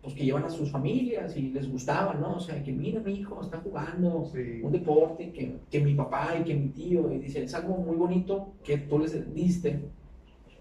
pues 0.03 0.13
que 0.13 0.23
llevan 0.23 0.43
a 0.45 0.49
sus 0.49 0.71
familias 0.71 1.35
y 1.35 1.49
les 1.49 1.69
gustaba, 1.69 2.13
¿no? 2.13 2.35
O 2.35 2.39
sea, 2.39 2.61
que 2.63 2.71
mira, 2.71 2.99
mi 3.01 3.13
hijo 3.15 3.41
está 3.41 3.57
jugando 3.59 4.23
Sí. 4.31 4.61
un 4.61 4.71
deporte, 4.71 5.31
que, 5.31 5.55
que 5.71 5.79
mi 5.79 5.95
papá 5.95 6.35
y 6.39 6.43
que 6.43 6.53
mi 6.55 6.69
tío, 6.69 7.11
y 7.11 7.17
dice, 7.17 7.43
es 7.43 7.53
algo 7.55 7.75
muy 7.77 7.95
bonito 7.95 8.53
que 8.63 8.77
tú 8.77 8.99
les 8.99 9.33
diste 9.33 9.79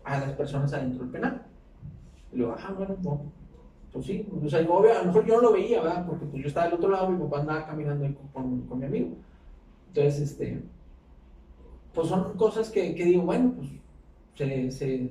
a 0.07 0.21
las 0.21 0.33
personas 0.33 0.73
adentro 0.73 1.03
del 1.05 1.13
penal. 1.13 1.43
Y 2.33 2.37
le 2.37 2.45
digo, 2.45 2.57
ah, 2.59 2.73
bueno, 2.77 2.97
no, 3.03 3.33
pues 3.93 4.07
sí, 4.07 4.27
o 4.45 4.49
sea, 4.49 4.61
obvio, 4.69 4.93
a 4.93 4.99
lo 5.01 5.05
mejor 5.07 5.27
yo 5.27 5.37
no 5.37 5.43
lo 5.43 5.53
veía, 5.53 5.83
¿verdad? 5.83 6.07
Porque 6.07 6.27
pues 6.27 6.43
yo 6.43 6.49
estaba 6.49 6.67
del 6.67 6.75
otro 6.77 6.91
lado 6.91 7.11
mi 7.11 7.19
papá 7.25 7.41
andaba 7.41 7.67
caminando 7.67 8.05
ahí 8.05 8.15
con, 8.15 8.29
con- 8.29 8.63
con 8.69 8.79
mi 8.79 8.87
amigo. 8.87 9.17
Entonces, 9.89 10.21
este, 10.21 10.63
pues 11.95 12.09
son 12.09 12.37
cosas 12.37 12.71
que, 12.71 12.95
que 12.95 13.05
digo, 13.05 13.23
bueno, 13.23 13.55
pues 13.57 13.69
se, 14.35 14.71
se, 14.71 15.11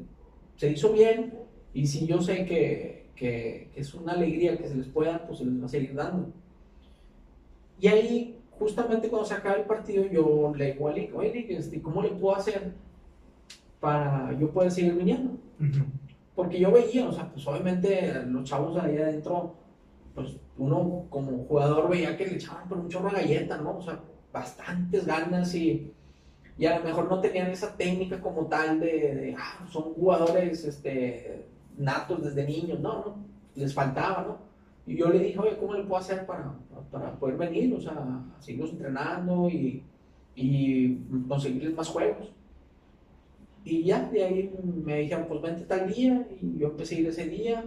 se 0.56 0.72
hizo 0.72 0.92
bien 0.94 1.34
y 1.74 1.88
si 1.88 2.06
yo 2.06 2.22
sé 2.22 2.46
que, 2.46 3.10
que, 3.16 3.70
que 3.74 3.82
es 3.82 3.94
una 3.96 4.14
alegría 4.14 4.58
que 4.58 4.68
se 4.68 4.76
les 4.76 4.88
pueda, 4.88 5.26
pues 5.26 5.40
se 5.40 5.46
les 5.46 5.60
va 5.62 5.66
a 5.66 5.70
seguir 5.70 5.96
dando. 5.96 6.32
Y 7.80 7.88
ahí, 7.88 8.40
justamente 8.52 9.10
cuando 9.10 9.28
se 9.28 9.34
acaba 9.34 9.56
el 9.56 9.66
partido, 9.66 10.06
yo 10.06 10.54
le 10.56 10.74
digo 10.74 10.88
a 10.88 10.94
Lick, 10.94 11.16
oye, 11.16 11.34
Lick, 11.34 11.50
este, 11.52 11.82
¿cómo 11.82 12.02
le 12.02 12.10
puedo 12.10 12.36
hacer 12.36 12.74
para 13.80 14.38
yo 14.40 14.52
poder 14.52 14.72
seguir 14.72 14.96
viniendo? 14.96 15.38
Porque 16.36 16.60
yo 16.60 16.72
veía, 16.72 17.08
o 17.08 17.12
sea, 17.12 17.30
pues 17.32 17.48
obviamente 17.48 18.24
los 18.26 18.44
chavos 18.44 18.78
ahí 18.78 18.98
adentro, 18.98 19.56
pues 20.14 20.38
uno 20.58 21.06
como 21.10 21.46
jugador 21.46 21.90
veía 21.90 22.18
que 22.18 22.28
le 22.28 22.36
echaban 22.36 22.68
por 22.68 22.78
un 22.78 22.90
chorro 22.90 23.10
de 23.10 23.22
galleta, 23.22 23.58
¿no? 23.58 23.78
O 23.78 23.82
sea, 23.82 24.00
bastantes 24.34 25.06
ganas 25.06 25.54
y, 25.56 25.94
y 26.58 26.66
a 26.66 26.78
lo 26.80 26.86
mejor 26.86 27.10
no 27.10 27.20
tenían 27.22 27.48
esa 27.48 27.76
técnica 27.76 28.20
como 28.20 28.48
tal 28.48 28.80
de, 28.80 29.16
de, 29.16 29.36
ah, 29.38 29.66
son 29.70 29.94
jugadores 29.94 30.66
este, 30.66 31.46
natos 31.78 32.24
desde 32.24 32.46
niños, 32.46 32.80
no, 32.80 32.94
no, 32.94 33.16
les 33.56 33.74
faltaba, 33.74 34.26
¿no? 34.28 34.38
Y 34.86 34.98
yo 34.98 35.10
le 35.10 35.20
dije, 35.20 35.40
oye, 35.40 35.58
¿cómo 35.58 35.74
le 35.74 35.84
puedo 35.84 36.00
hacer 36.00 36.26
para, 36.26 36.54
para 36.92 37.14
poder 37.14 37.38
venir? 37.38 37.74
O 37.74 37.82
sea, 37.82 38.24
seguirlos 38.40 38.72
entrenando 38.72 39.50
y, 39.50 39.84
y 40.36 40.98
conseguirles 41.28 41.74
más 41.74 41.88
juegos. 41.88 42.32
Y 43.66 43.84
ya, 43.84 44.10
de 44.12 44.24
ahí 44.24 44.54
me 44.64 45.00
dijeron, 45.00 45.26
pues 45.28 45.42
vente 45.42 45.66
tal 45.66 45.92
día, 45.92 46.28
y 46.40 46.60
yo 46.60 46.68
empecé 46.68 46.96
a 46.96 47.00
ir 47.00 47.08
ese 47.08 47.26
día. 47.26 47.66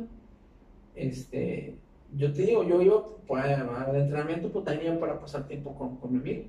Este, 0.94 1.74
yo 2.16 2.32
te 2.32 2.42
digo, 2.42 2.62
yo 2.62 2.80
iba 2.80 3.04
pues, 3.26 3.44
al 3.44 3.96
entrenamiento, 3.96 4.50
pues 4.50 4.64
también 4.64 4.98
para 5.00 5.20
pasar 5.20 5.46
tiempo 5.48 5.74
con, 5.76 5.96
con 5.96 6.12
mi 6.12 6.18
amigo. 6.20 6.44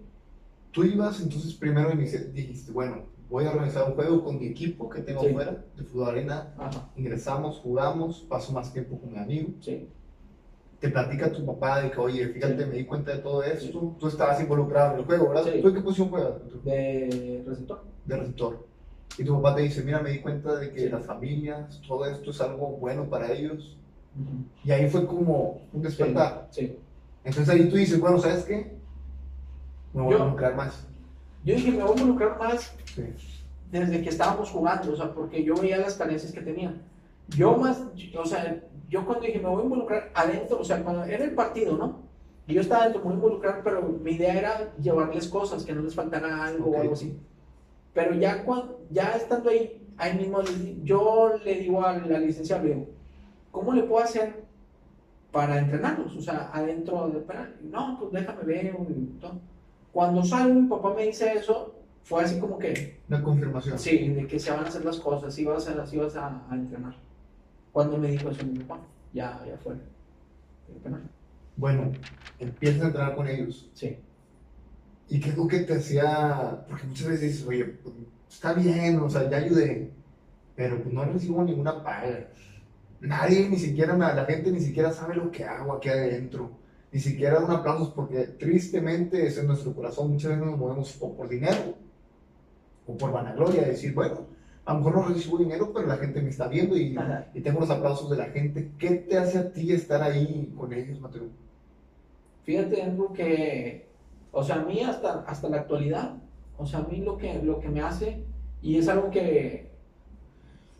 Tú 0.71 0.83
ibas, 0.83 1.19
entonces 1.21 1.55
primero 1.55 1.89
inici- 1.91 2.31
dijiste, 2.31 2.71
bueno, 2.71 3.05
voy 3.27 3.45
a 3.45 3.51
organizar 3.51 3.89
un 3.89 3.95
juego 3.95 4.23
con 4.23 4.39
mi 4.39 4.47
equipo 4.47 4.87
que 4.87 5.01
tengo 5.01 5.21
Sí. 5.21 5.27
afuera, 5.29 5.65
de 5.75 5.83
fútbol 5.83 6.09
arena. 6.09 6.53
Ajá, 6.57 6.89
Ingresamos, 6.95 7.57
jugamos, 7.57 8.21
paso 8.29 8.53
más 8.53 8.71
tiempo 8.71 8.99
con 8.99 9.11
mi 9.11 9.17
amigo. 9.17 9.49
sí, 9.61 9.87
Te 10.79 10.89
platica 10.89 11.29
tu 11.31 11.45
papá 11.45 11.81
de 11.81 11.91
que, 11.91 11.99
oye, 11.99 12.27
fíjate, 12.29 12.63
Sí. 12.63 12.69
me 12.69 12.77
di 12.77 12.85
cuenta 12.85 13.11
de 13.13 13.17
todo 13.17 13.43
esto. 13.43 13.97
Tú 13.99 14.07
estabas 14.07 14.39
involucrado 14.39 14.93
en 14.93 14.99
el 14.99 15.05
juego, 15.05 15.29
¿verdad? 15.29 15.51
¿Tú 15.61 15.67
en 15.67 15.73
qué 15.75 15.81
posición 15.81 16.09
juegas? 16.09 16.35
de 16.63 17.43
receptor. 17.45 17.83
De 18.05 18.15
receptor. 18.15 18.68
Y 19.17 19.23
tu 19.23 19.35
papá 19.41 19.55
te 19.55 19.63
dice, 19.63 19.83
mira, 19.83 20.01
me 20.01 20.11
di 20.11 20.19
cuenta 20.19 20.55
de 20.55 20.71
que 20.71 20.81
Sí. 20.81 20.89
las 20.89 21.05
familias, 21.05 21.81
todo 21.87 22.05
esto 22.05 22.29
es 22.31 22.39
algo 22.41 22.67
bueno 22.77 23.05
para 23.09 23.31
ellos. 23.31 23.77
Ujú. 24.15 24.45
Y 24.63 24.71
ahí 24.71 24.89
fue 24.89 25.05
como 25.05 25.61
un 25.73 25.81
despertar. 25.81 26.47
Sí. 26.51 26.77
Entonces 27.23 27.53
ahí 27.53 27.69
tú 27.69 27.75
dices, 27.75 27.99
bueno, 27.99 28.17
¿sabes 28.19 28.43
qué? 28.45 28.77
Me 29.93 30.01
voy 30.01 30.13
a 30.13 30.17
Yo- 30.17 30.23
involucrar 30.23 30.55
más. 30.55 30.85
Yo 31.43 31.55
dije, 31.55 31.71
me 31.71 31.83
voy 31.83 31.97
a 31.97 32.01
involucrar 32.01 32.37
más 32.39 32.73
Sí. 32.85 33.03
desde 33.71 34.01
que 34.01 34.09
estábamos 34.09 34.49
jugando, 34.49 34.93
o 34.93 34.95
sea, 34.95 35.13
porque 35.13 35.43
yo 35.43 35.55
veía 35.55 35.77
las 35.77 35.95
carencias 35.95 36.31
que 36.31 36.41
tenía. 36.41 36.73
Yo 37.29 37.55
más, 37.57 37.81
o 38.17 38.25
sea, 38.25 38.63
yo 38.89 39.05
cuando 39.05 39.25
dije, 39.25 39.39
me 39.39 39.49
voy 39.49 39.61
a 39.61 39.63
involucrar 39.65 40.11
adentro, 40.15 40.59
o 40.59 40.63
sea, 40.63 40.81
cuando 40.83 41.03
era 41.03 41.23
el 41.25 41.31
partido, 41.35 41.77
¿no? 41.77 41.99
Y 42.47 42.53
yo 42.55 42.61
estaba 42.61 42.83
dentro, 42.85 43.01
me 43.01 43.05
voy 43.07 43.13
a 43.13 43.17
involucrar, 43.17 43.61
pero 43.63 43.81
mi 43.83 44.11
idea 44.11 44.33
era 44.37 44.73
llevarles 44.81 45.27
cosas, 45.27 45.63
que 45.63 45.73
no 45.73 45.81
les 45.81 45.93
faltara 45.93 46.45
algo 46.45 46.69
Ok. 46.69 46.75
o 46.75 46.81
algo 46.81 46.93
así. 46.93 47.17
Pero 47.93 48.13
ya, 48.15 48.43
cuando, 48.43 48.79
ya 48.89 49.11
estando 49.15 49.49
ahí, 49.49 49.81
ahí 49.97 50.17
mismo, 50.17 50.41
yo 50.83 51.33
le 51.43 51.55
digo 51.55 51.83
a 51.85 51.97
la 51.97 52.19
licenciada, 52.19 52.63
le 52.63 52.69
digo, 52.69 52.87
¿cómo 53.51 53.73
le 53.73 53.83
puedo 53.83 54.03
hacer 54.03 54.43
para 55.31 55.59
entrenarlos? 55.59 56.15
O 56.15 56.21
sea, 56.21 56.49
adentro 56.53 57.09
del 57.09 57.23
penal. 57.23 57.55
No, 57.63 57.97
pues 57.99 58.11
déjame 58.13 58.43
ver. 58.43 58.75
Cuando 59.91 60.23
salgo, 60.23 60.59
mi 60.61 60.67
papá 60.67 60.93
me 60.93 61.05
dice 61.07 61.33
eso, 61.33 61.75
fue 62.03 62.23
así 62.23 62.39
como 62.39 62.57
que, 62.59 62.99
Una 63.09 63.21
confirmación. 63.23 63.77
sí, 63.77 64.09
de 64.09 64.27
que 64.27 64.39
se 64.39 64.51
van 64.51 64.65
a 64.65 64.67
hacer 64.67 64.85
las 64.85 64.99
cosas, 64.99 65.33
sí 65.33 65.45
vas 65.45 65.67
a, 65.67 65.85
sí 65.85 65.97
vas 65.97 66.15
a, 66.15 66.43
a 66.49 66.55
entrenar. 66.55 66.95
Cuando 67.71 67.97
me 67.97 68.09
dijo 68.09 68.29
eso 68.29 68.45
mi 68.45 68.59
papá, 68.59 68.81
ya, 69.13 69.43
ya 69.47 69.57
fue. 69.57 69.73
el 69.73 70.75
penal. 70.81 71.01
Bueno, 71.57 71.91
empiezas 72.39 72.83
a 72.83 72.87
entrenar 72.87 73.15
con 73.15 73.27
ellos. 73.27 73.69
Sí, 73.73 73.97
¿Y 75.09 75.19
qué 75.19 75.29
es 75.29 75.37
lo 75.37 75.47
que 75.47 75.59
te 75.59 75.73
hacía? 75.73 76.65
Porque 76.67 76.85
muchas 76.87 77.07
veces 77.07 77.21
dices, 77.21 77.47
oye, 77.47 77.65
pues, 77.65 77.95
está 78.29 78.53
bien, 78.53 78.99
o 78.99 79.09
sea, 79.09 79.29
ya 79.29 79.37
ayudé, 79.37 79.91
pero 80.55 80.81
pues 80.81 80.93
no 80.93 81.03
recibo 81.03 81.43
ninguna 81.43 81.83
paga. 81.83 82.27
Nadie, 83.01 83.49
ni 83.49 83.57
siquiera 83.57 83.97
la 83.97 84.25
gente 84.25 84.51
ni 84.51 84.59
siquiera 84.59 84.91
sabe 84.91 85.15
lo 85.15 85.31
que 85.31 85.45
hago 85.45 85.73
aquí 85.73 85.89
adentro. 85.89 86.51
Ni 86.91 86.99
siquiera 86.99 87.39
dan 87.39 87.51
aplausos 87.51 87.89
porque 87.89 88.23
tristemente 88.39 89.25
es 89.25 89.37
en 89.37 89.47
nuestro 89.47 89.73
corazón. 89.73 90.11
Muchas 90.11 90.31
veces 90.31 90.45
nos 90.45 90.57
movemos 90.57 90.97
o 90.99 91.15
por 91.15 91.29
dinero 91.29 91.75
o 92.85 92.97
por 92.97 93.11
vanagloria. 93.11 93.61
Decir, 93.61 93.93
bueno, 93.93 94.27
a 94.65 94.73
lo 94.73 94.79
mejor 94.79 94.95
no 94.95 95.07
recibo 95.07 95.37
dinero, 95.37 95.71
pero 95.73 95.87
la 95.87 95.97
gente 95.97 96.21
me 96.21 96.29
está 96.29 96.47
viendo 96.47 96.75
y, 96.75 96.97
y 97.33 97.41
tengo 97.41 97.59
los 97.59 97.69
aplausos 97.69 98.09
de 98.09 98.17
la 98.17 98.25
gente. 98.25 98.71
¿Qué 98.77 98.89
te 98.95 99.17
hace 99.17 99.37
a 99.37 99.51
ti 99.51 99.71
estar 99.71 100.01
ahí 100.01 100.51
con 100.57 100.73
ellos, 100.73 100.99
Mateo? 100.99 101.29
Fíjate, 102.43 102.81
Andrew, 102.81 103.13
que, 103.13 103.88
o 104.31 104.43
sea, 104.43 104.55
a 104.57 104.65
mí 104.65 104.81
hasta, 104.81 105.21
hasta 105.21 105.49
la 105.49 105.57
actualidad, 105.57 106.15
o 106.57 106.65
sea, 106.65 106.79
a 106.79 106.83
mí 106.83 106.97
lo 106.97 107.17
que, 107.17 107.41
lo 107.41 107.59
que 107.59 107.69
me 107.69 107.81
hace, 107.81 108.23
y 108.61 108.77
es 108.77 108.87
algo 108.87 109.09
que 109.09 109.69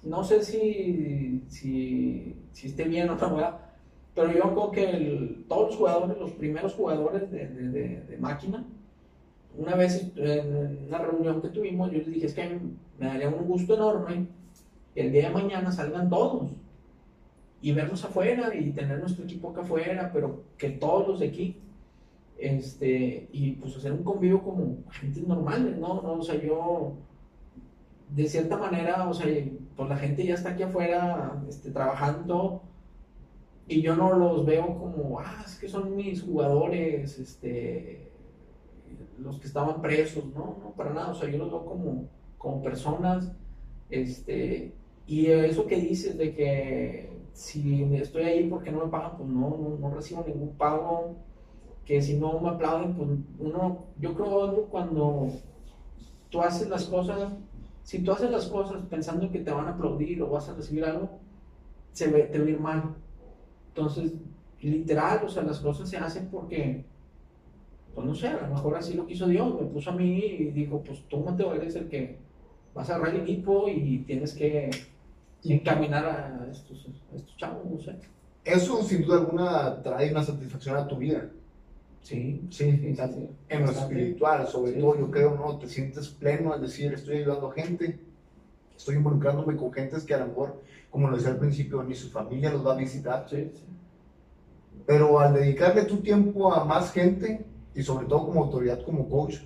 no 0.04 0.24
sé 0.24 0.44
si, 0.44 1.44
si, 1.48 2.36
esté 2.64 2.86
bien 2.86 3.10
o 3.10 3.16
no, 3.16 3.58
pero 4.16 4.32
yo 4.32 4.42
creo 4.54 4.72
que 4.72 5.44
todos 5.48 5.68
los 5.70 5.76
jugadores, 5.78 6.18
los 6.18 6.32
primeros 6.32 6.74
jugadores 6.74 7.30
de- 7.32 7.48
de- 7.48 8.02
de 8.02 8.18
máquina, 8.18 8.66
una 9.58 9.76
vez 9.76 10.12
en 10.16 10.86
una 10.88 10.98
reunión 11.00 11.42
que 11.42 11.50
tuvimos, 11.50 11.92
yo 11.92 11.98
les 12.00 12.08
dije, 12.08 12.26
es 12.28 12.34
que 12.34 12.60
me 13.00 13.06
daría 13.08 13.30
un 13.30 13.46
gusto 13.46 13.74
enorme 13.76 14.28
que 14.94 15.02
el 15.02 15.12
día 15.12 15.28
de 15.28 15.34
mañana 15.34 15.72
salgan 15.72 16.10
todos 16.10 16.50
y 17.62 17.72
vernos 17.74 18.04
afuera 18.06 18.54
y 18.56 18.72
tener 18.72 19.00
nuestro 19.00 19.24
equipo 19.26 19.50
acá 19.50 19.62
afuera, 19.62 20.12
pero 20.14 20.44
que 20.58 20.70
todos 20.70 21.08
los 21.08 21.20
de 21.20 21.28
aquí, 21.28 21.58
este, 22.40 23.28
y 23.32 23.52
pues 23.54 23.76
hacer 23.76 23.92
un 23.92 24.04
convivio 24.04 24.42
como 24.42 24.78
gente 24.92 25.22
normales, 25.22 25.78
¿no? 25.78 26.02
¿no? 26.02 26.14
O 26.14 26.22
sea, 26.22 26.42
yo, 26.42 26.94
de 28.10 28.28
cierta 28.28 28.58
manera, 28.58 29.08
o 29.10 29.14
sea, 29.14 29.28
pues 29.76 29.90
la 29.90 29.98
gente 29.98 30.26
ya 30.26 30.36
está 30.36 30.52
aquí 30.52 30.64
afuera, 30.64 31.44
este, 31.48 31.72
trabajando, 31.72 32.64
y 33.68 33.82
yo 33.82 33.96
no 33.96 34.14
los 34.14 34.46
veo 34.46 34.66
como, 34.80 35.20
ah, 35.20 35.44
es 35.46 35.58
que 35.60 35.68
son 35.68 35.96
mis 35.96 36.24
jugadores, 36.24 37.20
este, 37.20 38.12
los 39.20 39.40
que 39.40 39.48
estaban 39.48 39.82
presos, 39.82 40.26
no, 40.34 40.58
no, 40.64 40.72
para 40.76 40.94
nada, 40.94 41.12
o 41.12 41.16
sea, 41.16 41.30
yo 41.30 41.38
los 41.38 41.52
veo 41.52 41.66
como, 41.66 42.08
como 42.38 42.64
personas, 42.64 43.32
este, 43.90 44.74
y 45.06 45.28
eso 45.28 45.68
que 45.68 45.76
dices 45.76 46.18
de 46.18 46.34
que 46.34 47.10
si 47.34 47.84
estoy 47.96 48.24
ahí 48.24 48.50
porque 48.50 48.72
no 48.72 48.86
me 48.86 48.92
pagan, 48.92 49.18
pues 49.18 49.30
no, 49.30 49.50
no, 49.58 49.78
no 49.80 49.96
recibo 49.96 50.24
ningún 50.26 50.56
pago, 50.56 51.16
que 51.90 52.04
si 52.04 52.18
no 52.18 52.40
me 52.40 52.50
aplauden, 52.50 52.94
pues 52.94 53.10
uno, 53.40 53.86
yo 54.00 54.14
creo 54.14 54.68
cuando 54.70 55.32
tú 56.30 56.40
haces 56.40 56.70
las 56.70 56.84
cosas, 56.86 57.34
si 57.82 58.04
tú 58.04 58.12
haces 58.12 58.30
las 58.30 58.46
cosas 58.46 58.84
pensando 58.84 59.32
que 59.32 59.40
te 59.40 59.50
van 59.50 59.66
a 59.66 59.72
aplaudir 59.72 60.22
o 60.22 60.30
vas 60.30 60.48
a 60.50 60.54
recibir 60.54 60.86
algo, 60.86 61.10
se 61.92 62.12
ve, 62.12 62.26
te 62.26 62.38
va 62.38 62.46
a 62.46 62.50
ir 62.50 62.60
mal. 62.60 62.96
Entonces, 63.70 64.14
literal, 64.62 65.22
o 65.26 65.30
sea, 65.30 65.42
las 65.42 65.60
cosas 65.62 65.90
se 65.90 65.98
hacen 65.98 66.28
porque, 66.28 66.86
pues 67.96 68.06
no 68.06 68.14
sé, 68.14 68.28
a 68.28 68.48
lo 68.48 68.54
mejor 68.54 68.76
así 68.78 68.94
lo 68.94 69.08
quiso 69.08 69.26
Dios, 69.26 69.60
me 69.60 69.66
puso 69.66 69.90
a 69.90 69.94
mí 69.94 70.20
y 70.20 70.52
dijo, 70.52 70.84
pues 70.84 71.02
tú, 71.10 71.22
Mateo, 71.22 71.56
eres 71.56 71.76
el 71.76 71.88
que 71.90 72.20
vas 72.76 72.88
a 72.92 72.98
agarrar 72.98 73.16
el 73.16 73.22
equipo 73.22 73.68
y 73.68 74.04
tienes 74.06 74.36
que 74.36 74.70
encaminar 75.44 76.06
a 76.06 76.48
estos, 76.52 76.88
a 77.12 77.16
estos 77.16 77.36
chavos, 77.36 77.66
no 77.66 77.80
sé. 77.80 77.96
Eso 78.46 78.84
sin 78.84 79.02
duda 79.02 79.22
alguna 79.22 79.82
trae 79.82 80.12
una 80.12 80.22
satisfacción 80.22 80.78
a 80.78 80.88
tu 80.88 80.96
vida. 80.96 81.32
Sí, 82.02 82.48
Sí, 82.50 82.72
sí, 82.72 82.96
sí, 82.96 83.30
en 83.50 83.66
lo 83.66 83.72
espiritual, 83.72 84.48
sobre 84.48 84.74
Sí, 84.74 84.80
todo, 84.80 84.98
yo 84.98 85.12
creo, 85.12 85.36
¿no? 85.36 85.58
Te 85.60 85.68
sientes 85.68 86.08
pleno 86.10 86.54
al 86.54 86.62
decir, 86.62 86.94
estoy 86.94 87.18
ayudando 87.18 87.50
a 87.52 87.54
gente, 87.54 88.00
estoy 88.76 88.96
involucrándome 88.96 89.56
con 89.56 89.72
gentes 89.72 90.04
que 90.06 90.14
a 90.16 90.20
lo 90.20 90.28
mejor, 90.28 90.62
como 90.90 91.08
lo 91.10 91.16
decía 91.18 91.32
al 91.32 91.38
principio, 91.38 91.84
ni 91.84 91.94
su 91.96 92.10
familia 92.10 92.52
los 92.52 92.66
va 92.66 92.74
a 92.74 92.78
visitar, 92.78 93.28
Sí, 93.30 93.52
sí. 93.54 93.64
pero 94.86 95.20
al 95.20 95.34
dedicarle 95.34 95.84
tu 95.84 95.98
tiempo 95.98 96.52
a 96.54 96.66
más 96.66 96.92
gente 96.92 97.46
y 97.76 97.84
sobre 97.84 98.08
todo 98.08 98.26
como 98.26 98.44
autoridad, 98.44 98.84
como 98.84 99.08
coach, 99.08 99.38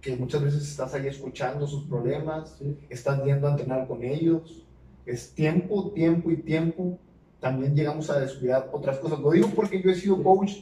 que 0.00 0.16
muchas 0.16 0.42
veces 0.42 0.62
estás 0.62 0.94
ahí 0.94 1.06
escuchando 1.08 1.66
sus 1.66 1.84
problemas, 1.84 2.60
estás 2.88 3.24
yendo 3.24 3.48
a 3.48 3.52
entrenar 3.52 3.86
con 3.88 4.02
ellos, 4.02 4.64
es 5.06 5.32
tiempo, 5.34 5.90
tiempo 5.92 6.30
y 6.30 6.36
tiempo, 6.36 6.98
también 7.40 7.74
llegamos 7.74 8.10
a 8.10 8.20
descuidar 8.20 8.68
otras 8.72 8.98
cosas. 8.98 9.18
Lo 9.20 9.30
digo 9.32 9.48
porque 9.54 9.82
yo 9.82 9.90
he 9.90 9.94
sido 9.94 10.22
coach, 10.22 10.52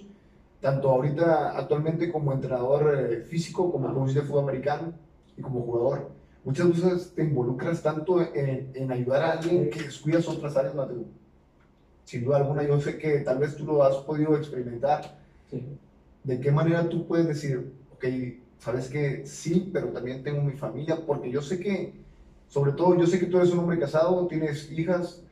tanto 0.61 0.91
ahorita 0.91 1.57
actualmente 1.57 2.13
como 2.13 2.33
entrenador 2.33 2.95
eh, 2.95 3.23
físico, 3.23 3.73
como 3.73 3.93
coach 3.95 4.13
de 4.13 4.23
fútbol 4.23 4.45
americano 4.45 4.93
y 5.37 5.43
como 5.43 5.63
jugador. 5.63 6.11
Muchas 6.45 6.69
veces 6.69 7.15
te 7.15 7.23
involucras 7.23 7.83
tanto 7.83 8.21
en, 8.21 8.71
en 8.75 8.93
ayudar 8.93 9.23
a 9.23 9.33
alguien 9.33 9.71
que 9.71 9.83
descuidas 9.83 10.29
otras 10.29 10.57
áreas, 10.57 10.75
Mateo. 10.75 11.05
Sin 12.05 12.25
duda 12.25 12.39
alguna, 12.39 12.63
yo 12.63 12.81
sé 12.81 12.99
que 12.99 13.21
tal 13.21 13.39
vez 13.39 13.57
tú 13.57 13.65
lo 13.65 13.83
has 13.85 13.97
podido 13.97 14.37
experimentar. 14.37 15.19
Sí. 15.51 15.65
¿De 16.25 16.41
qué 16.41 16.51
manera 16.51 16.89
tú 16.89 17.07
puedes 17.07 17.27
decir, 17.27 17.73
ok, 17.93 18.05
sabes 18.59 18.89
que 18.89 19.25
sí, 19.27 19.71
pero 19.73 19.89
también 19.89 20.23
tengo 20.23 20.43
mi 20.43 20.53
familia? 20.53 20.99
Porque 21.07 21.31
yo 21.31 21.41
sé 21.41 21.59
que, 21.59 21.95
sobre 22.49 22.73
todo, 22.73 22.99
yo 22.99 23.07
sé 23.07 23.19
que 23.19 23.27
tú 23.27 23.39
eres 23.39 23.53
un 23.53 23.61
hombre 23.61 23.79
casado, 23.79 24.27
tienes 24.27 24.71
hijas, 24.71 25.23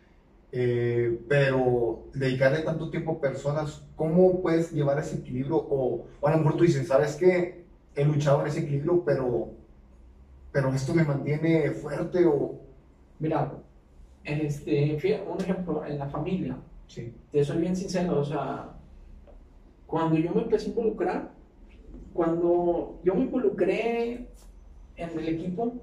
eh, 0.53 1.21
pero 1.29 2.05
dedicarle 2.15 2.61
tanto 2.63 2.91
tiempo 2.91 3.13
a 3.13 3.21
personas, 3.21 3.87
¿cómo 3.97 4.41
puedes 4.43 4.73
llevar 4.73 4.99
ese 4.99 5.17
equilibrio? 5.17 5.57
O, 5.57 6.07
o 6.21 6.27
a 6.29 6.33
lo 6.33 6.39
mejor 6.39 6.57
tú 6.57 6.65
dices, 6.65 6.89
sabes 6.89 7.17
que 7.17 7.65
he 7.95 8.05
luchado 8.05 8.41
en 8.43 8.47
ese 8.49 8.61
equilibrio, 8.61 9.03
pero, 9.05 9.51
pero 10.53 10.73
esto 10.73 10.95
me 10.95 11.05
mantiene 11.05 11.71
fuerte 11.73 12.25
o... 12.27 12.61
Mira, 13.19 13.53
este, 14.25 15.21
un 15.27 15.41
ejemplo, 15.41 15.85
en 15.85 15.99
la 15.99 16.09
familia, 16.09 16.57
Sí, 16.89 17.13
te 17.31 17.45
soy 17.45 17.59
bien 17.59 17.77
sincero, 17.77 18.19
o 18.21 18.25
sea, 18.25 18.71
cuando 19.87 20.17
yo 20.17 20.33
me 20.33 20.43
empecé 20.43 20.67
a 20.67 20.69
involucrar, 20.71 21.31
cuando 22.15 22.99
yo 23.05 23.15
me 23.15 23.23
involucré 23.23 24.27
en 24.97 25.19
el 25.19 25.29
equipo, 25.29 25.75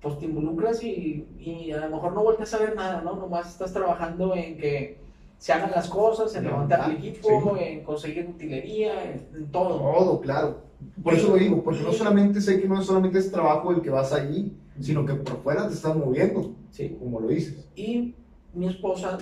pues 0.00 0.18
te 0.18 0.24
involucras 0.26 0.82
y, 0.82 1.26
y 1.38 1.72
a 1.72 1.86
lo 1.88 1.96
mejor 1.96 2.12
no 2.14 2.22
vuelves 2.22 2.52
a 2.54 2.58
ver 2.58 2.74
nada, 2.74 3.02
¿no? 3.02 3.16
Nomás 3.16 3.48
estás 3.50 3.72
trabajando 3.72 4.34
en 4.34 4.56
que 4.56 4.98
se 5.38 5.52
hagan 5.52 5.70
las 5.70 5.88
cosas, 5.88 6.34
en 6.36 6.44
levantar 6.44 6.90
el 6.90 6.96
equipo, 6.96 7.54
sí. 7.56 7.64
en 7.64 7.84
conseguir 7.84 8.28
utilería, 8.28 9.04
en, 9.04 9.28
en 9.34 9.50
todo. 9.50 9.78
todo, 9.78 10.20
claro. 10.20 10.58
Por 11.02 11.14
eso 11.14 11.28
lo 11.28 11.36
digo, 11.36 11.62
porque 11.62 11.82
no 11.82 11.92
solamente 11.92 12.40
sé 12.40 12.60
que 12.60 12.68
no 12.68 12.82
solamente 12.82 13.18
es 13.18 13.30
trabajo 13.30 13.70
el 13.72 13.82
que 13.82 13.90
vas 13.90 14.12
allí, 14.12 14.56
sino 14.80 15.04
que 15.04 15.14
por 15.14 15.42
fuera 15.42 15.68
te 15.68 15.74
estás 15.74 15.94
moviendo, 15.96 16.54
Sí. 16.70 16.96
como 16.98 17.20
lo 17.20 17.28
dices. 17.28 17.68
Y 17.76 18.14
mi 18.54 18.66
esposa, 18.68 19.18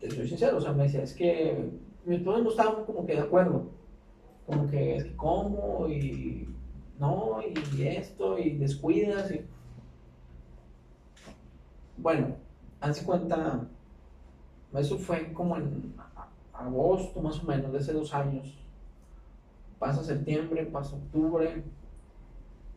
te 0.00 0.10
soy 0.10 0.28
sincero, 0.28 0.56
o 0.56 0.60
sea, 0.60 0.72
me 0.72 0.84
decía, 0.84 1.02
es 1.02 1.12
que 1.14 1.70
mi 2.06 2.16
esposa 2.16 2.40
no 2.40 2.50
estaba 2.50 2.86
como 2.86 3.04
que 3.04 3.14
de 3.14 3.20
acuerdo. 3.20 3.66
Como 4.46 4.66
que, 4.68 4.96
es 4.96 5.04
que 5.04 5.16
¿cómo? 5.16 5.86
Y 5.88 6.48
no, 6.98 7.38
y 7.76 7.82
esto, 7.86 8.38
y 8.38 8.56
descuidas. 8.56 9.30
Y... 9.30 9.42
Bueno, 12.02 12.36
hace 12.80 13.04
cuenta, 13.04 13.66
eso 14.74 14.98
fue 14.98 15.32
como 15.32 15.56
en 15.56 15.94
agosto 16.52 17.20
más 17.22 17.38
o 17.40 17.46
menos, 17.46 17.72
de 17.72 17.78
hace 17.78 17.92
dos 17.92 18.12
años. 18.14 18.58
Pasa 19.78 20.02
septiembre, 20.02 20.64
pasa 20.64 20.96
octubre, 20.96 21.62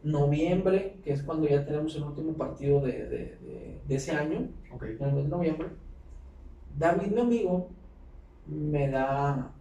noviembre, 0.03 0.99
que 1.03 1.11
es 1.13 1.23
cuando 1.23 1.47
ya 1.47 1.65
tenemos 1.65 1.95
el 1.95 2.03
último 2.03 2.33
partido 2.33 2.79
de, 2.81 2.91
de- 2.91 3.35
de- 3.37 3.81
de 3.87 3.95
ese 3.95 4.11
año 4.11 4.49
Ok. 4.73 4.83
en 4.83 5.03
el 5.07 5.13
mes 5.13 5.23
de 5.25 5.29
noviembre, 5.29 5.69
David, 6.77 7.11
mi 7.11 7.21
amigo, 7.21 7.69
me 8.47 8.89
da 8.89 9.51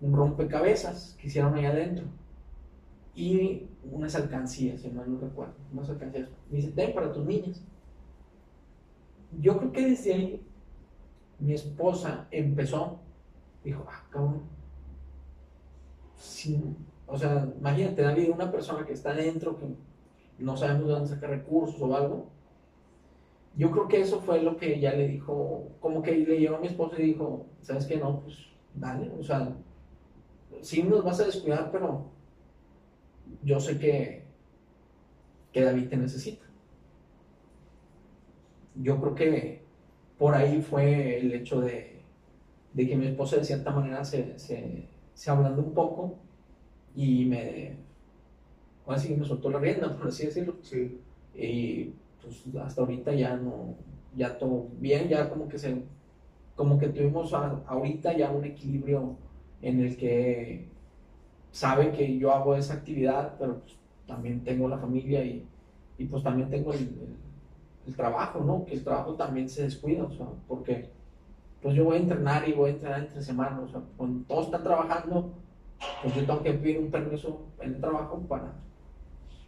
un 0.00 0.12
rompecabezas 0.12 1.14
que 1.20 1.28
hicieron 1.28 1.54
ahí 1.54 1.64
adentro 1.66 2.04
y 3.14 3.66
unas 3.82 4.14
alcancías, 4.14 4.80
si 4.80 4.90
mal 4.90 5.10
no 5.12 5.18
recuerdo, 5.20 5.54
unas 5.72 5.88
alcancías. 5.90 6.28
Me 6.50 6.56
dice, 6.58 6.70
ten 6.72 6.94
para 6.94 7.12
tus 7.12 7.24
niñas. 7.26 7.62
Yo 9.40 9.58
creo 9.58 9.72
que 9.72 9.86
desde 9.90 10.14
ahí 10.14 10.46
mi 11.38 11.52
esposa 11.54 12.26
empezó, 12.30 13.00
dijo, 13.62 13.84
ah, 13.88 14.04
cabrón. 14.10 14.42
Sí, 16.16 16.60
o 17.06 17.16
sea, 17.16 17.48
imagínate, 17.58 18.02
David, 18.02 18.30
una 18.30 18.50
persona 18.50 18.84
que 18.84 18.92
está 18.92 19.10
adentro, 19.10 19.56
que 19.56 19.66
no 20.38 20.56
sabemos 20.56 20.86
de 20.86 20.92
dónde 20.92 21.08
sacar 21.08 21.30
recursos 21.30 21.80
o 21.80 21.96
algo, 21.96 22.26
yo 23.56 23.70
creo 23.70 23.88
que 23.88 24.00
eso 24.00 24.20
fue 24.20 24.42
lo 24.42 24.56
que 24.56 24.76
ella 24.76 24.92
le 24.94 25.08
dijo, 25.08 25.68
como 25.80 26.02
que 26.02 26.12
le 26.16 26.38
llegó 26.38 26.56
a 26.56 26.60
mi 26.60 26.68
esposa 26.68 26.96
y 26.98 27.06
dijo, 27.06 27.46
¿sabes 27.60 27.86
qué? 27.86 27.96
No, 27.96 28.20
pues 28.20 28.36
dale, 28.74 29.10
o 29.18 29.22
sea, 29.22 29.56
sí 30.62 30.82
nos 30.82 31.04
vas 31.04 31.20
a 31.20 31.26
descuidar, 31.26 31.70
pero 31.72 32.06
yo 33.42 33.58
sé 33.60 33.78
que, 33.78 34.24
que 35.52 35.62
David 35.62 35.88
te 35.88 35.96
necesita. 35.96 36.47
Yo 38.82 39.00
creo 39.00 39.14
que 39.14 39.62
por 40.18 40.34
ahí 40.34 40.62
fue 40.62 41.18
el 41.18 41.32
hecho 41.32 41.60
de, 41.60 42.00
de 42.72 42.88
que 42.88 42.96
mi 42.96 43.06
esposa 43.06 43.36
de 43.36 43.44
cierta 43.44 43.70
manera 43.70 44.04
se, 44.04 44.38
se, 44.38 44.84
se 45.14 45.30
ablandó 45.30 45.62
un 45.62 45.74
poco 45.74 46.16
y 46.94 47.24
me, 47.26 47.76
ahora 48.86 48.98
sí 48.98 49.14
me 49.14 49.24
soltó 49.24 49.50
la 49.50 49.58
rienda, 49.58 49.96
por 49.96 50.08
así 50.08 50.26
decirlo. 50.26 50.56
Sí. 50.62 50.98
Y 51.34 51.92
pues 52.22 52.42
hasta 52.60 52.80
ahorita 52.80 53.12
ya 53.14 53.36
no, 53.36 53.74
ya 54.16 54.38
todo 54.38 54.68
bien, 54.78 55.08
ya 55.08 55.28
como 55.30 55.48
que 55.48 55.58
se, 55.58 55.82
como 56.56 56.78
que 56.78 56.88
tuvimos 56.88 57.32
ahorita 57.32 58.16
ya 58.16 58.30
un 58.30 58.44
equilibrio 58.44 59.16
en 59.62 59.80
el 59.80 59.96
que 59.96 60.66
sabe 61.52 61.92
que 61.92 62.18
yo 62.18 62.32
hago 62.32 62.54
esa 62.56 62.74
actividad, 62.74 63.36
pero 63.38 63.60
pues 63.60 63.76
también 64.06 64.42
tengo 64.42 64.68
la 64.68 64.78
familia 64.78 65.24
y, 65.24 65.46
y 65.98 66.04
pues 66.06 66.22
también 66.22 66.50
tengo 66.50 66.72
el, 66.72 66.80
el, 66.80 67.16
trabajo, 67.94 68.40
¿no? 68.40 68.64
Que 68.64 68.74
el 68.74 68.84
trabajo 68.84 69.14
también 69.14 69.48
se 69.48 69.62
descuida, 69.62 70.04
o 70.04 70.12
sea, 70.12 70.26
porque 70.46 70.90
pues 71.62 71.74
yo 71.74 71.84
voy 71.84 71.96
a 71.96 72.00
entrenar 72.00 72.48
y 72.48 72.52
voy 72.52 72.70
a 72.70 72.74
entrenar 72.74 73.00
entre 73.00 73.22
semanas, 73.22 73.60
o 73.64 73.68
sea, 73.68 73.80
cuando 73.96 74.24
todos 74.26 74.46
están 74.46 74.62
trabajando, 74.62 75.32
pues 76.02 76.14
yo 76.14 76.24
tengo 76.24 76.42
que 76.42 76.52
pedir 76.52 76.78
un 76.78 76.90
permiso 76.90 77.40
en 77.60 77.74
el 77.74 77.80
trabajo 77.80 78.20
para, 78.28 78.52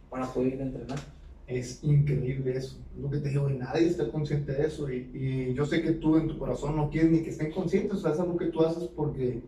para 0.09 0.25
poder 0.27 0.55
ir 0.55 0.61
a 0.61 0.65
entrenar. 0.65 0.99
Es 1.47 1.83
increíble 1.83 2.55
eso, 2.55 2.77
lo 2.99 3.09
que 3.09 3.17
te 3.17 3.29
digo, 3.29 3.49
y 3.49 3.57
nadie 3.57 3.87
está 3.87 4.09
consciente 4.09 4.53
de 4.53 4.67
eso, 4.67 4.91
y, 4.91 5.09
y, 5.13 5.53
yo 5.53 5.65
sé 5.65 5.81
que 5.81 5.91
tú 5.93 6.17
en 6.17 6.27
tu 6.27 6.37
corazón 6.37 6.75
no 6.75 6.89
quieres 6.89 7.11
ni 7.11 7.23
que 7.23 7.29
estén 7.29 7.51
conscientes, 7.51 7.97
o 7.97 8.01
sea, 8.01 8.11
es 8.11 8.19
algo 8.19 8.37
que 8.37 8.45
tú 8.47 8.61
haces 8.63 8.87
porque 8.95 9.41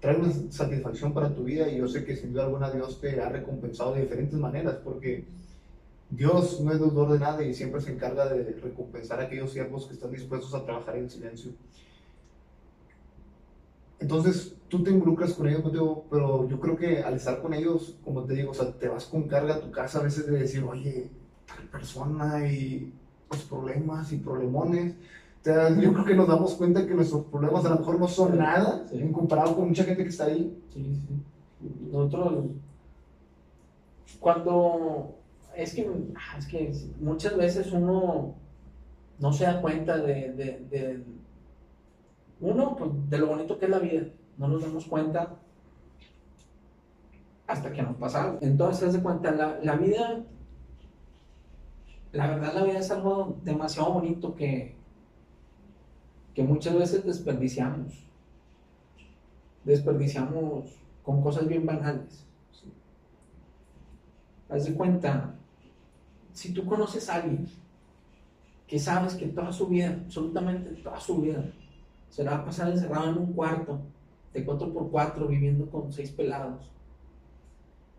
trae 0.00 0.16
una 0.16 0.32
satisfacción 0.50 1.12
para 1.12 1.34
tu 1.34 1.44
vida, 1.44 1.68
y 1.68 1.78
yo 1.78 1.88
sé 1.88 2.04
que 2.04 2.14
sin 2.14 2.32
duda 2.32 2.44
alguna 2.44 2.70
Dios 2.70 3.00
te 3.00 3.20
ha 3.20 3.28
recompensado 3.28 3.94
de 3.94 4.02
diferentes 4.02 4.38
maneras, 4.38 4.76
porque 4.84 5.24
Dios 6.10 6.60
no 6.60 6.72
es 6.72 6.78
deudor 6.78 7.12
de 7.12 7.18
nada 7.18 7.42
y 7.42 7.52
siempre 7.52 7.80
se 7.80 7.92
encarga 7.92 8.26
de 8.26 8.58
recompensar 8.62 9.20
a 9.20 9.24
aquellos 9.24 9.52
siervos 9.52 9.86
que 9.86 9.94
están 9.94 10.10
dispuestos 10.10 10.54
a 10.54 10.64
trabajar 10.64 10.96
en 10.96 11.10
silencio. 11.10 11.52
Entonces, 14.00 14.54
tú 14.68 14.82
te 14.82 14.90
involucras 14.90 15.34
con 15.34 15.48
ellos, 15.48 15.62
pero 16.08 16.48
yo 16.48 16.60
creo 16.60 16.76
que 16.76 17.02
al 17.02 17.14
estar 17.14 17.42
con 17.42 17.52
ellos, 17.52 17.96
como 18.04 18.24
te 18.24 18.34
digo, 18.34 18.52
o 18.52 18.54
sea, 18.54 18.72
te 18.72 18.88
vas 18.88 19.06
con 19.06 19.24
carga 19.24 19.56
a 19.56 19.60
tu 19.60 19.70
casa 19.70 19.98
a 19.98 20.02
veces 20.02 20.26
de 20.26 20.38
decir, 20.38 20.62
oye, 20.62 21.10
tal 21.46 21.64
persona 21.66 22.48
y 22.48 22.92
los 23.30 23.42
problemas 23.42 24.12
y 24.12 24.18
problemones. 24.18 24.94
yo 25.44 25.92
creo 25.92 26.04
que 26.04 26.14
nos 26.14 26.28
damos 26.28 26.54
cuenta 26.54 26.86
que 26.86 26.94
nuestros 26.94 27.24
problemas 27.26 27.64
a 27.64 27.70
lo 27.70 27.78
mejor 27.80 27.98
no 27.98 28.08
son 28.08 28.38
nada 28.38 28.86
en 28.92 29.12
comparado 29.12 29.56
con 29.56 29.68
mucha 29.68 29.84
gente 29.84 30.04
que 30.04 30.10
está 30.10 30.26
ahí. 30.26 30.56
Sí, 30.72 30.94
sí. 30.94 31.68
Nosotros, 31.90 32.44
cuando, 34.20 35.17
es 35.56 35.74
que, 35.74 35.90
es 36.38 36.46
que 36.46 36.72
muchas 37.00 37.36
veces 37.36 37.72
uno 37.72 38.34
no 39.18 39.32
se 39.32 39.44
da 39.44 39.60
cuenta 39.60 39.98
de, 39.98 40.32
de 40.32 41.04
uno, 42.40 42.76
pues, 42.76 42.90
de 43.08 43.18
lo 43.18 43.26
bonito 43.26 43.58
que 43.58 43.64
es 43.66 43.70
la 43.70 43.78
vida. 43.78 44.06
No 44.36 44.48
nos 44.48 44.62
damos 44.62 44.86
cuenta 44.86 45.36
hasta 47.46 47.72
que 47.72 47.82
nos 47.82 47.96
pasa 47.96 48.24
algo. 48.24 48.38
Entonces, 48.42 48.92
de 48.92 49.02
cuenta, 49.02 49.32
la, 49.32 49.58
la, 49.62 49.76
vida, 49.76 50.22
la 52.12 52.26
verdad, 52.28 52.54
la 52.54 52.64
vida 52.64 52.78
es 52.78 52.90
algo 52.90 53.38
demasiado 53.42 53.94
bonito 53.94 54.36
que, 54.36 54.76
que 56.34 56.42
muchas 56.44 56.74
veces 56.74 57.04
desperdiciamos. 57.04 58.04
Desperdiciamos 59.64 60.78
con 61.02 61.22
cosas 61.22 61.48
bien 61.48 61.66
banales. 61.66 62.24
Haz 64.48 64.64
de 64.64 64.74
cuenta, 64.74 65.34
si 66.38 66.52
tú 66.52 66.64
conoces 66.64 67.10
a 67.10 67.16
alguien 67.16 67.48
que 68.68 68.78
sabes 68.78 69.16
que 69.16 69.26
toda 69.26 69.50
su 69.50 69.66
vida, 69.66 69.88
absolutamente 70.04 70.70
toda 70.82 71.00
su 71.00 71.20
vida, 71.20 71.44
se 72.10 72.22
la 72.22 72.30
va 72.30 72.36
a 72.36 72.44
pasar 72.44 72.70
encerrado 72.70 73.10
en 73.10 73.18
un 73.18 73.32
cuarto 73.32 73.80
de 74.32 74.46
4x4 74.46 75.26
viviendo 75.26 75.68
con 75.68 75.92
seis 75.92 76.12
pelados. 76.12 76.70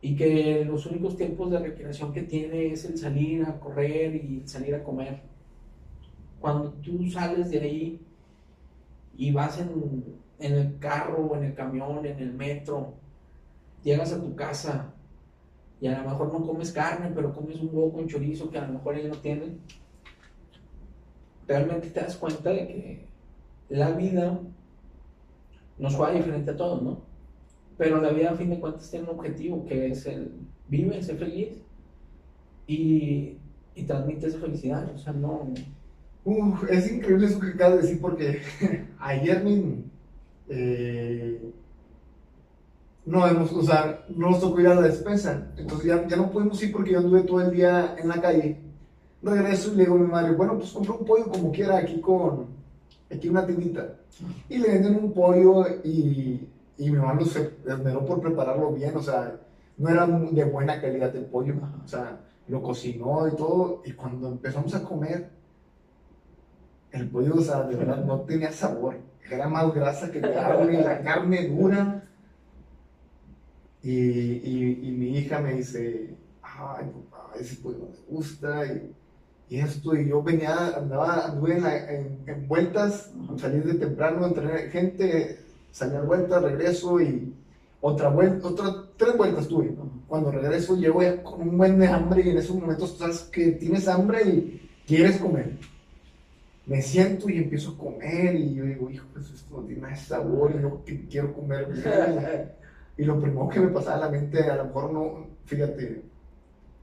Y 0.02 0.15
que 0.15 0.63
los 0.63 0.86
únicos 0.86 1.17
tiempos 1.17 1.52
de 1.52 1.60
recreación 1.60 2.13
que 2.13 2.21
tiene 2.21 2.71
es 2.71 2.86
el 2.86 2.97
salir 2.97 3.43
a 3.43 3.60
correr 3.60 4.15
y 4.15 4.38
el 4.38 4.47
salir 4.47 4.73
a 4.73 4.86
comer. 4.86 5.19
Cuando 6.39 6.71
tú 6.82 7.12
sales 7.12 7.52
de 7.52 7.60
ahí 7.60 7.99
y 9.17 9.34
vas 9.34 9.60
en, 9.60 9.69
en 10.39 10.54
el 10.54 10.80
carro 10.80 11.25
o 11.25 11.36
en 11.36 11.43
el 11.43 11.56
camión, 11.56 12.06
en 12.06 12.17
el 12.17 12.32
metro, 12.32 12.93
llegas 13.84 14.13
a 14.13 14.21
tu 14.21 14.34
casa 14.34 14.93
y 15.81 15.87
a 15.87 16.01
lo 16.01 16.09
mejor 16.09 16.33
no 16.33 16.45
comes 16.45 16.71
carne, 16.71 17.11
pero 17.13 17.33
comes 17.33 17.59
un 17.59 17.69
huevo 17.71 17.93
con 17.93 18.07
chorizo 18.07 18.49
que 18.49 18.57
a 18.57 18.67
lo 18.67 18.73
mejor 18.73 18.95
ellos 18.95 19.15
no 19.15 19.21
tienen, 19.21 19.59
realmente 21.47 21.89
te 21.89 22.01
das 22.01 22.17
cuenta 22.17 22.49
de 22.51 22.67
que 22.67 23.05
la 23.69 23.91
vida 23.91 24.39
nos 25.77 25.95
juega 25.95 26.13
diferente 26.13 26.51
a 26.51 26.57
todos, 26.57 26.81
¿no? 26.81 27.01
Pero 27.77 28.01
la 28.01 28.11
vida 28.11 28.31
a 28.31 28.35
fin 28.35 28.49
de 28.49 28.59
cuentas 28.59 28.89
tiene 28.89 29.05
un 29.05 29.17
objetivo 29.17 29.65
que 29.65 29.87
es 29.87 30.05
el 30.05 30.31
vive, 30.67 31.01
sé 31.01 31.15
feliz 31.15 31.49
y, 32.67 33.37
y 33.73 33.83
transmite 33.83 34.27
esa 34.27 34.39
felicidad, 34.39 34.91
o 34.93 34.97
sea, 34.97 35.13
no... 35.13 35.53
es 36.69 36.91
increíble 36.91 37.27
eso 37.27 37.39
que 37.39 37.47
acabas 37.47 37.77
de 37.77 37.81
decir 37.83 38.01
porque 38.01 38.41
ayer 38.99 39.43
mismo 39.43 39.83
eh, 40.49 41.39
no 43.10 43.24
o 43.24 43.63
sea, 43.63 44.06
no 44.10 44.30
nos 44.30 44.39
tocó 44.39 44.60
ir 44.60 44.67
a 44.67 44.76
la 44.76 44.82
despensa, 44.82 45.52
entonces 45.58 45.88
ya, 45.88 46.08
ya 46.08 46.15
no 46.15 46.30
pudimos 46.30 46.62
ir 46.62 46.72
porque 46.72 46.91
yo 46.91 47.00
anduve 47.00 47.24
todo 47.24 47.41
el 47.41 47.52
día 47.52 47.95
en 47.98 48.08
la 48.08 48.22
calle. 48.22 48.58
Regreso 49.24 49.74
y 49.74 49.78
le 49.78 49.84
digo 49.84 49.95
a 49.95 50.00
mi 50.00 50.08
madre, 50.08 50.32
bueno, 50.34 50.58
pues 50.58 50.72
compra 50.72 50.93
un 50.93 51.06
pollo 51.06 51.28
como 51.28 51.52
quiera 51.52 51.78
aquí 51.78 52.00
con, 52.00 52.45
aquí 53.12 53.28
una 53.28 53.45
tiendita. 53.45 53.95
Y 54.48 54.60
le 54.60 54.69
venden 54.69 54.95
un 54.95 55.12
pollo 55.12 55.65
y, 55.84 56.48
y 56.78 56.91
mi 56.91 56.98
mamá 56.98 57.19
se 57.26 57.56
esmeró 57.65 58.06
por 58.06 58.22
prepararlo 58.22 58.72
bien, 58.74 58.95
o 58.95 59.02
sea, 59.02 59.36
no 59.78 59.89
era 59.89 60.06
de 60.06 60.43
buena 60.43 60.80
calidad 60.80 61.15
el 61.15 61.26
pollo, 61.26 61.56
o 61.84 61.88
sea, 61.88 62.19
lo 62.48 62.62
cocinó 62.62 63.28
y 63.28 63.36
todo, 63.36 63.82
y 63.86 63.93
cuando 63.93 64.28
empezamos 64.28 64.76
a 64.76 64.84
comer, 64.84 65.30
el 66.91 67.10
pollo, 67.10 67.36
o 67.36 67.41
sea, 67.41 67.63
de 67.63 67.76
verdad 67.76 68.06
no 68.06 68.22
tenía 68.22 68.52
sabor, 68.52 68.98
era 69.30 69.48
más 69.48 69.74
grasa 69.74 70.12
que 70.12 70.22
carne, 70.22 70.82
la 70.82 71.02
carne 71.02 71.48
dura. 71.48 72.04
Y, 73.81 73.91
y, 73.91 74.79
y 74.83 74.91
mi 74.91 75.17
hija 75.17 75.39
me 75.39 75.53
dice, 75.53 76.15
ay, 76.41 76.85
papá, 77.09 77.31
ese 77.39 77.55
pollo 77.57 77.77
no 77.79 77.89
me 77.89 78.17
gusta, 78.17 78.65
y 78.65 78.93
y 79.49 79.59
esto, 79.59 79.95
y 79.95 80.07
yo 80.07 80.21
venía, 80.21 80.75
andaba, 80.77 81.25
anduve 81.25 81.57
en, 81.57 82.47
vueltas, 82.47 83.11
salir 83.37 83.63
de 83.63 83.73
temprano, 83.73 84.27
entrenar 84.27 84.69
gente, 84.69 85.39
salir 85.71 86.01
vueltas, 86.01 86.43
regreso 86.43 87.01
y 87.01 87.33
otra 87.81 88.09
vuelta, 88.09 88.47
otra, 88.47 88.83
tres 88.95 89.17
vueltas 89.17 89.47
tuve. 89.47 89.75
Cuando 90.07 90.31
regreso 90.31 90.75
llego 90.75 91.01
ya 91.01 91.23
con 91.23 91.41
un 91.41 91.57
buen 91.57 91.79
de 91.79 91.87
hambre 91.87 92.21
y 92.23 92.29
en 92.29 92.37
esos 92.37 92.55
momentos 92.57 92.95
sabes 92.99 93.21
que 93.21 93.53
tienes 93.53 93.87
hambre 93.87 94.21
y 94.23 94.69
quieres 94.85 95.17
comer. 95.17 95.57
Me 96.67 96.83
siento 96.83 97.27
y 97.27 97.39
empiezo 97.39 97.71
a 97.71 97.77
comer 97.77 98.35
y 98.35 98.53
yo 98.53 98.65
digo, 98.65 98.91
hijo, 98.91 99.07
pues 99.13 99.31
esto 99.31 99.61
no 99.61 99.63
tiene 99.65 99.81
nada 99.81 99.95
de 99.95 99.99
sabor 99.99 100.53
y 100.55 100.61
yo 100.61 100.81
quiero 101.09 101.33
comer. 101.33 102.53
y 102.99 103.05
lo 103.05 103.17
primero 103.17 103.47
que 103.47 103.62
me 103.62 103.69
pasaba 103.69 103.95
a 103.95 103.99
la 104.01 104.09
mente, 104.09 104.43
a 104.43 104.57
lo 104.57 104.65
mejor 104.65 104.91
no, 104.91 105.27
fíjate, 105.45 106.01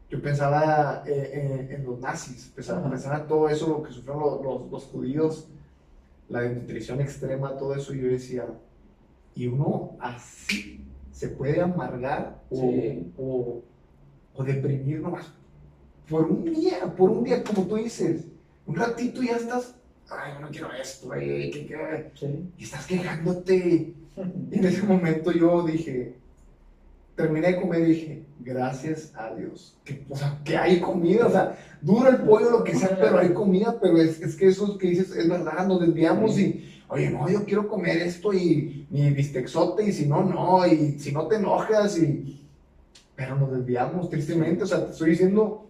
yo 0.09 0.23
pensaba 0.23 1.03
eh, 1.07 1.13
eh, 1.13 1.75
en 1.75 1.85
los 1.85 2.01
nazis, 2.01 2.51
pensaba, 2.57 2.89
pensaba, 2.89 3.19
en 3.19 3.27
todo 3.27 3.51
eso, 3.51 3.69
lo 3.69 3.83
que 3.83 3.93
sufrieron 3.93 4.43
los, 4.43 4.71
los, 4.71 4.85
judíos, 4.85 5.47
la 6.31 6.41
desnutrición 6.41 7.03
extrema, 7.03 7.59
todo 7.59 7.75
eso, 7.75 7.93
y 7.93 8.01
yo 8.01 8.09
decía, 8.09 8.47
y 9.35 9.47
uno 9.47 9.95
así 10.01 10.87
se 11.13 11.29
puede 11.29 11.61
amargar 11.61 12.41
o, 12.49 12.73
o, 13.19 13.63
o, 14.37 14.43
deprimir 14.43 15.03
nomás 15.03 15.31
por 16.09 16.25
un 16.25 16.47
día, 16.47 16.95
por 16.97 17.11
un 17.11 17.25
día, 17.25 17.45
como 17.45 17.67
tú 17.67 17.77
dices, 17.77 18.25
un 18.65 18.75
ratito 18.75 19.23
ya 19.23 19.37
estás, 19.37 19.75
ay, 20.09 20.33
no 20.41 20.49
quiero 20.49 20.73
esto, 20.73 21.13
ay, 21.13 21.51
¿qué, 21.51 22.11
qué? 22.19 22.43
y 22.57 22.65
estás 22.65 22.87
quejándote. 22.87 24.06
Y 24.51 24.59
en 24.59 24.65
ese 24.65 24.83
momento 24.83 25.31
yo 25.33 25.63
dije, 25.63 26.15
terminé 27.15 27.49
de 27.49 27.61
comer 27.61 27.83
y 27.83 27.93
dije, 27.93 28.23
gracias 28.41 29.13
a 29.15 29.35
Dios, 29.35 29.77
que, 29.85 30.05
o 30.09 30.17
sea, 30.17 30.39
que 30.45 30.57
hay 30.57 30.81
comida, 30.81 31.27
o 31.27 31.31
sea, 31.31 31.59
dura 31.81 32.11
el 32.11 32.19
pollo, 32.19 32.51
lo 32.51 32.65
que 32.65 32.75
sea, 32.75 32.97
pero 32.99 33.19
hay 33.19 33.31
comida, 33.31 33.79
pero 33.81 33.99
es, 33.99 34.21
es 34.21 34.37
que 34.37 34.49
eso 34.49 34.79
que 34.79 34.89
dices 34.89 35.15
es 35.15 35.29
verdad, 35.29 35.67
nos 35.67 35.81
desviamos 35.81 36.39
y, 36.39 36.83
oye, 36.89 37.11
no, 37.11 37.29
yo 37.29 37.45
quiero 37.45 37.69
comer 37.69 37.99
esto 37.99 38.33
y 38.33 38.87
mi 38.91 39.11
bistexote 39.11 39.85
y 39.85 39.93
si 39.93 40.07
no, 40.07 40.23
no, 40.23 40.67
y 40.67 40.99
si 40.99 41.13
no 41.13 41.27
te 41.27 41.37
enojas 41.37 41.99
y... 41.99 42.43
Pero 43.15 43.35
nos 43.37 43.51
desviamos 43.51 44.11
tristemente, 44.11 44.65
o 44.65 44.67
sea, 44.67 44.85
te 44.85 44.93
estoy 44.93 45.11
diciendo 45.11 45.67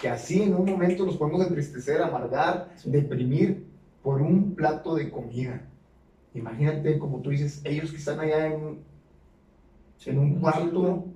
que 0.00 0.08
así 0.08 0.42
en 0.42 0.54
un 0.54 0.64
momento 0.64 1.04
nos 1.04 1.18
podemos 1.18 1.46
entristecer, 1.46 2.00
amargar, 2.00 2.70
deprimir 2.84 3.66
por 4.02 4.22
un 4.22 4.54
plato 4.54 4.94
de 4.94 5.10
comida. 5.10 5.68
Imagínate, 6.34 6.98
como 6.98 7.20
tú 7.20 7.30
dices, 7.30 7.62
ellos 7.64 7.90
que 7.90 7.96
están 7.96 8.20
allá 8.20 8.46
en, 8.46 8.80
en 10.06 10.18
un 10.18 10.40
cuarto 10.40 11.06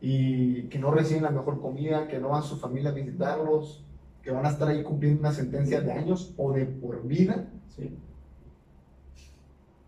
y 0.00 0.64
que 0.64 0.78
no 0.78 0.90
reciben 0.90 1.22
la 1.22 1.30
mejor 1.30 1.60
comida, 1.60 2.08
que 2.08 2.18
no 2.18 2.30
van 2.30 2.40
a 2.40 2.44
su 2.44 2.56
familia 2.56 2.90
a 2.90 2.94
visitarlos, 2.94 3.84
que 4.22 4.30
van 4.30 4.46
a 4.46 4.48
estar 4.50 4.68
ahí 4.68 4.82
cumpliendo 4.82 5.20
una 5.20 5.32
sentencia 5.32 5.80
de 5.80 5.92
años 5.92 6.34
o 6.36 6.52
de 6.52 6.66
por 6.66 7.06
vida, 7.06 7.48
Sí. 7.68 7.96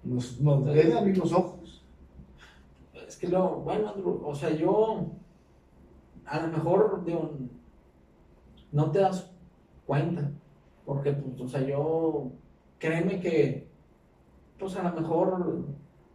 nos, 0.03 0.41
nos 0.41 0.65
debe 0.67 0.97
abrir 0.97 1.19
los 1.19 1.33
ojos. 1.33 1.85
Es 3.07 3.17
que 3.17 3.29
lo, 3.29 3.57
bueno, 3.61 3.89
Andrew, 3.91 4.23
o 4.25 4.35
sea, 4.35 4.51
yo 4.51 5.09
a 6.27 6.41
lo 6.41 6.49
mejor 6.49 7.05
digo, 7.05 7.33
no 8.73 8.91
te 8.91 9.01
das 9.01 9.31
cuenta, 9.87 10.31
porque 10.87 11.13
pues, 11.13 11.41
o 11.41 11.49
sea, 11.49 11.61
yo 11.67 12.31
créeme 12.79 13.21
que 13.21 13.69
pues 14.59 14.77
a 14.77 14.83
lo 14.83 15.01
mejor 15.01 15.65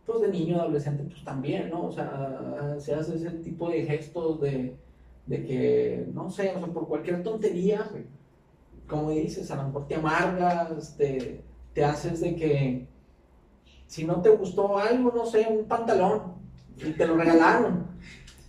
pues 0.05 0.21
de 0.21 0.29
niño, 0.29 0.59
adolescente, 0.59 1.03
pues 1.03 1.23
también, 1.23 1.69
¿no? 1.69 1.85
O 1.85 1.91
sea, 1.91 2.75
se 2.79 2.95
hace 2.95 3.15
ese 3.15 3.29
tipo 3.29 3.69
de 3.69 3.85
gestos 3.85 4.41
de, 4.41 4.75
de 5.27 5.45
que, 5.45 6.07
no 6.13 6.31
sé, 6.31 6.51
o 6.55 6.59
sea, 6.59 6.67
por 6.67 6.87
cualquier 6.87 7.21
tontería, 7.21 7.87
como 8.87 9.11
dices, 9.11 9.51
a 9.51 9.57
lo 9.57 9.63
mejor 9.65 9.87
te 9.87 9.95
amargas, 9.95 10.97
te, 10.97 11.41
te 11.73 11.83
haces 11.83 12.21
de 12.21 12.35
que 12.35 12.87
si 13.85 14.03
no 14.03 14.21
te 14.21 14.29
gustó 14.29 14.79
algo, 14.79 15.11
no 15.15 15.25
sé, 15.27 15.45
un 15.47 15.65
pantalón, 15.65 16.33
y 16.77 16.91
te 16.91 17.05
lo 17.05 17.15
regalaron, 17.15 17.85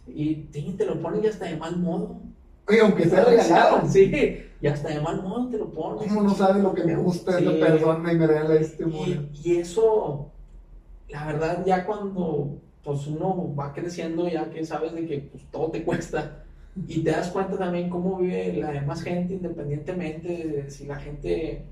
y 0.06 0.34
te, 0.36 0.62
te 0.62 0.86
lo 0.86 0.98
pones 1.00 1.24
y 1.24 1.28
hasta 1.28 1.44
de 1.44 1.56
mal 1.58 1.76
modo. 1.76 2.20
Oye, 2.68 2.80
aunque 2.80 3.04
sea 3.04 3.24
regalado, 3.24 3.86
Sí, 3.86 4.44
y 4.60 4.66
hasta 4.66 4.88
de 4.88 5.00
mal 5.00 5.22
modo 5.22 5.48
te 5.48 5.58
lo 5.58 5.70
pones. 5.70 6.08
¿cómo 6.08 6.22
no 6.22 6.34
sabe 6.34 6.62
lo 6.62 6.74
que 6.74 6.84
me 6.84 6.96
gusta 6.96 7.38
Sí. 7.38 7.46
esa 7.46 7.66
persona 7.66 8.12
y 8.12 8.18
me 8.18 8.26
regala 8.26 8.54
este? 8.54 8.84
Y, 8.88 9.30
y 9.42 9.56
eso, 9.56 10.30
la 11.08 11.26
verdad, 11.26 11.64
ya 11.64 11.86
cuando 11.86 12.58
pues 12.84 13.06
uno 13.06 13.54
va 13.54 13.72
creciendo, 13.72 14.28
ya 14.28 14.50
que 14.50 14.64
sabes 14.64 14.92
de 14.94 15.06
que 15.06 15.18
pues, 15.20 15.44
todo 15.50 15.70
te 15.70 15.82
cuesta, 15.84 16.44
y 16.86 17.02
te 17.02 17.10
das 17.10 17.30
cuenta 17.30 17.58
también 17.58 17.90
cómo 17.90 18.18
vive 18.18 18.54
la 18.54 18.70
demás 18.70 19.02
gente, 19.02 19.34
independientemente 19.34 20.28
de 20.28 20.70
si 20.70 20.86
la 20.86 20.96
gente 20.96 21.64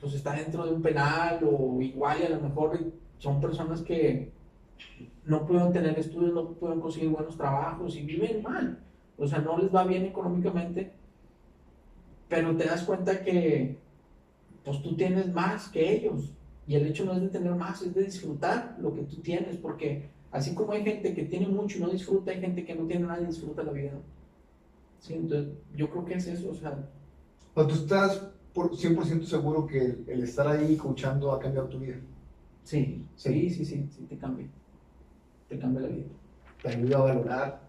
pues 0.00 0.14
está 0.14 0.32
dentro 0.34 0.64
de 0.64 0.72
un 0.72 0.82
penal 0.82 1.40
o 1.44 1.80
igual, 1.80 2.18
y 2.20 2.26
a 2.26 2.28
lo 2.30 2.40
mejor 2.40 2.78
son 3.18 3.40
personas 3.40 3.80
que 3.82 4.30
no 5.24 5.44
pueden 5.46 5.72
tener 5.72 5.98
estudios, 5.98 6.32
no 6.32 6.50
pueden 6.52 6.80
conseguir 6.80 7.10
buenos 7.10 7.36
trabajos 7.36 7.96
y 7.96 8.02
viven 8.02 8.42
mal. 8.42 8.78
O 9.16 9.26
sea, 9.26 9.40
no 9.40 9.58
les 9.58 9.74
va 9.74 9.84
bien 9.84 10.04
económicamente, 10.04 10.92
pero 12.28 12.56
te 12.56 12.64
das 12.64 12.82
cuenta 12.82 13.22
que 13.22 13.78
pues 14.64 14.82
tú 14.82 14.96
tienes 14.96 15.32
más 15.32 15.68
que 15.68 15.92
ellos. 15.94 16.34
Y 16.66 16.74
el 16.74 16.86
hecho 16.86 17.04
no 17.06 17.14
es 17.14 17.22
de 17.22 17.28
tener 17.28 17.54
más, 17.54 17.80
es 17.82 17.94
de 17.94 18.04
disfrutar 18.04 18.76
lo 18.78 18.94
que 18.94 19.02
tú 19.02 19.16
tienes, 19.22 19.56
porque 19.56 20.10
así 20.30 20.54
como 20.54 20.72
hay 20.72 20.84
gente 20.84 21.14
que 21.14 21.24
tiene 21.24 21.48
mucho 21.48 21.78
y 21.78 21.80
no 21.80 21.88
disfruta, 21.88 22.30
hay 22.30 22.40
gente 22.40 22.64
que 22.64 22.74
no 22.74 22.86
tiene 22.86 23.06
nada 23.06 23.22
y 23.22 23.26
disfruta 23.26 23.62
la 23.62 23.72
vida. 23.72 23.92
Sí, 24.98 25.14
entonces 25.14 25.54
yo 25.74 25.88
creo 25.90 26.04
que 26.04 26.14
es 26.14 26.26
eso, 26.26 26.50
o 26.50 26.54
sea, 26.54 26.90
O 27.54 27.66
tú 27.66 27.74
estás 27.74 28.30
por 28.52 28.70
100% 28.72 29.24
seguro 29.24 29.66
que 29.66 29.78
el, 29.78 30.04
el 30.08 30.22
estar 30.24 30.46
ahí 30.48 30.76
coachando 30.76 31.32
ha 31.32 31.38
cambiado 31.38 31.68
tu 31.68 31.78
vida. 31.78 31.96
sí, 32.62 33.06
sí, 33.16 33.48
sí, 33.50 33.64
sí, 33.64 33.88
sí, 33.90 34.04
te 34.06 34.18
cambia. 34.18 34.46
Te 35.48 35.58
cambia 35.58 35.82
la 35.82 35.88
vida. 35.88 36.08
Te 36.62 36.68
ayuda 36.68 36.98
a 36.98 37.02
valorar, 37.02 37.68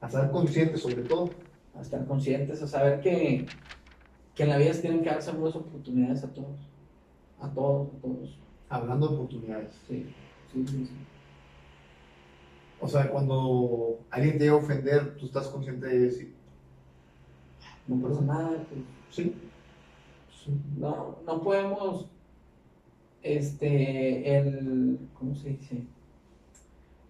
a 0.00 0.06
estar 0.06 0.30
consciente 0.30 0.78
sobre 0.78 1.02
todo. 1.02 1.30
A 1.74 1.82
estar 1.82 2.06
conscientes, 2.06 2.62
a 2.62 2.66
saber 2.66 3.00
que, 3.00 3.46
que 4.40 4.44
en 4.44 4.50
la 4.52 4.56
vida 4.56 4.72
se 4.72 4.80
tienen 4.80 5.02
que 5.02 5.10
dar 5.10 5.20
segundas 5.20 5.54
oportunidades 5.54 6.24
a 6.24 6.32
todos. 6.32 6.56
A 7.42 7.48
todos, 7.50 7.88
a 7.88 8.00
todos. 8.00 8.38
Hablando 8.70 9.08
de 9.08 9.14
oportunidades. 9.14 9.74
Sí, 9.86 10.06
sí, 10.50 10.66
sí. 10.66 10.86
sí. 10.86 10.94
O 12.80 12.88
sea, 12.88 13.10
cuando 13.10 13.98
alguien 14.08 14.38
te 14.38 14.44
llega 14.44 14.54
a 14.54 14.56
ofender, 14.56 15.14
tú 15.18 15.26
estás 15.26 15.46
consciente 15.48 15.86
de 15.86 15.98
decir, 15.98 16.34
No 17.86 18.00
pasa 18.00 18.22
nada, 18.22 18.64
pues, 18.70 18.80
sí, 19.10 19.34
no, 20.78 21.18
no 21.26 21.42
podemos, 21.42 22.06
este, 23.22 24.38
el, 24.38 25.00
¿cómo 25.18 25.34
se 25.34 25.50
dice? 25.50 25.84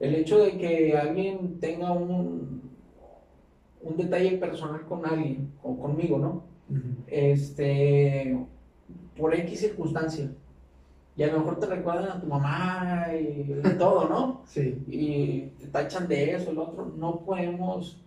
El 0.00 0.16
hecho 0.16 0.38
de 0.38 0.58
que 0.58 0.98
alguien 0.98 1.60
tenga 1.60 1.92
un, 1.92 2.72
un 3.82 3.96
detalle 3.96 4.36
personal 4.38 4.84
con 4.86 5.06
alguien, 5.06 5.52
o 5.62 5.78
conmigo, 5.78 6.18
¿no? 6.18 6.49
Este, 7.06 8.38
por 9.16 9.34
X 9.34 9.60
circunstancia. 9.60 10.30
Y 11.16 11.22
a 11.22 11.32
lo 11.32 11.40
mejor 11.40 11.58
te 11.58 11.66
recuerdan 11.66 12.10
a 12.10 12.20
tu 12.20 12.26
mamá 12.26 13.06
y, 13.12 13.60
y 13.62 13.78
todo, 13.78 14.08
¿no? 14.08 14.42
sí, 14.46 14.82
y 14.88 15.40
te 15.60 15.66
tachan 15.66 16.08
de 16.08 16.34
eso, 16.34 16.50
el 16.50 16.58
otro, 16.58 16.92
no 16.96 17.20
podemos, 17.20 18.00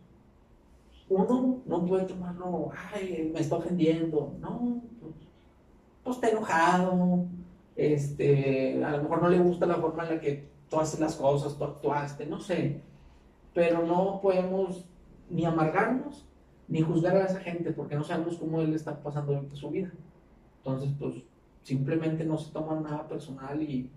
uno 1.10 1.62
no 1.66 1.86
puede 1.86 2.06
tomarlo, 2.06 2.72
ay, 2.94 3.30
me 3.34 3.42
está 3.42 3.58
ofendiendo, 3.58 4.34
no, 4.40 4.82
pues, 5.00 5.14
pues 6.04 6.16
está 6.16 6.30
enojado, 6.30 7.26
este, 7.76 8.84
a 8.84 8.92
lo 8.92 9.04
mejor 9.04 9.22
no 9.22 9.30
le 9.30 9.40
gusta 9.40 9.66
la 9.66 9.76
forma 9.76 10.04
en 10.04 10.16
la 10.16 10.22
que 10.22 10.48
tú 10.70 10.80
haces 10.80 11.00
las 11.00 11.16
cosas, 11.16 11.58
tú 11.58 11.66
actuaste, 11.66 12.26
no 12.26 12.40
sé, 12.40 12.82
pero 13.54 13.86
no 13.86 14.22
podemos 14.22 14.86
ni 15.30 15.46
amargarnos 15.46 16.26
ni 16.74 16.82
juzgar 16.82 17.16
a 17.16 17.26
esa 17.26 17.40
gente 17.40 17.72
porque 17.72 17.96
no 17.96 18.04
sabemos 18.04 18.36
cómo 18.38 18.60
él 18.60 18.74
está 18.74 19.00
pasando 19.00 19.36
ahorita 19.36 19.56
su 19.56 19.70
vida. 19.70 19.92
Entonces, 20.58 20.90
pues 20.98 21.14
simplemente 21.62 22.26
no 22.26 22.36
se 22.36 22.52
toman 22.52 22.82
nada 22.82 23.08
personal 23.08 23.62
y, 23.62 23.92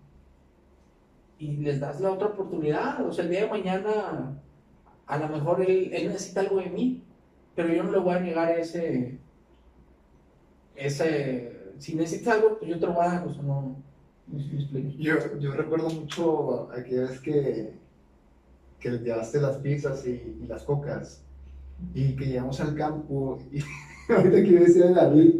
y 1.39 1.57
les 1.57 1.81
das 1.81 2.03
la 2.03 2.13
otra 2.13 2.29
oportunidad. 2.29 3.03
O 3.07 3.11
sea, 3.11 3.25
el 3.25 3.31
día 3.31 3.45
de 3.45 3.51
mañana, 3.51 4.39
a 5.07 5.19
lo 5.19 5.29
mejor 5.31 5.63
él, 5.63 5.91
necesita 5.91 6.41
algo 6.41 6.59
de 6.59 6.69
mí, 6.69 7.03
pero 7.55 7.73
yo 7.73 7.83
no 7.83 7.93
le 7.93 7.99
voy 7.99 8.15
a 8.15 8.21
negar 8.21 8.59
ese. 8.59 9.19
ese 10.75 11.73
si 11.79 11.95
necesitas 11.95 12.35
algo, 12.35 12.59
pues 12.59 12.73
yo 12.73 12.79
te 12.79 12.87
lo 12.89 12.93
voy 12.93 13.07
a 13.07 13.09
dar. 13.09 13.27
O 13.27 13.33
sea, 13.33 13.43
no. 13.43 13.75
Yo, 14.99 15.39
yo 15.39 15.53
recuerdo 15.53 15.89
mucho 15.89 16.71
aquella 16.73 17.03
vez 17.09 17.21
que, 17.21 17.73
que 18.79 18.91
les 18.91 19.03
llevaste 19.03 19.41
las 19.41 19.57
pizzas 19.57 20.07
y 20.07 20.45
las 20.47 20.63
cocas 20.63 21.26
y 21.95 22.17
que 22.17 22.27
llegamos 22.27 22.61
al 22.61 22.75
campo 22.75 23.39
y 23.53 23.61
ahorita 24.13 24.43
que 24.43 24.51
yo 24.51 24.61
decía 24.61 24.87
de 24.87 24.95
David, 24.95 25.35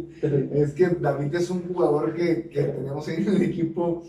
es 0.53 0.73
que 0.73 0.87
David 0.87 1.35
es 1.35 1.49
un 1.49 1.61
jugador 1.61 2.13
que, 2.13 2.49
que 2.49 2.63
tenemos 2.63 3.07
en 3.07 3.27
el 3.27 3.41
equipo 3.41 4.03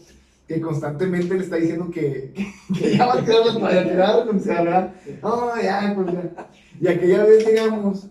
que 0.46 0.60
constantemente 0.60 1.34
le 1.34 1.44
está 1.44 1.56
diciendo 1.56 1.90
que, 1.90 2.32
que, 2.78 2.96
ya 2.96 3.06
va 3.06 3.20
a 3.20 3.24
quedar 3.24 3.60
para 3.60 4.24
renunciar, 4.24 4.64
¿verdad? 4.64 4.94
No, 5.22 5.50
pues 5.94 6.12
ya. 6.12 6.50
Y 6.80 6.88
aquella 6.88 7.24
vez 7.24 7.46
llegamos 7.46 8.08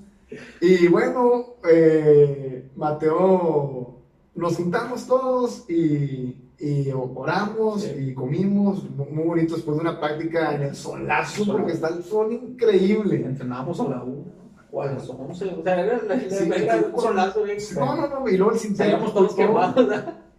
y 0.59 0.87
bueno, 0.87 1.55
eh, 1.69 2.69
Mateo, 2.75 4.01
nos 4.35 4.55
juntamos 4.57 5.07
todos 5.07 5.69
y, 5.69 6.35
y 6.59 6.89
oramos 6.91 7.83
Sí. 7.83 7.91
y 7.99 8.13
comimos, 8.13 8.89
muy 8.89 9.23
bonito 9.23 9.55
después 9.55 9.77
de 9.77 9.81
una 9.81 9.99
práctica 9.99 10.55
en 10.55 10.63
el 10.63 10.75
solazo, 10.75 11.45
porque 11.51 11.73
está 11.73 11.89
el 11.89 12.03
sol 12.03 12.33
increíble. 12.33 13.17
Entrenábamos 13.17 13.79
a 13.79 13.89
la 13.89 14.03
1 14.03 14.23
o 14.71 14.81
a 14.81 14.85
las 14.87 15.07
11. 15.09 15.45
O 15.45 15.63
sea, 15.63 15.79
era, 15.79 16.01
la, 16.03 16.19
Sí, 16.19 16.49
un 16.93 16.99
solazo 17.01 17.43
bien. 17.43 17.57
No, 17.75 17.95
no, 17.95 18.07
no, 18.07 18.27
y 18.29 18.37
luego 18.37 18.53
el 18.53 18.59
Salíamos 18.59 19.13
todos 19.13 19.35
quemados. 19.35 19.87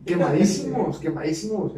quemadísimos, 0.04 0.98
quemadísimos. 1.00 1.72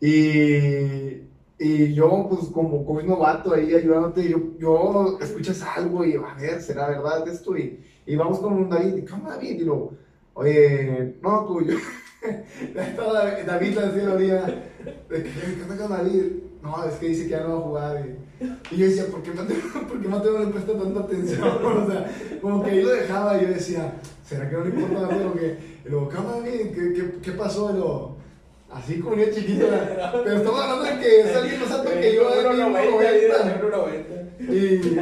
Y, 0.00 1.22
y 1.58 1.94
yo, 1.94 2.26
pues, 2.28 2.46
como, 2.50 2.84
como 2.84 3.00
novato 3.02 3.54
ahí 3.54 3.74
ayudándote, 3.74 4.28
yo, 4.28 4.38
yo 4.58 5.18
escuchas 5.20 5.62
algo 5.62 6.04
y 6.04 6.14
a 6.14 6.34
ver, 6.34 6.60
¿será 6.60 6.88
verdad 6.88 7.26
esto? 7.28 7.56
Y, 7.56 7.80
y 8.06 8.16
vamos 8.16 8.38
con 8.40 8.52
un 8.54 8.68
David, 8.68 8.96
y 8.96 9.04
¿cómo 9.04 9.28
David? 9.30 9.60
Y 9.60 9.64
lo, 9.64 9.92
oye, 10.34 11.16
no, 11.22 11.44
tú, 11.46 11.62
yo. 11.62 11.74
Estaba 12.74 13.30
David 13.46 13.78
así 13.78 14.00
lo 14.00 14.16
día, 14.16 14.42
de 15.10 15.22
que, 15.22 15.30
¿qué 15.30 15.62
onda 15.62 15.76
con 15.76 15.90
David? 15.90 16.22
No, 16.62 16.84
es 16.84 16.94
que 16.94 17.08
dice 17.08 17.24
que 17.24 17.30
ya 17.30 17.40
no 17.40 17.48
va 17.48 17.58
a 17.58 17.60
jugar. 17.60 18.06
Y, 18.06 18.74
y 18.74 18.78
yo 18.78 18.86
decía, 18.86 19.06
¿por 19.06 19.22
qué 19.22 19.32
Mateo, 19.32 19.56
¿por 19.88 20.00
qué 20.00 20.08
Mateo 20.08 20.32
no 20.32 20.44
le 20.44 20.50
presta 20.52 20.72
tanta 20.72 21.00
atención? 21.00 21.42
O 21.64 21.86
sea, 21.86 22.10
como 22.40 22.62
que 22.62 22.70
ahí 22.70 22.82
lo 22.82 22.90
dejaba 22.90 23.36
y 23.36 23.42
yo 23.42 23.48
decía, 23.48 23.92
¿será 24.26 24.48
que 24.48 24.56
no 24.56 24.64
le 24.64 24.70
importa 24.70 24.98
a 24.98 25.02
Mateo 25.02 25.28
lo 25.28 25.34
que.? 25.34 25.58
Y 25.84 25.88
luego, 25.88 26.08
¿qué? 26.08 26.72
¿Qué, 26.72 27.20
qué, 27.22 27.32
pasó? 27.32 27.70
Y 27.70 27.74
luego, 27.74 28.16
así 28.72 29.00
como 29.00 29.16
niño 29.16 29.28
chiquito. 29.32 29.66
Pero 30.24 30.36
estamos 30.36 30.60
hablando 30.60 30.84
de 30.84 30.98
que 30.98 31.20
es 31.20 31.36
alguien 31.36 31.60
más 31.60 31.70
alto 31.70 31.90
que 31.90 32.14
yo, 32.14 32.30
de 32.30 32.48
1.90. 32.48 34.14
Y 34.40 34.54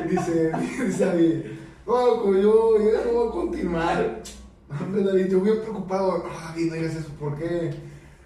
dice, 0.08 0.52
dice 0.84 1.04
David, 1.04 1.34
no, 1.86 2.32
yo, 2.40 2.78
no 2.78 3.12
voy 3.12 3.28
a 3.28 3.30
continuar. 3.30 4.22
Hombre, 4.80 5.02
David, 5.02 5.26
yo 5.28 5.40
bien 5.40 5.60
preocupado. 5.60 6.18
No, 6.18 6.48
David, 6.48 6.70
no 6.70 6.74
digas 6.74 6.94
eso, 6.96 7.08
¿por 7.18 7.36
qué? 7.36 7.74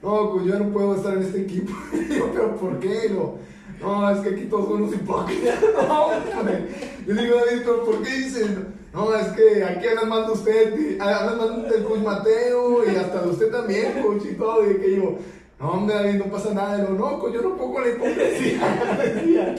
No, 0.03 0.33
pues 0.33 0.47
yo 0.47 0.59
no 0.59 0.69
puedo 0.73 0.95
estar 0.95 1.17
en 1.17 1.23
este 1.23 1.43
equipo. 1.43 1.73
Yo, 2.17 2.31
¿pero 2.33 2.55
por 2.57 2.79
qué? 2.79 3.11
No, 3.11 3.39
no, 3.81 4.11
es 4.11 4.21
que 4.21 4.35
aquí 4.35 4.45
todos 4.45 4.67
son 4.67 4.83
unos 4.83 4.95
hipócritas. 4.95 5.59
No, 5.89 6.07
hombre. 6.39 6.69
Yo 7.07 7.15
le 7.15 7.23
digo, 7.23 7.37
David, 7.37 7.63
¿pero 7.65 7.85
por 7.85 8.03
qué 8.03 8.13
dicen? 8.13 8.67
No, 8.93 9.15
es 9.15 9.29
que 9.29 9.65
aquí 9.65 9.87
hablan 9.89 10.09
mal 10.09 10.27
de 10.27 10.33
usted, 10.33 10.79
y 10.79 11.01
hablan 11.01 11.39
mal 11.39 11.69
del 11.69 11.85
coach 11.85 12.01
Mateo 12.01 12.85
y 12.85 12.97
hasta 12.97 13.23
de 13.23 13.29
usted 13.29 13.51
también, 13.51 14.03
coach 14.03 14.23
y 14.31 14.35
todo. 14.35 14.71
Y 14.71 14.77
que 14.77 14.97
yo, 14.97 15.19
No, 15.59 15.71
hombre, 15.71 15.95
David, 15.97 16.15
no 16.19 16.25
pasa 16.27 16.55
nada. 16.55 16.79
No, 16.79 16.91
no, 16.91 17.33
yo 17.33 17.43
no 17.43 17.57
pongo 17.57 17.81
la 17.81 17.89
hipocresía. 17.89 19.57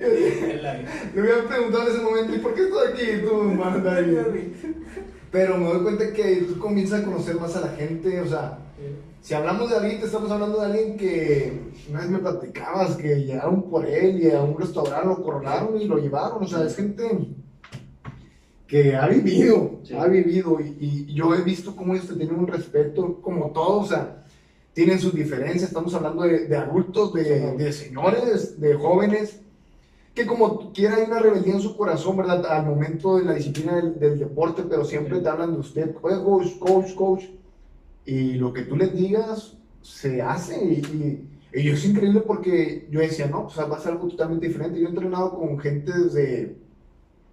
Le 0.00 1.20
voy 1.20 1.30
a 1.30 1.48
preguntar 1.48 1.82
en 1.82 1.94
ese 1.94 2.02
momento, 2.02 2.34
¿y 2.34 2.38
por 2.38 2.54
qué 2.54 2.62
estoy 2.62 2.88
aquí 2.88 3.26
tú, 3.26 3.54
David? 3.84 4.48
Pero 5.30 5.56
me 5.56 5.66
doy 5.66 5.82
cuenta 5.82 6.12
que 6.12 6.36
tú 6.48 6.58
comienzas 6.58 7.00
a 7.00 7.04
conocer 7.04 7.36
más 7.36 7.54
a 7.56 7.60
la 7.60 7.68
gente, 7.68 8.20
o 8.20 8.26
sea, 8.26 8.58
si 9.20 9.34
hablamos 9.34 9.70
de 9.70 9.76
alguien, 9.76 10.00
te 10.00 10.06
estamos 10.06 10.30
hablando 10.30 10.58
de 10.58 10.66
alguien 10.66 10.96
que 10.96 11.60
una 11.88 12.00
vez 12.00 12.10
me 12.10 12.18
platicabas 12.18 12.96
que 12.96 13.20
llegaron 13.20 13.70
por 13.70 13.86
él 13.86 14.20
y 14.22 14.30
a 14.30 14.42
un 14.42 14.58
restaurante 14.58 15.06
lo 15.06 15.22
coronaron 15.22 15.80
y 15.80 15.84
lo 15.84 15.98
llevaron, 15.98 16.42
o 16.42 16.46
sea, 16.48 16.64
es 16.64 16.74
gente 16.74 17.04
que 18.66 18.96
ha 18.96 19.06
vivido, 19.08 19.80
ha 19.98 20.06
vivido 20.06 20.58
y, 20.60 21.12
yo 21.12 21.34
he 21.34 21.42
visto 21.42 21.76
cómo 21.76 21.94
ellos 21.94 22.08
te 22.08 22.14
tienen 22.14 22.36
un 22.36 22.46
respeto 22.46 23.20
como 23.20 23.50
todos, 23.50 23.86
o 23.86 23.88
sea, 23.88 24.24
tienen 24.72 24.98
sus 24.98 25.14
diferencias, 25.14 25.64
estamos 25.64 25.92
hablando 25.94 26.22
de, 26.22 26.56
adultos, 26.56 27.12
de, 27.12 27.56
de, 27.56 27.72
señores, 27.72 28.60
de 28.60 28.74
jóvenes, 28.74 29.40
que 30.14 30.26
como 30.26 30.72
quiera 30.72 30.96
hay 30.96 31.04
una 31.04 31.20
rebeldía 31.20 31.54
en 31.54 31.60
su 31.60 31.76
corazón, 31.76 32.16
¿verdad? 32.16 32.44
Al 32.46 32.66
momento 32.66 33.16
de 33.16 33.24
la 33.24 33.34
disciplina 33.34 33.76
del, 33.76 33.98
del 33.98 34.18
deporte, 34.18 34.64
pero 34.68 34.84
siempre 34.84 35.20
te 35.20 35.28
hablan 35.28 35.52
de 35.54 35.60
usted, 35.60 35.94
coach, 35.94 36.58
coach, 36.58 36.94
coach 36.94 37.24
y 38.04 38.34
lo 38.34 38.52
que 38.52 38.62
tú 38.62 38.76
les 38.76 38.92
digas 38.94 39.56
se 39.82 40.20
hace 40.20 40.64
y, 40.64 41.28
y, 41.52 41.68
es 41.68 41.84
increíble 41.84 42.20
porque 42.20 42.88
yo 42.90 43.00
decía, 43.00 43.26
no, 43.26 43.46
pues 43.46 43.58
va 43.58 43.76
a 43.76 43.80
ser 43.80 43.92
algo 43.92 44.08
totalmente 44.08 44.46
diferente. 44.46 44.78
Yo 44.80 44.86
he 44.86 44.90
entrenado 44.90 45.38
con 45.38 45.58
gente 45.58 45.92
desde 45.92 46.56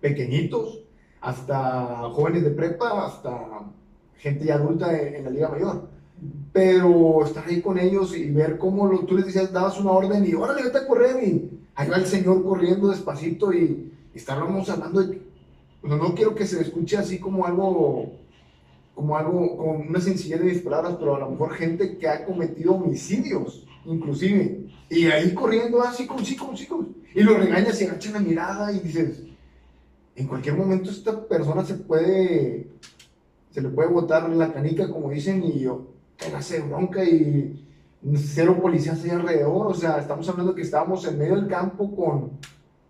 pequeñitos 0.02 0.84
hasta 1.22 2.10
jóvenes 2.12 2.44
de 2.44 2.52
prepa, 2.52 3.06
hasta 3.06 3.72
gente 4.18 4.46
ya 4.46 4.56
adulta 4.56 4.98
en, 5.00 5.24
la 5.24 5.30
Liga 5.30 5.50
Mayor. 5.50 5.90
Pero 6.52 7.24
estar 7.24 7.46
ahí 7.48 7.62
con 7.62 7.78
ellos 7.78 8.16
y 8.16 8.32
ver 8.32 8.58
cómo 8.58 8.88
lo, 8.88 9.00
tú 9.00 9.16
les 9.16 9.28
decías, 9.28 9.52
dabas 9.52 9.80
una 9.80 9.92
orden 9.92 10.26
y 10.26 10.34
órale, 10.34 10.64
vete 10.64 10.80
a 10.80 10.88
correr 10.88 11.24
y 11.24 11.57
ahí 11.78 11.90
va 11.90 11.96
el 11.96 12.06
Señor 12.06 12.44
corriendo 12.44 12.90
despacito 12.90 13.54
y, 13.54 13.94
estábamos 14.14 14.68
hablando 14.68 15.04
de... 15.04 15.22
no 15.84 16.16
quiero 16.16 16.34
que 16.34 16.48
se 16.48 16.60
escuche 16.60 16.98
así 16.98 17.20
como 17.20 17.46
algo 17.46 18.14
como 18.96 19.16
algo, 19.16 19.58
con 19.58 19.88
una 19.90 20.02
sencillez 20.02 20.40
de 20.40 20.46
mis 20.46 20.62
palabras, 20.64 20.96
pero 21.00 21.16
a 21.16 21.20
lo 21.20 21.30
mejor 21.30 21.54
gente 21.54 22.00
que 22.00 22.08
ha 22.08 22.26
cometido 22.26 22.74
homicidios, 22.74 23.64
inclusive, 23.86 24.66
y 24.90 25.06
ahí 25.06 25.36
corriendo 25.36 25.84
así 25.84 26.08
con 26.08 26.24
chicos, 26.24 26.56
chicos, 26.56 26.88
y 27.14 27.22
lo 27.22 27.38
regañas 27.38 27.80
y 27.80 27.86
agachan 27.86 28.14
la 28.14 28.20
mirada 28.22 28.72
y 28.72 28.80
dices, 28.80 29.22
en 30.16 30.26
cualquier 30.26 30.56
momento 30.56 30.90
esta 30.90 31.28
persona 31.28 31.64
se 31.64 31.76
puede, 31.76 32.66
se 33.52 33.62
le 33.62 33.70
puede 33.70 33.90
botar 33.90 34.28
la 34.32 34.52
canica, 34.52 34.90
como 34.90 35.12
dicen, 35.12 35.44
y 35.44 35.60
yo, 35.60 35.86
hace 36.36 36.62
bronca 36.62 37.04
y 37.04 37.67
cero 38.16 38.58
policías 38.62 39.04
ahí 39.04 39.10
alrededor, 39.10 39.68
o 39.68 39.74
sea, 39.74 39.98
estamos 39.98 40.28
hablando 40.30 40.56
que 40.56 40.62
estábamos 40.62 41.06
en 41.06 41.18
medio 41.18 41.36
del 41.36 41.48
campo 41.48 41.96
con 41.96 42.32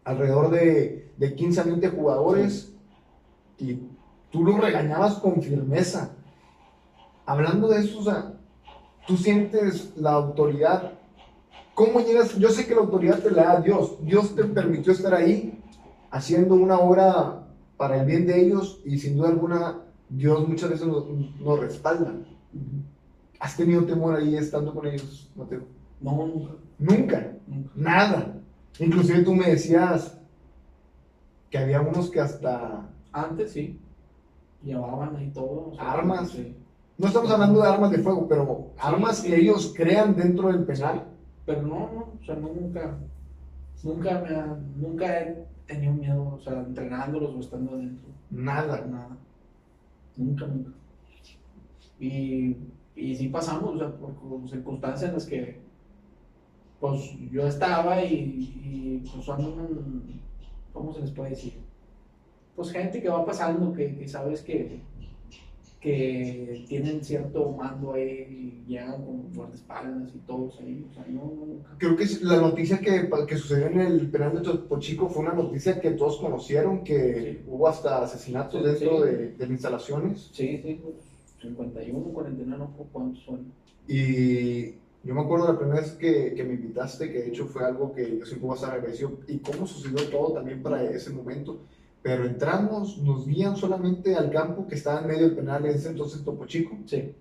alrededor 0.03 0.49
de, 0.51 1.11
de 1.17 1.35
15 1.35 1.59
a 1.59 1.63
20 1.63 1.89
jugadores 1.89 2.73
y 3.57 3.79
tú 4.31 4.43
lo 4.43 4.57
regañabas 4.57 5.15
con 5.15 5.41
firmeza. 5.41 6.11
Hablando 7.25 7.67
de 7.67 7.79
eso, 7.79 7.99
o 7.99 8.03
sea, 8.03 8.33
tú 9.05 9.17
sientes 9.17 9.93
la 9.95 10.11
autoridad. 10.11 10.93
¿Cómo 11.73 11.99
llegas? 11.99 12.35
Yo 12.37 12.49
sé 12.49 12.65
que 12.65 12.75
la 12.75 12.81
autoridad 12.81 13.19
te 13.19 13.31
la 13.31 13.43
da 13.43 13.61
Dios. 13.61 13.97
Dios 14.01 14.35
te 14.35 14.43
permitió 14.43 14.93
estar 14.93 15.13
ahí 15.13 15.61
haciendo 16.11 16.55
una 16.55 16.79
obra 16.79 17.47
para 17.77 17.99
el 17.99 18.05
bien 18.05 18.25
de 18.25 18.41
ellos 18.41 18.81
y 18.85 18.97
sin 18.97 19.17
duda 19.17 19.29
alguna 19.29 19.81
Dios 20.09 20.47
muchas 20.47 20.69
veces 20.69 20.87
nos, 20.87 21.59
respalda. 21.59 22.13
¿Has 23.39 23.55
tenido 23.55 23.85
temor 23.85 24.15
ahí 24.15 24.35
estando 24.35 24.73
con 24.73 24.87
ellos, 24.87 25.29
Mateo? 25.35 25.63
No, 26.01 26.27
nunca. 26.27 26.53
Nunca. 26.79 27.33
Nunca. 27.47 27.71
Nada. 27.75 28.33
Inclusive 28.79 29.23
tú 29.23 29.33
me 29.33 29.49
decías 29.49 30.17
que 31.49 31.57
había 31.57 31.81
unos 31.81 32.09
que 32.09 32.19
hasta... 32.19 32.89
Antes 33.11 33.51
sí 33.51 33.79
llevaban 34.63 35.15
ahí 35.15 35.29
todo. 35.29 35.73
armas. 35.79 36.35
No 36.97 37.07
estamos 37.07 37.29
hablando 37.31 37.61
de 37.61 37.67
armas 37.67 37.91
de 37.91 37.99
fuego, 37.99 38.27
pero 38.27 38.71
armas 38.79 39.21
que 39.21 39.35
ellos 39.35 39.73
crean 39.75 40.15
dentro 40.15 40.47
del 40.49 40.63
penal. 40.65 41.03
Pero 41.45 41.61
no, 41.61 41.91
no, 41.93 42.13
o 42.19 42.25
sea, 42.25 42.35
nunca, 42.35 42.97
nunca, 43.83 44.19
me 44.19 44.87
nunca 44.87 45.21
he 45.21 45.45
tenido 45.67 45.93
miedo, 45.93 46.33
o 46.35 46.39
sea, 46.39 46.53
entrenándolos 46.59 47.35
o 47.35 47.39
estando 47.39 47.73
adentro. 47.73 48.07
Nada. 48.31 48.85
Nada. 48.85 49.17
Nunca, 50.17 50.47
nunca. 50.47 50.71
Y, 51.99 52.57
y 52.97 53.15
sí 53.15 53.29
pasamos, 53.29 53.75
o 53.75 53.77
sea, 53.77 53.95
por 53.95 54.49
circunstancias 54.49 55.09
en 55.09 55.13
las 55.13 55.25
que, 55.25 55.59
pues, 56.79 57.11
yo 57.31 57.47
estaba 57.47 58.03
y, 58.03 58.13
y 58.65 59.09
pues 59.09 59.25
son, 59.25 60.03
¿cómo 60.73 60.93
se 60.93 61.01
les 61.01 61.11
puede 61.11 61.29
decir? 61.29 61.67
pues 62.57 62.71
gente 62.71 62.99
que 62.99 63.07
va 63.07 63.23
pasando, 63.23 63.71
que, 63.71 64.07
sabes 64.07 64.41
que, 64.41 64.79
que 65.79 66.65
tienen 66.67 67.03
cierto 67.03 67.51
mando 67.51 67.93
ahí 67.93 68.63
y 68.67 68.71
llegan 68.71 69.05
con 69.05 69.31
guardaespaldas 69.31 70.09
y 70.15 70.17
todos 70.25 70.59
ahí. 70.59 70.83
O 70.89 70.91
sea, 70.91 71.05
no, 71.07 71.31
Creo 71.77 71.95
que 71.95 72.05
la 72.23 72.41
noticia 72.41 72.79
que, 72.79 73.07
que, 73.27 73.37
sucedió 73.37 73.67
en 73.67 73.79
el 73.79 74.09
penal 74.09 74.33
de 74.33 74.41
Topochico 74.41 75.07
fue 75.07 75.21
una 75.21 75.33
noticia 75.33 75.79
que 75.79 75.91
todos 75.91 76.17
conocieron, 76.17 76.83
que 76.83 77.43
hubo 77.47 77.67
hasta 77.67 78.01
asesinatos 78.01 78.63
dentro 78.63 79.01
De, 79.01 79.33
de, 79.33 79.37
las 79.37 79.49
instalaciones. 79.51 80.31
Sí, 80.33 80.59
sí, 80.63 80.81
51, 81.41 81.99
49, 81.99 82.57
no 82.57 82.87
cuántos 82.91 83.23
son. 83.23 83.51
Y 83.87 84.71
yo 85.03 85.13
me 85.13 85.21
acuerdo 85.21 85.51
la 85.51 85.57
primera 85.57 85.81
vez 85.81 85.91
que, 85.91 86.33
que, 86.33 86.43
me 86.43 86.55
invitaste, 86.55 87.11
que 87.11 87.19
de 87.19 87.27
hecho 87.29 87.45
fue 87.45 87.63
algo 87.63 87.93
que 87.93 88.19
yo 88.19 88.25
siempre 88.25 88.47
voy 88.47 88.51
a 88.51 88.55
estar 88.55 88.73
agradecido, 88.73 89.19
y 89.27 89.39
cómo 89.39 89.65
sucedió 89.65 90.09
todo 90.09 90.33
también 90.33 90.61
para 90.61 90.83
ese 90.83 91.11
momento 91.11 91.59
pero 92.07 92.25
entramos, 92.25 92.97
nos 92.99 93.27
guían 93.27 93.57
solamente 93.57 94.15
al 94.15 94.31
campo 94.31 94.65
que 94.65 94.75
estaba 94.75 95.01
en 95.01 95.07
medio 95.07 95.27
del 95.27 95.35
penal, 95.35 95.65
en 95.65 95.75
ese 95.75 95.89
entonces 95.89 96.23
Topo 96.23 96.45
Chico. 96.45 96.77
Sí. 96.85 97.13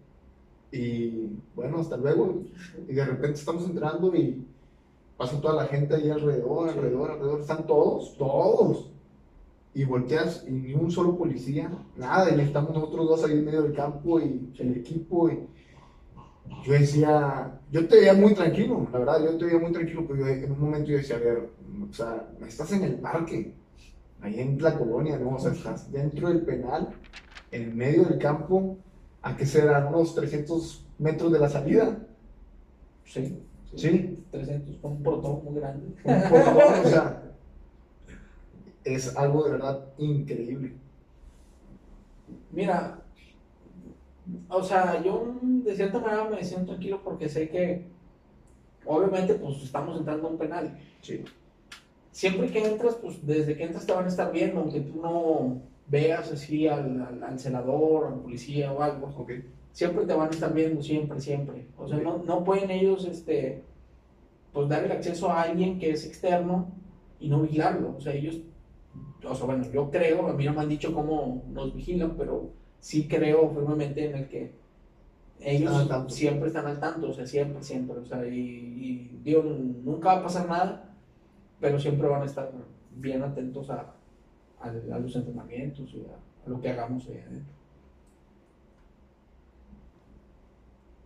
Y 0.71 1.29
bueno, 1.57 1.79
hasta 1.79 1.97
luego. 1.97 2.43
Y 2.89 2.95
de 2.95 3.05
repente 3.05 3.41
estamos 3.41 3.65
entrando 3.65 4.15
y 4.15 4.47
pasa 5.17 5.41
toda 5.41 5.55
la 5.55 5.67
gente 5.67 5.97
ahí 5.97 6.09
alrededor, 6.09 6.69
alrededor, 6.69 7.11
alrededor. 7.11 7.41
Están 7.41 7.67
todos, 7.67 8.17
todos. 8.17 8.91
Y 9.77 9.85
volteas 9.85 10.43
y 10.49 10.53
ni 10.53 10.73
un 10.73 10.91
solo 10.91 11.19
policía, 11.19 11.71
nada. 11.99 12.35
Y 12.35 12.41
estamos 12.41 12.73
nosotros 12.73 13.09
dos 13.11 13.25
ahí 13.25 13.33
en 13.33 13.45
medio 13.45 13.63
del 13.63 13.75
campo 13.75 14.19
y 14.19 14.51
el 14.59 14.79
equipo. 14.79 15.29
Y 15.29 15.47
yo 16.65 16.73
decía, 16.73 17.61
yo 17.71 17.87
te 17.87 17.97
veía 17.97 18.15
muy 18.15 18.33
tranquilo, 18.33 18.89
la 18.91 18.99
verdad, 19.01 19.23
yo 19.23 19.37
te 19.37 19.45
veía 19.45 19.59
muy 19.59 19.73
tranquilo, 19.73 20.07
pero 20.09 20.27
en 20.27 20.51
un 20.51 20.61
momento 20.61 20.89
yo 20.89 20.97
decía, 20.97 21.17
a 21.17 21.19
ver, 21.19 21.51
o 21.91 21.93
sea, 21.93 22.27
estás 22.49 22.73
en 22.73 22.85
el 22.85 22.95
parque 22.95 23.53
ahí 24.23 24.41
en 24.41 24.63
la 24.63 24.79
colonia, 24.79 25.19
¿no? 25.19 25.35
O 25.35 25.39
sea, 25.39 25.53
estás 25.53 25.93
dentro 25.93 26.31
del 26.31 26.41
penal, 26.41 26.89
en 27.51 27.77
medio 27.77 28.05
del 28.05 28.19
campo, 28.19 28.79
¿a 29.21 29.37
qué 29.37 29.45
será? 29.45 29.87
¿Unos 29.87 30.15
300 30.15 30.87
metros 31.01 31.31
de 31.33 31.39
la 31.39 31.51
salida? 31.51 31.99
Sí. 33.05 33.43
Sí. 33.75 34.25
300, 34.31 34.77
con 34.79 34.93
un 34.93 35.03
portón 35.03 35.45
muy 35.45 35.61
grande. 35.61 35.87
Un 36.03 36.31
portón, 36.31 36.81
o 36.83 36.89
sea, 36.89 37.26
es 38.95 39.17
algo 39.17 39.45
de 39.45 39.53
verdad 39.53 39.85
increíble. 39.99 40.73
Mira, 42.51 42.99
o 44.49 44.63
sea, 44.63 45.03
yo 45.03 45.35
de 45.43 45.77
cierta 45.77 45.99
manera 45.99 46.25
me 46.25 46.43
siento 46.43 46.73
tranquilo 46.73 47.01
porque 47.03 47.29
sé 47.29 47.49
que, 47.49 47.87
obviamente, 48.85 49.35
pues 49.35 49.63
estamos 49.63 49.99
entrando 49.99 50.29
a 50.29 50.31
un 50.31 50.39
penal. 50.39 50.79
Sí 51.03 51.25
siempre 52.17 52.51
que 52.51 52.65
entras, 52.65 52.95
pues 52.95 53.27
desde 53.27 53.55
que 53.55 53.65
entras 53.65 53.85
te 53.85 53.93
van 53.93 54.07
a 54.07 54.09
estar 54.09 54.33
viendo, 54.33 54.61
aunque 54.61 54.81
tú 54.81 55.03
no 55.03 55.61
veas 55.87 56.33
así 56.33 56.67
al, 56.67 57.23
al, 57.23 57.39
celador, 57.39 58.07
al 58.07 58.21
policía 58.21 58.73
o 58.73 58.81
algo. 58.81 59.13
Siempre 59.73 60.07
te 60.07 60.15
van 60.15 60.29
a 60.29 60.33
estar 60.33 60.55
viendo, 60.55 60.83
siempre, 60.83 61.21
siempre. 61.21 61.67
O 61.77 61.87
sea, 61.87 61.99
no, 61.99 62.23
no 62.25 62.43
pueden 62.43 62.71
ellos, 62.71 63.05
este, 63.05 63.63
pues 64.51 64.67
dar 64.67 64.83
el 64.83 64.93
acceso 64.93 65.31
a 65.31 65.43
alguien 65.43 65.79
que 65.79 65.91
es 65.91 66.07
externo 66.07 66.69
y 67.21 67.29
no 67.29 67.43
vigilarlo. 67.43 67.95
O 67.99 68.01
sea, 68.01 68.15
ellos, 68.15 68.41
o 69.25 69.35
sea, 69.35 69.47
bueno, 69.47 69.65
yo 69.73 69.91
creo, 69.91 70.29
a 70.29 70.33
mí 70.33 70.45
no 70.45 70.53
me 70.53 70.61
han 70.61 70.69
dicho 70.69 70.93
cómo 70.93 71.45
nos 71.53 71.75
vigilan, 71.75 72.17
pero 72.17 72.51
sí 72.81 73.09
creo 73.09 73.51
firmemente 73.51 74.07
en 74.07 74.15
el 74.17 74.29
que 74.29 74.53
ellos 75.41 75.89
siempre 76.09 76.49
están 76.49 76.67
al 76.67 76.81
tanto, 76.81 77.11
o 77.11 77.13
sea, 77.13 77.27
siempre, 77.27 77.63
siempre. 77.63 77.99
O 77.99 78.07
sea, 78.07 78.27
y, 78.27 78.39
y 78.39 79.21
digo, 79.23 79.43
nunca 79.43 80.15
va 80.15 80.21
a 80.21 80.23
pasar 80.23 80.49
nada 80.49 80.87
pero 81.61 81.79
siempre 81.79 82.09
van 82.09 82.23
a 82.23 82.27
estar 82.27 82.51
bien 82.97 83.23
atentos 83.23 83.71
a, 83.71 83.95
a, 84.61 84.71
los 84.71 85.17
entrenamientos 85.17 85.93
y 85.95 86.05
a, 86.07 86.49
lo 86.49 86.61
que 86.61 86.71
hagamos 86.71 87.09
ahí 87.09 87.19
adentro. 87.19 87.55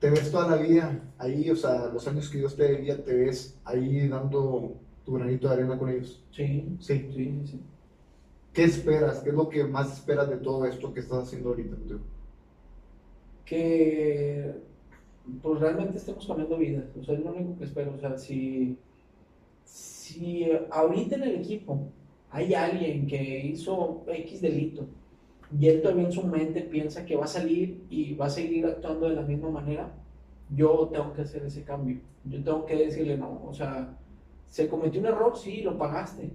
¿Te 0.01 0.11
ves 0.11 0.31
toda 0.31 0.57
la 0.57 0.63
vida 0.63 0.99
ahí? 1.19 1.51
O 1.51 1.57
sea, 1.57 1.87
los 1.89 2.07
años 2.09 2.29
que 2.31 2.39
Dios 2.39 2.57
te 2.57 2.63
debía, 2.65 3.03
¿te 3.05 3.15
ves 3.15 3.59
ahí 3.65 4.09
dando 4.09 4.77
tu 5.05 5.15
granito 5.15 5.49
de 5.49 5.55
arena 5.55 5.79
con 5.79 5.91
ellos? 5.91 6.25
Sí, 6.31 6.77
sí, 6.81 7.11
sí, 7.15 7.43
sí. 7.45 7.61
¿Qué 8.53 8.65
esperas? 8.65 9.21
¿Qué 9.21 9.31
es 9.31 9.35
lo 9.35 9.49
que 9.49 9.65
más 9.65 9.93
esperas 9.93 10.29
de 10.29 10.37
todo 10.37 10.65
esto 10.65 10.93
que 10.93 11.01
estás 11.01 11.25
haciendo 11.25 11.51
ahorita? 11.51 11.77
Que 13.45 14.55
pues 15.43 15.61
realmente 15.61 15.99
estemos 15.99 16.27
cambiando 16.27 16.57
vidas. 16.57 16.85
O 16.99 17.05
sea, 17.05 17.15
es 17.15 17.21
lo 17.21 17.33
único 17.33 17.57
que 17.59 17.65
espero. 17.65 17.95
O 17.95 17.99
sea, 17.99 18.19
si, 18.19 18.77
si 19.65 20.51
ahorita 20.71 21.15
en 21.17 21.23
el 21.23 21.37
equipo 21.37 21.91
hay 22.31 22.55
alguien 22.55 23.07
que 23.07 23.47
hizo 23.47 24.05
X 24.07 24.41
delito 24.41 24.87
y 25.59 25.69
él 25.69 25.83
todavía 25.83 26.05
en 26.05 26.13
su 26.13 26.23
mente 26.25 26.63
piensa 26.63 27.05
que 27.05 27.17
va 27.17 27.25
a 27.25 27.29
salir 27.29 27.85
y 27.91 28.15
va 28.15 28.27
a 28.27 28.31
seguir 28.31 28.67
actuando 28.67 29.09
de 29.09 29.17
la 29.17 29.23
misma 29.23 29.51
manera, 29.51 29.93
yo 30.55 30.89
tengo 30.93 31.13
que 31.13 31.23
hacer 31.23 31.45
ese 31.45 31.63
cambio. 31.63 32.01
Yo 32.25 32.43
tengo 32.43 32.67
que 32.67 32.77
decirle, 32.77 33.17
no, 33.17 33.43
o 33.47 33.55
sea, 33.55 33.97
se 34.49 34.69
cometió 34.69 35.01
un 35.01 35.07
error, 35.07 35.37
sí, 35.37 35.63
lo 35.63 35.79
pagaste, 35.79 36.31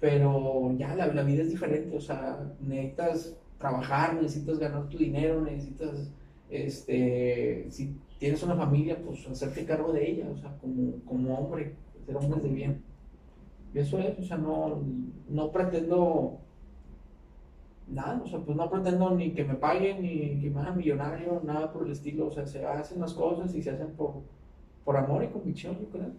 pero 0.00 0.74
ya 0.76 0.94
la, 0.94 1.06
la 1.08 1.22
vida 1.22 1.42
es 1.42 1.50
diferente, 1.50 1.96
o 1.96 2.00
sea, 2.00 2.52
necesitas 2.60 3.36
trabajar, 3.58 4.14
necesitas 4.14 4.58
ganar 4.58 4.88
tu 4.88 4.98
dinero, 4.98 5.40
necesitas, 5.40 6.12
este, 6.50 7.66
si 7.70 7.96
tienes 8.18 8.42
una 8.42 8.56
familia, 8.56 8.98
pues 9.04 9.26
hacerte 9.28 9.64
cargo 9.64 9.92
de 9.92 10.10
ella, 10.10 10.28
o 10.30 10.36
sea, 10.36 10.56
como, 10.58 10.92
como 11.04 11.38
hombre, 11.38 11.74
ser 12.04 12.16
hombre 12.16 12.40
de 12.40 12.48
bien. 12.48 12.82
Eso 13.74 13.98
es, 13.98 14.18
o 14.18 14.22
sea, 14.22 14.36
no, 14.36 14.82
no 15.28 15.50
pretendo 15.50 16.38
nada, 17.88 18.20
o 18.24 18.26
sea, 18.26 18.40
pues 18.40 18.56
no 18.56 18.68
pretendo 18.70 19.10
ni 19.10 19.32
que 19.32 19.44
me 19.44 19.54
paguen, 19.54 20.02
ni 20.02 20.40
que 20.40 20.50
me 20.50 20.60
hagan 20.60 20.76
millonario, 20.76 21.40
nada 21.44 21.72
por 21.72 21.86
el 21.86 21.92
estilo, 21.92 22.26
o 22.26 22.30
sea, 22.30 22.46
se 22.46 22.64
hacen 22.64 23.00
las 23.00 23.14
cosas 23.14 23.54
y 23.54 23.62
se 23.62 23.70
hacen 23.70 23.92
por, 23.92 24.22
por 24.84 24.96
amor 24.96 25.24
y 25.24 25.28
convicción, 25.28 25.78
yo 25.78 25.88
creo. 25.88 26.12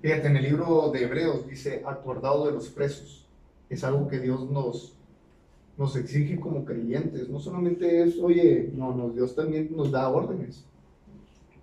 Fíjate, 0.00 0.28
en 0.28 0.36
el 0.36 0.44
libro 0.44 0.90
de 0.90 1.02
Hebreos 1.02 1.46
dice, 1.46 1.82
acordado 1.86 2.46
de 2.46 2.52
los 2.52 2.68
presos. 2.70 3.26
Es 3.68 3.84
algo 3.84 4.08
que 4.08 4.18
Dios 4.18 4.50
nos, 4.50 4.94
nos 5.76 5.94
exige 5.94 6.40
como 6.40 6.64
creyentes. 6.64 7.28
No 7.28 7.38
solamente 7.38 8.02
es, 8.02 8.18
oye, 8.18 8.70
no, 8.74 8.94
no, 8.94 9.10
Dios 9.10 9.34
también 9.34 9.68
nos 9.76 9.90
da 9.90 10.08
órdenes. 10.08 10.64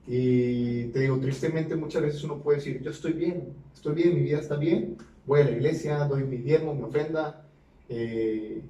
Y 0.06 0.86
te 0.86 1.02
digo, 1.02 1.18
tristemente 1.20 1.76
muchas 1.76 2.02
veces 2.04 2.24
uno 2.24 2.38
puede 2.38 2.60
decir, 2.60 2.82
yo 2.82 2.92
estoy 2.92 3.14
bien, 3.14 3.54
estoy 3.74 3.96
bien, 3.96 4.16
mi 4.16 4.22
vida 4.22 4.40
está 4.40 4.56
bien, 4.56 4.98
voy 5.26 5.42
a 5.42 5.44
la 5.46 5.52
iglesia, 5.52 6.06
doy 6.06 6.24
mi 6.24 6.38
diezmo, 6.38 6.74
mi 6.74 6.84
ofrenda, 6.84 7.46
eh, 7.90 8.62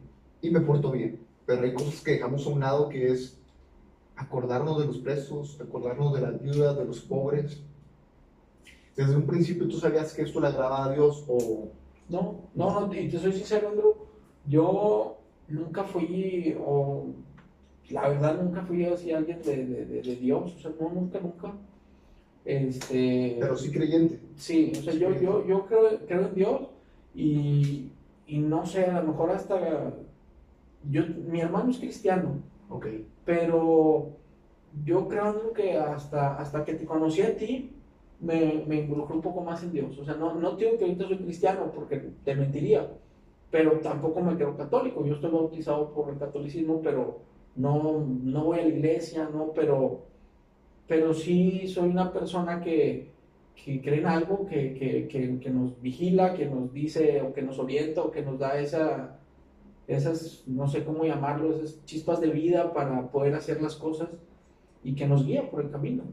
y 0.42 0.50
me 0.50 0.62
porto 0.62 0.92
bien. 0.92 1.20
Pero 1.46 1.64
hay 1.64 1.74
cosas 1.74 2.02
que 2.02 2.14
dejamos 2.14 2.48
a 2.48 2.50
un 2.50 2.62
lado 2.62 2.90
que 2.90 3.12
es 3.12 3.38
acordarnos 4.16 4.80
de 4.80 4.86
los 4.88 4.98
presos, 4.98 5.60
acordarnos 5.62 6.14
de 6.14 6.22
las 6.22 6.42
viudas, 6.42 6.78
de 6.78 6.86
los 6.86 7.02
pobres. 7.02 7.62
Desde 8.98 9.16
un 9.16 9.28
principio 9.28 9.68
tú 9.68 9.78
sabías 9.78 10.14
que 10.14 10.24
esto 10.24 10.42
le 10.42 10.48
agradaba 10.48 10.86
a 10.86 10.94
Dios 10.94 11.24
o... 11.28 11.70
No, 12.10 12.50
no, 12.56 12.88
no, 12.88 12.94
y 12.94 13.08
te 13.10 13.20
soy 13.20 13.32
sincero, 13.32 13.70
Andrew, 13.70 13.94
yo 14.48 15.18
nunca 15.50 15.84
fui, 15.84 16.56
o 16.60 17.08
la 17.90 18.10
verdad 18.10 18.42
nunca 18.42 18.64
fui 18.64 18.86
así 18.86 19.12
alguien 19.12 19.42
de, 19.44 19.66
de, 19.66 20.02
de, 20.02 20.16
Dios, 20.16 20.56
o 20.56 20.60
sea, 20.60 20.72
no, 20.80 20.90
nunca, 20.90 21.20
nunca. 21.20 21.54
Este, 22.44 23.38
Pero 23.40 23.58
sí 23.58 23.72
creyente. 23.72 24.20
Sí, 24.36 24.72
o 24.80 24.82
sea, 24.82 24.94
yo, 24.94 25.14
yo, 25.20 25.46
yo 25.46 25.66
creo, 25.66 26.00
creo 26.08 26.28
en 26.28 26.34
Dios 26.34 26.62
y, 27.14 27.92
y 28.26 28.40
no 28.40 28.66
sé, 28.66 28.86
a 28.86 29.02
lo 29.02 29.10
mejor 29.10 29.32
hasta 29.32 29.94
yo, 30.90 31.04
mi 31.30 31.42
hermano 31.42 31.70
es 31.70 31.78
cristiano, 31.78 32.42
okay. 32.70 33.06
pero 33.26 34.18
yo 34.86 35.08
creo 35.08 35.54
que 35.54 35.78
hasta, 35.78 36.38
hasta 36.38 36.64
que 36.64 36.74
te 36.74 36.86
conocí 36.86 37.22
a 37.22 37.36
ti, 37.36 37.77
me, 38.20 38.64
me 38.68 38.78
involucré 38.82 39.16
un 39.16 39.22
poco 39.22 39.42
más 39.42 39.64
en 39.64 39.72
Dios. 39.72 39.98
O 39.98 40.06
sea, 40.06 40.16
no, 40.16 40.36
no 40.36 40.56
digo 40.56 40.78
que 40.78 40.86
ahorita 40.86 41.08
soy 41.08 41.18
cristiano 41.18 41.72
porque 41.74 41.98
te 42.24 42.36
mentiría, 42.36 42.90
pero 43.52 43.80
tampoco 43.80 44.22
me 44.22 44.36
creo 44.36 44.56
católico. 44.58 45.06
Yo 45.06 45.16
estoy 45.16 45.32
bautizado 45.32 45.94
por 45.94 46.10
el 46.10 46.18
catolicismo, 46.18 46.82
pero 46.82 47.20
no, 47.56 48.06
no 48.24 48.46
voy 48.46 48.60
a 48.60 48.64
la 48.64 48.70
iglesia, 48.70 49.30
no, 49.32 49.52
pero, 49.54 50.06
pero 50.88 51.14
sí 51.14 51.68
soy 51.68 51.90
una 51.90 52.12
persona 52.12 52.62
que, 52.62 53.12
que 53.56 53.82
creen 53.82 54.06
algo 54.06 54.46
que, 54.46 54.74
que, 54.74 55.08
que, 55.08 55.40
que, 55.40 55.50
nos 55.50 55.80
vigila, 55.82 56.34
que 56.34 56.46
nos 56.46 56.72
dice 56.74 57.22
o 57.22 57.34
que 57.34 57.42
nos 57.42 57.60
orienta 57.60 58.02
o 58.02 58.12
que 58.12 58.22
nos 58.22 58.40
da 58.40 58.60
esa, 58.60 59.20
esas, 59.88 60.44
no 60.48 60.68
sé 60.68 60.84
cómo 60.84 61.06
llamarlo, 61.06 61.56
esas 61.56 61.84
chispas 61.86 62.20
de 62.22 62.30
vida 62.30 62.74
para 62.74 63.10
poder 63.10 63.34
hacer 63.36 63.62
las 63.62 63.76
cosas 63.76 64.10
y 64.84 64.94
que 64.94 65.08
nos 65.08 65.26
guía 65.26 65.50
por 65.50 65.62
el 65.62 65.72
camino. 65.72 66.04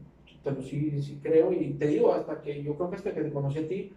Pero 0.45 0.61
sí, 0.61 1.01
sí 1.01 1.19
creo 1.23 1.51
y 1.51 1.73
te 1.73 1.87
digo, 1.87 2.13
hasta 2.13 2.39
que 2.39 2.63
yo 2.63 2.75
creo 2.75 2.91
que 2.91 2.95
hasta 2.97 3.13
que 3.15 3.21
te 3.21 3.31
conocí 3.31 3.57
a 3.57 3.67
ti, 3.67 3.93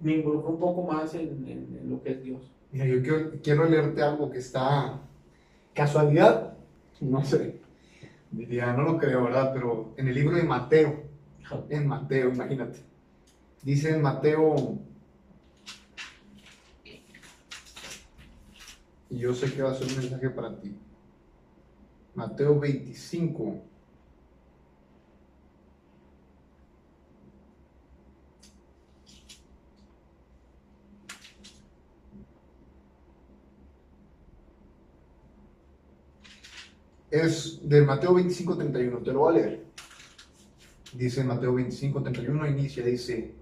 me 0.00 0.16
involucro 0.16 0.50
un 0.50 0.58
poco 0.58 0.82
más 0.82 1.14
en, 1.14 1.46
en, 1.46 1.88
lo 1.88 2.02
que 2.02 2.10
es 2.10 2.22
Dios. 2.22 2.50
Mira, 2.72 2.84
yo 2.84 3.00
quiero, 3.00 3.30
quiero 3.40 3.64
leerte 3.66 4.02
algo 4.02 4.28
que 4.28 4.38
está 4.38 5.00
casualidad, 5.72 6.56
no 7.00 7.24
sé, 7.24 7.60
diría, 8.32 8.72
no 8.72 8.82
lo 8.82 8.98
creo, 8.98 9.22
¿verdad? 9.22 9.52
Pero 9.54 9.94
en 9.96 10.08
el 10.08 10.14
libro 10.16 10.36
de 10.36 10.42
Mateo, 10.42 11.04
en 11.68 11.86
Mateo, 11.86 12.30
imagínate. 12.30 12.80
Dice 13.62 13.90
en 13.90 14.02
Mateo, 14.02 14.80
y 19.10 19.18
yo 19.18 19.32
sé 19.32 19.54
que 19.54 19.62
va 19.62 19.70
a 19.70 19.74
ser 19.74 19.86
un 19.86 19.96
mensaje 19.96 20.28
para 20.30 20.60
ti. 20.60 20.76
Mateo 22.16 22.58
25. 22.58 23.73
Es 37.14 37.60
de 37.62 37.82
Mateo 37.82 38.14
25, 38.14 38.56
31. 38.56 38.98
Te 38.98 39.12
lo 39.12 39.20
voy 39.20 39.34
a 39.34 39.38
leer 39.38 39.64
dice 40.96 41.24
Mateo 41.24 41.54
25, 41.54 42.02
31, 42.02 42.48
inicia, 42.48 42.84
dice, 42.84 43.34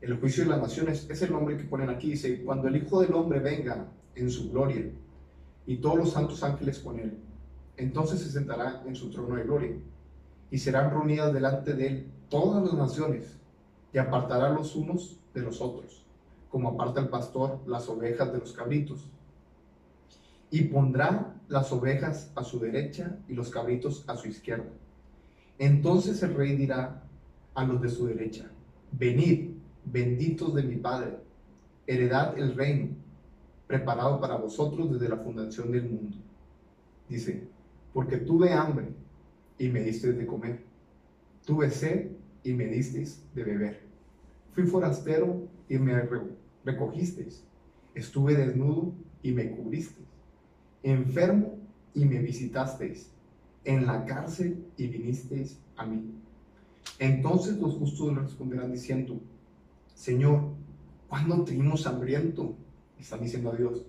el 0.00 0.18
juicio 0.18 0.44
de 0.44 0.50
las 0.50 0.60
naciones 0.60 1.06
es 1.08 1.22
el 1.22 1.32
nombre 1.32 1.56
que 1.56 1.64
ponen 1.64 1.88
aquí, 1.88 2.10
dice, 2.10 2.42
cuando 2.44 2.68
el 2.68 2.76
Hijo 2.76 3.00
del 3.00 3.14
Hombre 3.14 3.40
venga 3.40 3.86
en 4.14 4.30
su 4.30 4.50
gloria 4.50 4.90
y 5.66 5.76
todos 5.76 5.96
los 5.96 6.10
santos 6.10 6.42
ángeles 6.42 6.78
con 6.80 6.98
él, 6.98 7.16
entonces 7.76 8.20
se 8.20 8.30
sentará 8.30 8.82
en 8.86 8.94
su 8.94 9.10
trono 9.10 9.36
de 9.36 9.44
gloria 9.44 9.76
y 10.50 10.58
serán 10.58 10.90
reunidas 10.90 11.32
delante 11.32 11.74
de 11.74 11.86
él 11.86 12.06
todas 12.28 12.62
las 12.64 12.74
naciones 12.74 13.36
y 13.92 13.98
apartará 13.98 14.50
los 14.50 14.74
unos 14.74 15.18
de 15.32 15.42
los 15.42 15.60
otros, 15.60 16.04
como 16.50 16.70
aparta 16.70 17.00
el 17.00 17.08
pastor 17.08 17.60
las 17.66 17.88
ovejas 17.88 18.32
de 18.32 18.38
los 18.38 18.52
cabritos. 18.52 19.06
Y 20.50 20.62
pondrá 20.64 21.34
las 21.48 21.72
ovejas 21.72 22.30
a 22.34 22.44
su 22.44 22.58
derecha 22.58 23.18
y 23.28 23.34
los 23.34 23.50
cabritos 23.50 24.04
a 24.08 24.16
su 24.16 24.28
izquierda. 24.28 24.70
Entonces 25.58 26.22
el 26.22 26.34
rey 26.34 26.56
dirá 26.56 27.02
a 27.54 27.64
los 27.64 27.80
de 27.80 27.88
su 27.88 28.06
derecha, 28.06 28.50
venid, 28.92 29.50
benditos 29.84 30.54
de 30.54 30.62
mi 30.64 30.76
Padre, 30.76 31.18
heredad 31.86 32.36
el 32.38 32.54
reino, 32.54 32.88
preparado 33.66 34.20
para 34.20 34.36
vosotros 34.36 34.92
desde 34.92 35.08
la 35.08 35.16
fundación 35.16 35.70
del 35.70 35.88
mundo. 35.88 36.16
Dice, 37.08 37.44
porque 37.92 38.16
tuve 38.16 38.52
hambre 38.52 38.88
y 39.58 39.68
me 39.68 39.80
disteis 39.82 40.16
de 40.16 40.26
comer, 40.26 40.64
tuve 41.44 41.70
sed 41.70 42.10
y 42.42 42.52
me 42.52 42.66
disteis 42.66 43.22
de 43.34 43.44
beber, 43.44 43.80
fui 44.52 44.64
forastero 44.64 45.46
y 45.68 45.78
me 45.78 45.94
recogisteis, 46.64 47.44
estuve 47.94 48.34
desnudo 48.34 48.92
y 49.22 49.32
me 49.32 49.50
cubristeis, 49.50 50.03
enfermo 50.84 51.58
y 51.94 52.04
me 52.04 52.18
visitasteis 52.20 53.10
en 53.64 53.86
la 53.86 54.04
cárcel 54.04 54.64
y 54.76 54.86
vinisteis 54.86 55.58
a 55.76 55.86
mí. 55.86 56.04
Entonces 56.98 57.56
los 57.56 57.74
justos 57.74 58.14
le 58.14 58.20
responderán 58.20 58.70
diciendo, 58.70 59.18
Señor, 59.94 60.50
¿cuándo 61.08 61.42
te 61.42 61.52
vimos 61.52 61.86
hambriento? 61.86 62.54
Están 62.98 63.22
diciendo 63.22 63.50
a 63.50 63.56
Dios, 63.56 63.84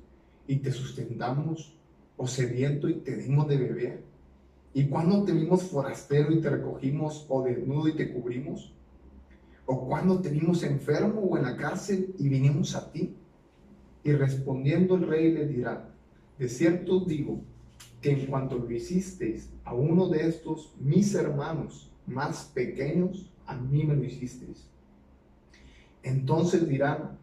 y 0.48 0.58
te 0.58 0.72
sustentamos, 0.72 1.76
o 2.18 2.28
sediento 2.28 2.88
y 2.88 2.96
te 2.96 3.18
dimos 3.18 3.48
de 3.48 3.58
beber. 3.58 4.04
¿Y 4.74 4.86
cuándo 4.88 5.24
te 5.24 5.34
vimos 5.34 5.64
forastero 5.64 6.32
y 6.32 6.40
te 6.40 6.50
recogimos, 6.50 7.26
o 7.28 7.44
desnudo 7.44 7.90
y 7.90 7.96
te 7.96 8.12
cubrimos? 8.12 8.74
¿O 9.66 9.88
cuándo 9.88 10.22
te 10.22 10.30
vimos 10.30 10.64
enfermo 10.64 11.22
o 11.22 11.38
en 11.38 11.44
la 11.44 11.58
cárcel 11.58 12.14
y 12.18 12.30
vinimos 12.30 12.76
a 12.76 12.92
ti? 12.92 13.16
Y 14.04 14.12
respondiendo 14.14 14.96
el 14.96 15.08
rey 15.08 15.34
le 15.34 15.48
dirá, 15.48 15.95
de 16.38 16.50
cierto 16.50 17.00
digo, 17.00 17.42
que 18.02 18.12
en 18.12 18.28
cuanto 18.28 18.58
lo 18.58 18.70
hicisteis 18.70 19.50
a 19.64 19.74
uno 19.74 20.10
de 20.10 20.28
estos 20.28 20.74
mis 20.80 21.16
hermanos 21.16 21.90
más 22.06 22.52
pequeños, 22.54 23.32
a 23.48 23.56
mí 23.56 23.84
me 23.84 23.96
lo 23.96 24.04
hicisteis. 24.04 24.68
Entonces 26.04 26.68
dirán, 26.68 27.18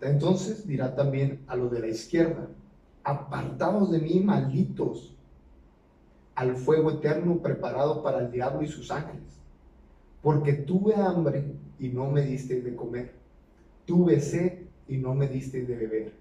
entonces 0.00 0.66
dirá 0.66 0.94
también 0.94 1.40
a 1.48 1.56
los 1.56 1.70
de 1.72 1.80
la 1.80 1.88
izquierda, 1.88 2.48
apartados 3.02 3.90
de 3.90 3.98
mí, 3.98 4.20
malditos, 4.20 5.14
al 6.34 6.54
fuego 6.54 6.92
eterno 6.92 7.38
preparado 7.38 8.02
para 8.02 8.20
el 8.20 8.30
diablo 8.30 8.62
y 8.62 8.68
sus 8.68 8.92
ángeles, 8.92 9.40
porque 10.22 10.52
tuve 10.52 10.94
hambre 10.94 11.44
y 11.80 11.88
no 11.88 12.08
me 12.10 12.22
disteis 12.22 12.62
de 12.62 12.76
comer, 12.76 13.14
tuve 13.84 14.20
sed 14.20 14.60
y 14.86 14.98
no 14.98 15.14
me 15.14 15.26
disteis 15.26 15.66
de 15.66 15.74
beber, 15.74 16.12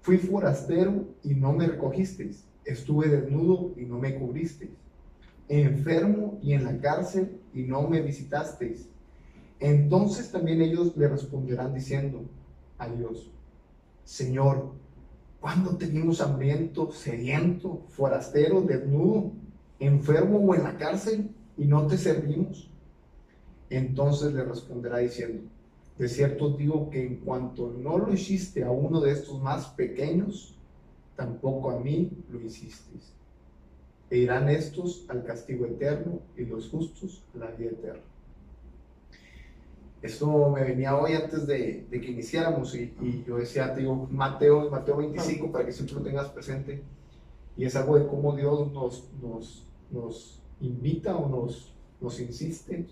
fui 0.00 0.18
forastero 0.18 1.06
y 1.22 1.34
no 1.34 1.52
me 1.52 1.66
recogisteis 1.66 2.48
estuve 2.68 3.08
desnudo 3.08 3.72
y 3.76 3.84
no 3.84 3.98
me 3.98 4.14
cubristeis, 4.14 4.70
enfermo 5.48 6.38
y 6.42 6.52
en 6.52 6.64
la 6.64 6.78
cárcel 6.78 7.40
y 7.54 7.62
no 7.62 7.88
me 7.88 8.02
visitasteis. 8.02 8.88
Entonces 9.58 10.30
también 10.30 10.60
ellos 10.60 10.96
le 10.96 11.08
responderán 11.08 11.74
diciendo 11.74 12.22
a 12.76 12.88
Dios, 12.88 13.30
Señor, 14.04 14.72
¿cuándo 15.40 15.76
tenemos 15.76 16.20
hambriento, 16.20 16.92
sediento, 16.92 17.82
forastero, 17.88 18.60
desnudo, 18.60 19.32
enfermo 19.80 20.38
o 20.38 20.54
en 20.54 20.64
la 20.64 20.76
cárcel 20.76 21.30
y 21.56 21.64
no 21.64 21.86
te 21.86 21.96
servimos? 21.96 22.70
Entonces 23.70 24.32
le 24.34 24.44
responderá 24.44 24.98
diciendo, 24.98 25.42
de 25.98 26.08
cierto 26.08 26.50
digo 26.50 26.90
que 26.90 27.04
en 27.04 27.16
cuanto 27.16 27.74
no 27.76 27.98
lo 27.98 28.12
hiciste 28.12 28.62
a 28.62 28.70
uno 28.70 29.00
de 29.00 29.10
estos 29.10 29.42
más 29.42 29.66
pequeños, 29.70 30.54
tampoco 31.16 31.72
a 31.72 31.80
mí 31.80 32.10
lo 32.30 32.40
hicisteis. 32.40 33.12
E 34.08 34.18
irán 34.18 34.48
estos 34.48 35.04
al 35.08 35.24
castigo 35.24 35.66
eterno 35.66 36.20
y 36.36 36.44
los 36.44 36.68
justos 36.68 37.24
a 37.34 37.38
la 37.38 37.50
vida 37.50 37.70
eterna. 37.72 38.02
Esto 40.00 40.50
me 40.50 40.62
venía 40.62 40.96
hoy 40.96 41.14
antes 41.14 41.48
de, 41.48 41.88
que 41.90 42.10
iniciáramos 42.10 42.74
y, 42.76 43.24
yo 43.26 43.36
decía, 43.36 43.74
te 43.74 43.80
digo, 43.80 44.08
Mateo, 44.10 44.70
Mateo 44.70 44.98
25 44.98 45.50
para 45.50 45.66
que 45.66 45.72
siempre 45.72 45.96
lo 45.96 46.02
tengas 46.02 46.28
presente. 46.28 46.80
Y 47.56 47.64
es 47.64 47.74
algo 47.74 47.98
de 47.98 48.06
cómo 48.06 48.36
Dios 48.36 48.72
nos, 48.72 49.08
nos, 49.20 49.66
nos 49.90 50.40
invita 50.60 51.16
o 51.16 51.28
nos, 51.28 51.74
nos 52.00 52.20
insiste 52.20 52.86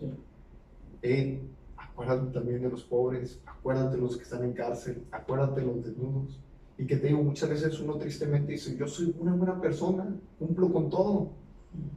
en 1.03 1.57
acuérdate 1.97 2.31
también 2.31 2.61
de 2.61 2.69
los 2.69 2.85
pobres, 2.85 3.41
acuérdate 3.47 3.97
de 3.97 4.03
los 4.03 4.19
que 4.19 4.25
están 4.25 4.45
en 4.45 4.53
cárcel, 4.53 5.03
acuérdate 5.11 5.63
de 5.63 5.67
los 5.67 5.83
desnudos. 5.83 6.39
Y 6.77 6.87
que 6.87 6.97
te 6.97 7.07
digo, 7.07 7.23
muchas 7.23 7.49
veces 7.49 7.81
uno 7.81 7.97
tristemente 7.97 8.53
dice, 8.53 8.77
yo 8.77 8.87
soy 8.87 9.15
una 9.19 9.35
buena 9.35 9.59
persona, 9.59 10.15
cumplo 10.39 10.71
con 10.71 10.91
todo, 10.91 11.31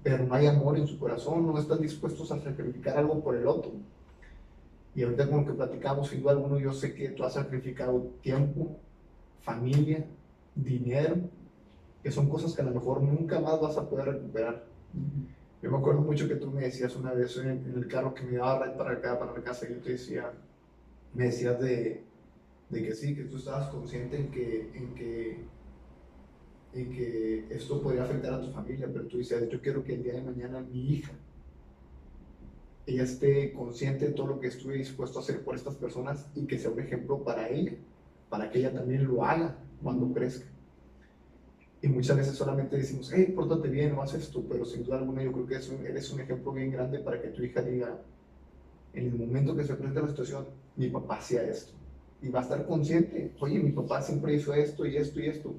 pero 0.02 0.26
no 0.26 0.34
hay 0.34 0.48
amor 0.48 0.78
en 0.78 0.88
su 0.88 0.98
corazón, 0.98 1.46
no 1.46 1.60
están 1.60 1.82
dispuestos 1.82 2.32
a 2.32 2.40
sacrificar 2.40 2.98
algo 2.98 3.22
por 3.22 3.36
el 3.36 3.46
otro. 3.46 3.74
Y 4.96 5.04
ahorita 5.04 5.30
con 5.30 5.42
lo 5.42 5.48
que 5.48 5.54
platicamos, 5.54 6.08
sin 6.08 6.22
duda 6.22 6.32
alguno, 6.32 6.58
yo 6.60 6.72
sé 6.72 6.96
que 6.96 7.10
tú 7.10 7.26
has 7.26 7.34
sacrificado 7.34 8.00
tiempo, 8.22 8.78
familia, 9.42 10.06
dinero, 10.56 11.18
que 12.02 12.10
son 12.10 12.30
cosas 12.30 12.54
que 12.54 12.62
a 12.62 12.66
lo 12.66 12.72
mejor 12.72 13.02
nunca 13.02 13.42
más 13.42 13.60
vas 13.60 13.78
a 13.78 13.90
poder 13.90 14.06
recuperar. 14.06 14.64
Yo 15.62 15.70
me 15.70 15.78
acuerdo 15.78 16.02
mucho 16.02 16.28
que 16.28 16.36
tú 16.36 16.50
me 16.52 16.62
decías 16.62 16.96
una 16.96 17.12
vez 17.14 17.36
en, 17.38 17.74
el 17.76 17.88
carro 17.88 18.14
que 18.14 18.24
me 18.24 18.38
daba 18.38 18.78
para 18.78 18.92
acá, 18.94 19.20
para 19.20 19.34
la 19.34 19.44
casa, 19.44 19.68
yo 19.68 19.76
te 19.78 19.92
decía, 19.92 20.32
me 21.14 21.26
decías 21.26 21.60
de, 21.60 22.04
de 22.70 22.84
que 22.84 22.96
sí, 22.96 23.14
que 23.14 23.24
tú 23.24 23.38
estabas 23.38 23.68
consciente 23.70 24.18
en 24.18 24.32
que, 24.32 24.72
en 24.74 24.96
que, 24.96 25.38
en 26.74 26.92
que 26.92 27.46
esto 27.50 27.82
podría 27.82 28.04
afectar 28.04 28.34
a 28.34 28.42
tu 28.42 28.52
familia, 28.52 28.88
pero 28.92 29.06
tú 29.08 29.18
decías, 29.18 29.50
yo 29.50 29.60
quiero 29.62 29.84
que 29.84 29.96
el 29.96 30.04
día 30.04 30.14
de 30.14 30.22
mañana 30.22 30.62
mi 30.62 30.94
hija, 30.94 31.12
ella 32.86 33.04
esté 33.04 33.52
consciente 33.52 34.08
de 34.08 34.14
todo 34.14 34.28
lo 34.28 34.40
que 34.40 34.48
estuve 34.48 34.76
dispuesto 34.76 35.20
a 35.20 35.22
hacer 35.22 35.44
por 35.44 35.56
estas 35.56 35.76
personas 35.76 36.26
y 36.36 36.48
que 36.48 36.58
sea 36.58 36.72
un 36.72 36.80
ejemplo 36.80 37.22
para 37.22 37.50
ella, 37.50 37.74
para 38.30 38.50
que 38.50 38.60
ella 38.60 38.74
también 38.74 39.06
lo 39.06 39.26
haga 39.26 39.58
cuando 39.84 40.12
crezca. 40.14 40.48
Y 41.82 41.88
muchas 41.88 42.18
veces 42.18 42.36
solamente 42.36 42.76
decimos, 42.78 43.12
hey, 43.14 43.32
pórtate 43.34 43.70
bien, 43.70 43.96
no 43.96 44.02
haces 44.02 44.24
esto, 44.24 44.44
pero 44.50 44.66
sin 44.66 44.84
duda 44.84 44.98
alguna 44.98 45.24
yo 45.24 45.32
creo 45.32 45.48
que 45.48 45.56
eres 45.88 46.12
un 46.12 46.20
ejemplo 46.20 46.52
bien 46.52 46.72
grande 46.72 47.00
para 47.00 47.22
que 47.22 47.30
tu 47.30 47.42
hija 47.42 47.62
diga, 47.62 47.98
en 48.94 49.06
el 49.06 49.16
momento 49.16 49.56
que 49.56 49.64
se 49.64 49.76
presente 49.76 50.02
la 50.02 50.10
situación, 50.10 50.46
mi 50.76 50.90
papá 50.90 51.18
hacía 51.18 51.44
esto. 51.44 51.74
Y 52.22 52.30
va 52.30 52.40
a 52.40 52.44
estar 52.44 52.66
consciente, 52.66 53.32
oye, 53.40 53.60
mi 53.60 53.72
papá 53.72 54.02
siempre 54.02 54.34
hizo 54.34 54.54
esto 54.54 54.86
y 54.86 54.98
esto 54.98 55.22
y 55.22 55.28
esto. 55.28 55.56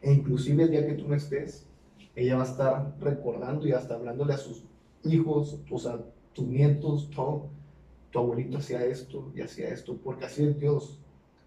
E 0.00 0.12
inclusive 0.12 0.62
el 0.62 0.70
día 0.70 0.86
que 0.86 0.94
tú 0.94 1.08
no 1.08 1.14
estés, 1.16 1.66
ella 2.14 2.36
va 2.36 2.42
a 2.42 2.46
estar 2.46 2.94
recordando 3.00 3.66
y 3.66 3.72
hasta 3.72 3.94
hablándole 3.94 4.34
a 4.34 4.38
sus 4.38 4.62
hijos, 5.02 5.58
o 5.68 5.78
sea, 5.78 5.98
tus 6.32 6.46
nietos, 6.46 7.10
todo. 7.10 7.48
Tu 8.12 8.18
abuelito 8.20 8.58
hacía 8.58 8.84
esto 8.84 9.32
y 9.34 9.40
hacía 9.40 9.70
esto, 9.70 9.96
porque 9.96 10.26
así 10.26 10.44
es 10.44 10.60
Dios. 10.60 11.00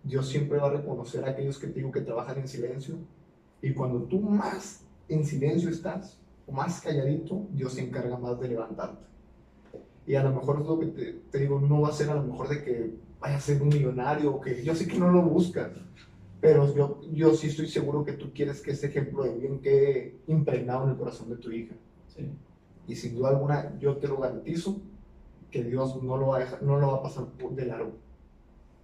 Dios 0.04 0.28
siempre 0.28 0.58
va 0.58 0.68
a 0.68 0.72
reconocer 0.72 1.24
a 1.24 1.30
aquellos 1.30 1.58
que 1.58 1.68
digo 1.68 1.92
que 1.92 2.02
trabajan 2.02 2.40
en 2.40 2.48
silencio 2.48 2.98
y 3.62 3.74
cuando 3.74 4.04
tú 4.04 4.20
más 4.20 4.86
en 5.08 5.26
silencio 5.26 5.70
estás, 5.70 6.18
o 6.48 6.52
más 6.52 6.82
calladito, 6.82 7.48
Dios 7.52 7.74
se 7.74 7.82
encarga 7.82 8.18
más 8.18 8.40
de 8.40 8.50
levantarte. 8.50 9.04
Y 10.06 10.16
a 10.16 10.24
lo 10.24 10.34
mejor 10.34 10.62
es 10.62 10.68
lo 10.68 10.80
que 10.80 10.86
te, 11.32 11.38
digo, 11.40 11.60
no 11.60 11.82
va 11.82 11.90
a 11.90 11.94
ser 11.94 12.10
a 12.10 12.16
lo 12.16 12.24
mejor 12.24 12.50
de 12.50 12.64
que 12.64 12.94
vaya 13.20 13.38
a 13.38 13.42
ser 13.42 13.62
un 13.62 13.70
millonario, 13.70 14.34
o 14.34 14.42
que 14.42 14.64
yo 14.64 14.74
sé 14.74 14.88
que 14.88 14.98
no 14.98 15.12
lo 15.12 15.22
buscas, 15.24 15.72
pero 16.42 16.74
yo, 16.74 17.02
yo 17.12 17.36
sí 17.36 17.48
estoy 17.48 17.68
seguro 17.68 18.06
que 18.06 18.14
tú 18.14 18.32
quieres 18.34 18.62
que 18.62 18.72
ese 18.72 18.88
ejemplo 18.88 19.24
de 19.24 19.36
bien 19.36 19.60
quede 19.60 20.16
impregnado 20.28 20.86
en 20.86 20.92
el 20.92 20.98
corazón 20.98 21.30
de 21.30 21.36
tu 21.36 21.52
hija. 21.52 21.76
Sí. 22.08 22.30
Y 22.88 22.96
sin 22.96 23.16
duda 23.16 23.30
alguna, 23.30 23.78
yo 23.80 23.98
te 23.98 24.08
lo 24.08 24.18
garantizo, 24.18 24.82
que 25.52 25.64
Dios 25.64 26.02
no 26.02 26.18
lo 26.18 26.28
va 26.28 26.38
a, 26.38 26.40
dejar, 26.40 26.64
no 26.64 26.80
lo 26.80 26.88
va 26.88 26.98
a 26.98 27.04
pasar 27.04 27.26
de 27.28 27.66
largo. 27.66 27.92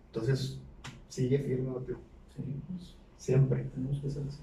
Entonces, 0.08 0.60
sigue 1.08 1.40
firme, 1.40 1.72
Mateo. 1.72 1.98
Sí, 2.36 2.44
pues, 2.68 2.96
siempre. 3.18 3.64
Tenemos 3.74 4.00
que 4.00 4.10
ser 4.10 4.24
así 4.28 4.42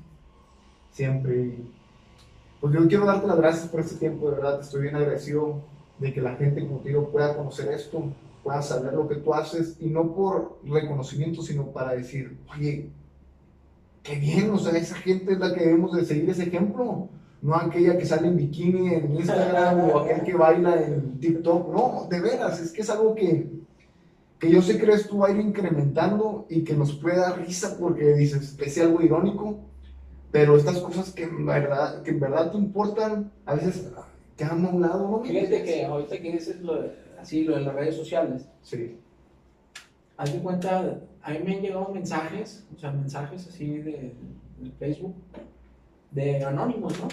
siempre. 0.92 1.56
pues 2.60 2.72
yo 2.72 2.86
quiero 2.86 3.06
darte 3.06 3.26
las 3.26 3.36
gracias 3.36 3.68
por 3.68 3.80
este 3.80 3.96
tiempo, 3.96 4.30
de 4.30 4.36
verdad, 4.36 4.60
estoy 4.60 4.82
bien 4.82 4.94
agradecido 4.94 5.62
de 5.98 6.12
que 6.12 6.20
la 6.20 6.36
gente 6.36 6.66
contigo 6.66 7.08
pueda 7.10 7.36
conocer 7.36 7.72
esto, 7.72 8.04
pueda 8.44 8.62
saber 8.62 8.92
lo 8.94 9.08
que 9.08 9.16
tú 9.16 9.34
haces, 9.34 9.76
y 9.80 9.86
no 9.86 10.14
por 10.14 10.58
reconocimiento, 10.64 11.42
sino 11.42 11.66
para 11.66 11.92
decir, 11.92 12.38
oye, 12.54 12.88
qué 14.02 14.16
bien, 14.16 14.50
o 14.50 14.58
sea, 14.58 14.76
esa 14.78 14.96
gente 14.96 15.32
es 15.32 15.38
la 15.38 15.54
que 15.54 15.64
debemos 15.64 15.96
de 15.96 16.04
seguir 16.04 16.30
ese 16.30 16.44
ejemplo, 16.44 17.08
no 17.40 17.56
aquella 17.56 17.98
que 17.98 18.06
sale 18.06 18.28
en 18.28 18.36
bikini 18.36 18.94
en 18.94 19.16
Instagram 19.16 19.90
o 19.90 19.98
aquel 19.98 20.22
que 20.22 20.34
baila 20.34 20.80
en 20.80 21.18
TikTok, 21.18 21.72
no, 21.72 22.06
de 22.08 22.20
veras, 22.20 22.60
es 22.60 22.72
que 22.72 22.82
es 22.82 22.90
algo 22.90 23.14
que, 23.14 23.50
que 24.38 24.50
yo 24.50 24.62
sé 24.62 24.78
que 24.78 24.90
esto 24.90 25.18
va 25.18 25.28
a 25.28 25.30
ir 25.32 25.40
incrementando 25.40 26.46
y 26.48 26.62
que 26.62 26.74
nos 26.74 26.92
puede 26.94 27.16
dar 27.16 27.38
risa 27.38 27.76
porque 27.78 28.14
dices, 28.14 28.56
es 28.58 28.78
algo 28.78 29.02
irónico, 29.02 29.58
pero 30.32 30.56
estas 30.56 30.78
cosas 30.78 31.12
que 31.12 31.24
en 31.24 31.44
verdad, 31.44 32.02
que 32.02 32.10
en 32.10 32.20
verdad 32.20 32.50
te 32.50 32.56
importan, 32.56 33.30
a 33.44 33.54
veces 33.54 33.92
quedan 34.36 34.64
a 34.64 34.70
un 34.70 34.80
lado, 34.80 35.08
¿no? 35.08 35.22
Fíjate 35.22 35.62
que 35.62 35.84
ahorita 35.84 36.18
que 36.20 36.32
dices 36.32 36.60
lo 36.62 36.80
de, 36.80 36.92
así, 37.20 37.44
lo 37.44 37.56
de 37.56 37.60
las 37.60 37.74
redes 37.74 37.96
sociales. 37.96 38.48
Sí. 38.62 38.96
Haz 40.16 40.32
de 40.32 40.40
cuenta, 40.40 41.00
a 41.22 41.30
mí 41.32 41.38
me 41.44 41.56
han 41.56 41.62
llegado 41.62 41.90
mensajes, 41.92 42.66
o 42.74 42.78
sea, 42.78 42.92
mensajes 42.92 43.46
así 43.46 43.78
de, 43.78 44.14
Facebook, 44.78 45.14
de 46.10 46.42
anónimos, 46.42 46.98
¿no? 46.98 47.08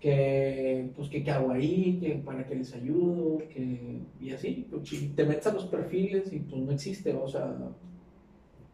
Que, 0.00 0.90
pues, 0.96 1.08
que 1.08 1.22
qué 1.22 1.30
hago 1.30 1.52
ahí, 1.52 1.98
que 2.00 2.16
para 2.16 2.44
que 2.44 2.56
les 2.56 2.74
ayudo, 2.74 3.38
que, 3.48 4.00
y 4.20 4.30
así, 4.30 4.66
pues, 4.68 4.90
te 5.14 5.24
metes 5.24 5.46
a 5.46 5.52
los 5.52 5.66
perfiles 5.66 6.32
y 6.32 6.40
pues 6.40 6.60
no 6.60 6.72
existe, 6.72 7.14
o 7.14 7.28
sea, 7.28 7.54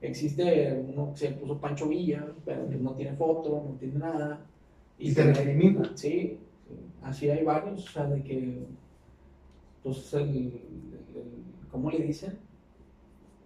Existe 0.02 0.72
uno 0.72 1.12
que 1.12 1.18
se 1.18 1.30
puso 1.30 1.58
Pancho 1.58 1.88
Villa, 1.88 2.26
pero 2.44 2.68
que 2.68 2.76
no 2.76 2.92
tiene 2.94 3.14
foto, 3.14 3.64
no 3.68 3.76
tiene 3.78 4.00
nada. 4.00 4.44
Y, 4.98 5.14
te 5.14 5.22
elimina. 5.22 5.92
Sí, 5.94 6.38
así 7.02 7.30
hay 7.30 7.44
varios, 7.44 7.88
o 7.88 7.92
sea, 7.92 8.06
de 8.06 8.22
que, 8.22 8.66
pues, 9.82 10.12
el, 10.14 10.60
¿cómo 11.70 11.90
le 11.90 11.98
dicen? 12.00 12.36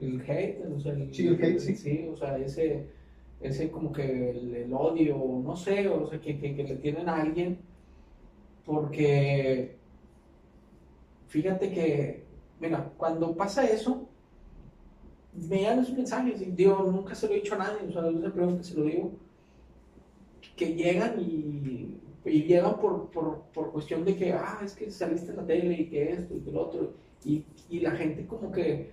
El 0.01 0.21
hate, 0.23 0.65
o 0.75 0.81
sea, 0.81 0.93
el, 0.93 1.13
sí, 1.15 1.27
el 1.27 1.45
hate, 1.45 1.59
sí. 1.59 1.77
sí. 1.77 2.09
o 2.11 2.17
sea, 2.17 2.39
ese, 2.39 2.87
ese 3.41 3.71
como 3.71 3.93
que 3.93 4.31
el, 4.31 4.73
odio, 4.73 5.43
no 5.45 5.57
sé, 5.57 5.89
o 5.89 6.07
sea, 6.09 6.19
que, 6.21 6.39
que, 6.39 6.55
que 6.55 6.65
le 6.65 6.77
tienen 6.77 7.09
a 7.09 7.21
alguien, 7.21 7.59
porque, 8.65 9.77
fíjate 11.29 11.71
que, 11.71 12.25
mira, 12.61 12.93
cuando 12.97 13.37
pasa 13.37 13.65
eso, 13.65 14.09
me 15.37 15.63
dan 15.63 15.81
esos 15.81 15.97
mensajes 15.97 16.41
y 16.41 16.47
digo, 16.47 16.89
nunca 16.91 17.15
se 17.15 17.27
lo 17.27 17.35
he 17.35 17.37
dicho 17.37 17.55
a 17.55 17.59
nadie, 17.59 17.89
o 17.89 17.93
sea, 17.93 18.09
es 18.09 18.33
que 18.33 18.65
se 18.65 18.75
lo 18.75 18.85
digo, 18.85 19.13
que 20.57 20.75
llegan 20.75 21.21
y, 21.21 21.99
y 22.25 22.43
llegan 22.45 22.79
por, 22.79 23.11
por, 23.11 23.43
por, 23.53 23.73
cuestión 23.73 24.05
de 24.05 24.17
que, 24.17 24.33
ah, 24.33 24.61
es 24.65 24.75
que 24.75 24.91
saliste 24.91 25.31
en 25.31 25.37
la 25.37 25.47
tele 25.47 25.75
y 25.75 25.87
que 25.87 26.13
esto 26.13 26.35
y 26.35 26.41
que 26.41 26.51
lo 26.51 26.63
otro, 26.63 26.95
y, 27.25 27.45
y 27.69 27.81
la 27.81 27.91
gente 27.93 28.27
como 28.27 28.51
que, 28.51 28.93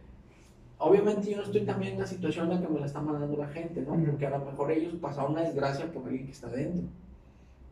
obviamente 0.79 1.31
yo 1.31 1.37
no 1.37 1.43
estoy 1.43 1.61
también 1.61 1.93
en 1.93 1.99
la 1.99 2.07
situación 2.07 2.51
en 2.51 2.55
la 2.55 2.67
que 2.67 2.73
me 2.73 2.79
la 2.79 2.87
está 2.87 3.01
mandando 3.01 3.37
la 3.37 3.47
gente, 3.47 3.81
¿no? 3.81 3.97
Porque 4.05 4.25
a 4.25 4.37
lo 4.37 4.45
mejor 4.45 4.71
ellos 4.71 4.95
pasaron 4.99 5.33
una 5.33 5.43
desgracia 5.43 5.91
por 5.91 6.03
alguien 6.03 6.25
que 6.25 6.31
está 6.31 6.49
dentro, 6.49 6.83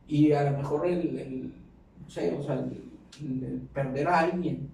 y 0.08 0.32
a 0.32 0.50
lo 0.50 0.58
mejor 0.58 0.88
el, 0.88 1.20
el 1.20 1.54
no 2.02 2.10
sé, 2.10 2.34
o 2.34 2.44
sea, 2.44 2.56
el, 2.56 2.90
perder 3.74 4.08
a 4.08 4.20
alguien, 4.20 4.70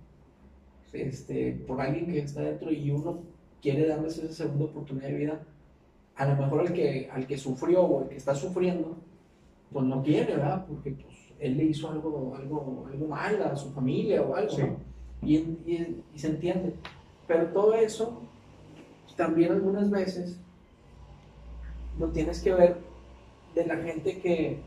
este, 0.94 1.54
por 1.68 1.82
alguien 1.82 2.06
que 2.06 2.20
está 2.20 2.42
dentro 2.42 2.72
y 2.72 2.92
uno 2.92 3.20
quiere 3.62 3.88
darles 3.88 4.18
esa 4.18 4.34
segunda 4.34 4.66
oportunidad 4.66 5.08
de 5.08 5.16
vida, 5.16 5.42
a 6.16 6.26
lo 6.26 6.36
mejor 6.36 6.62
al 6.62 6.74
que, 6.74 7.10
al 7.12 7.28
que 7.28 7.38
sufrió 7.38 7.84
o 7.84 8.04
el 8.04 8.10
que 8.10 8.18
está 8.18 8.34
sufriendo, 8.34 8.98
pues 9.72 9.86
no 9.86 10.02
quiere, 10.02 10.36
¿verdad? 10.36 10.66
Porque 10.68 10.92
pues, 10.92 11.16
él 11.40 11.58
le 11.58 11.66
hizo 11.66 11.92
algo, 11.92 12.36
algo, 12.36 12.88
algo 12.92 13.08
mal 13.08 13.42
a 13.44 13.56
su 13.56 13.72
familia 13.72 14.22
o 14.22 14.36
algo, 14.36 14.58
¿no? 14.58 14.78
y, 15.22 15.36
y, 15.36 16.04
se 16.16 16.28
entiende. 16.28 16.74
Pero 17.28 17.48
todo 17.48 17.74
eso, 17.76 18.22
también 19.16 19.52
algunas 19.52 19.90
veces, 19.90 20.40
lo 22.00 22.10
tienes 22.12 22.42
que 22.42 22.54
ver 22.54 22.78
de 23.56 23.66
la 23.66 23.78
gente 23.78 24.20
que, 24.20 24.60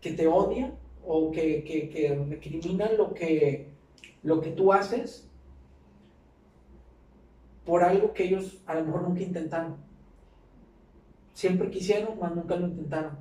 que 0.00 0.12
te 0.12 0.26
odia 0.26 0.72
o 1.06 1.30
que, 1.30 1.64
que, 1.64 1.90
que 1.90 2.14
recriminan 2.28 2.96
lo 2.96 3.12
que, 3.12 3.68
lo 4.22 4.40
que 4.40 4.50
tú 4.50 4.72
haces 4.72 5.28
por 7.64 7.82
algo 7.82 8.12
que 8.12 8.24
ellos 8.24 8.62
a 8.66 8.74
lo 8.74 8.84
mejor 8.84 9.02
nunca 9.02 9.22
intentaron. 9.22 9.76
Siempre 11.32 11.70
quisieron, 11.70 12.18
mas 12.20 12.34
nunca 12.34 12.56
lo 12.56 12.68
intentaron. 12.68 13.18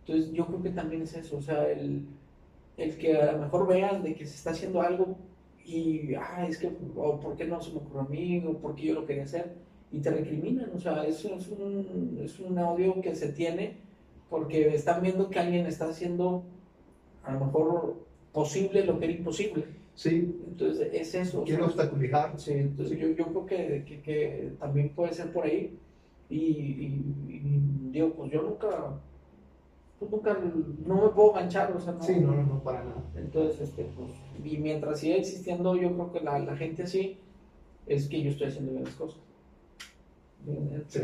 Entonces 0.00 0.32
yo 0.32 0.46
creo 0.46 0.62
que 0.62 0.70
también 0.70 1.02
es 1.02 1.14
eso, 1.14 1.36
o 1.36 1.42
sea, 1.42 1.68
el, 1.70 2.06
el 2.78 2.96
que 2.96 3.16
a 3.16 3.32
lo 3.32 3.38
mejor 3.40 3.66
vean 3.66 4.02
de 4.02 4.14
que 4.14 4.24
se 4.26 4.36
está 4.36 4.50
haciendo 4.50 4.80
algo 4.80 5.18
y, 5.64 6.14
ah, 6.14 6.46
es 6.48 6.56
que, 6.56 6.72
o 6.96 7.20
por 7.20 7.36
qué 7.36 7.44
no 7.44 7.60
se 7.60 7.72
me 7.72 7.78
ocurrió 7.78 8.00
a 8.00 8.08
mí, 8.08 8.42
o 8.46 8.56
por 8.56 8.74
qué 8.74 8.86
yo 8.86 8.94
lo 8.94 9.04
quería 9.04 9.24
hacer, 9.24 9.52
y 9.92 9.98
te 10.00 10.10
recriminan, 10.10 10.70
o 10.74 10.78
sea, 10.78 11.04
eso 11.04 11.34
es 11.34 11.48
un, 11.48 12.18
es 12.22 12.40
un 12.40 12.58
odio 12.58 13.00
que 13.02 13.14
se 13.14 13.32
tiene 13.32 13.76
porque 14.30 14.74
están 14.74 15.02
viendo 15.02 15.28
que 15.30 15.38
alguien 15.38 15.66
está 15.66 15.88
haciendo 15.88 16.44
a 17.22 17.32
lo 17.32 17.46
mejor 17.46 18.06
posible 18.32 18.84
lo 18.84 18.98
que 18.98 19.06
era 19.06 19.14
imposible. 19.14 19.64
Sí. 19.98 20.32
Entonces 20.46 20.90
es 20.92 21.12
eso. 21.16 21.42
Quiero 21.42 21.64
obstaculizar. 21.66 22.38
Sí, 22.38 22.52
entonces 22.52 22.96
yo, 22.96 23.08
yo 23.08 23.26
creo 23.26 23.46
que, 23.46 23.84
que, 23.84 24.00
que, 24.00 24.52
también 24.60 24.90
puede 24.90 25.12
ser 25.12 25.32
por 25.32 25.44
ahí. 25.44 25.76
Y, 26.30 26.38
y, 26.38 27.04
digo, 27.90 28.12
pues 28.12 28.30
yo 28.30 28.42
nunca, 28.42 28.68
pues 29.98 30.08
nunca, 30.08 30.38
no 30.86 31.02
me 31.02 31.08
puedo 31.08 31.32
ganchar, 31.32 31.72
o 31.72 31.80
sea, 31.80 31.94
no. 31.94 32.02
Sí, 32.02 32.14
no, 32.20 32.30
no, 32.32 32.44
no, 32.44 32.62
para 32.62 32.84
nada. 32.84 33.02
Entonces, 33.16 33.60
este, 33.60 33.88
pues, 33.96 34.10
y 34.44 34.58
mientras 34.58 35.00
siga 35.00 35.16
existiendo, 35.16 35.74
yo 35.74 35.92
creo 35.92 36.12
que 36.12 36.20
la, 36.20 36.38
la 36.38 36.56
gente 36.56 36.84
así, 36.84 37.18
es 37.88 38.06
que 38.06 38.22
yo 38.22 38.30
estoy 38.30 38.48
haciendo 38.48 38.70
bien 38.70 38.84
las 38.84 38.94
cosas. 38.94 39.18
Entre, 40.46 40.84
sí. 40.86 41.00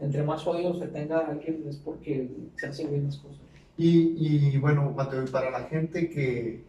entre 0.00 0.24
más 0.24 0.44
odio 0.44 0.74
se 0.74 0.88
tenga 0.88 1.20
alguien 1.20 1.64
es 1.68 1.76
porque 1.76 2.28
se 2.56 2.66
hacen 2.66 2.90
bien 2.90 3.04
las 3.04 3.18
cosas. 3.18 3.38
Y, 3.76 4.48
y 4.48 4.58
bueno, 4.58 4.90
Mateo, 4.90 5.24
para 5.26 5.52
la 5.52 5.62
gente 5.66 6.10
que, 6.10 6.64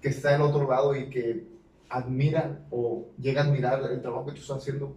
que 0.00 0.08
está 0.08 0.32
del 0.32 0.42
otro 0.42 0.68
lado 0.68 0.94
y 0.94 1.08
que 1.08 1.46
admira 1.88 2.60
o 2.70 3.06
llega 3.18 3.42
a 3.42 3.44
admirar 3.44 3.80
el 3.90 4.00
trabajo 4.02 4.26
que 4.26 4.32
tú 4.32 4.40
estás 4.40 4.58
haciendo, 4.58 4.96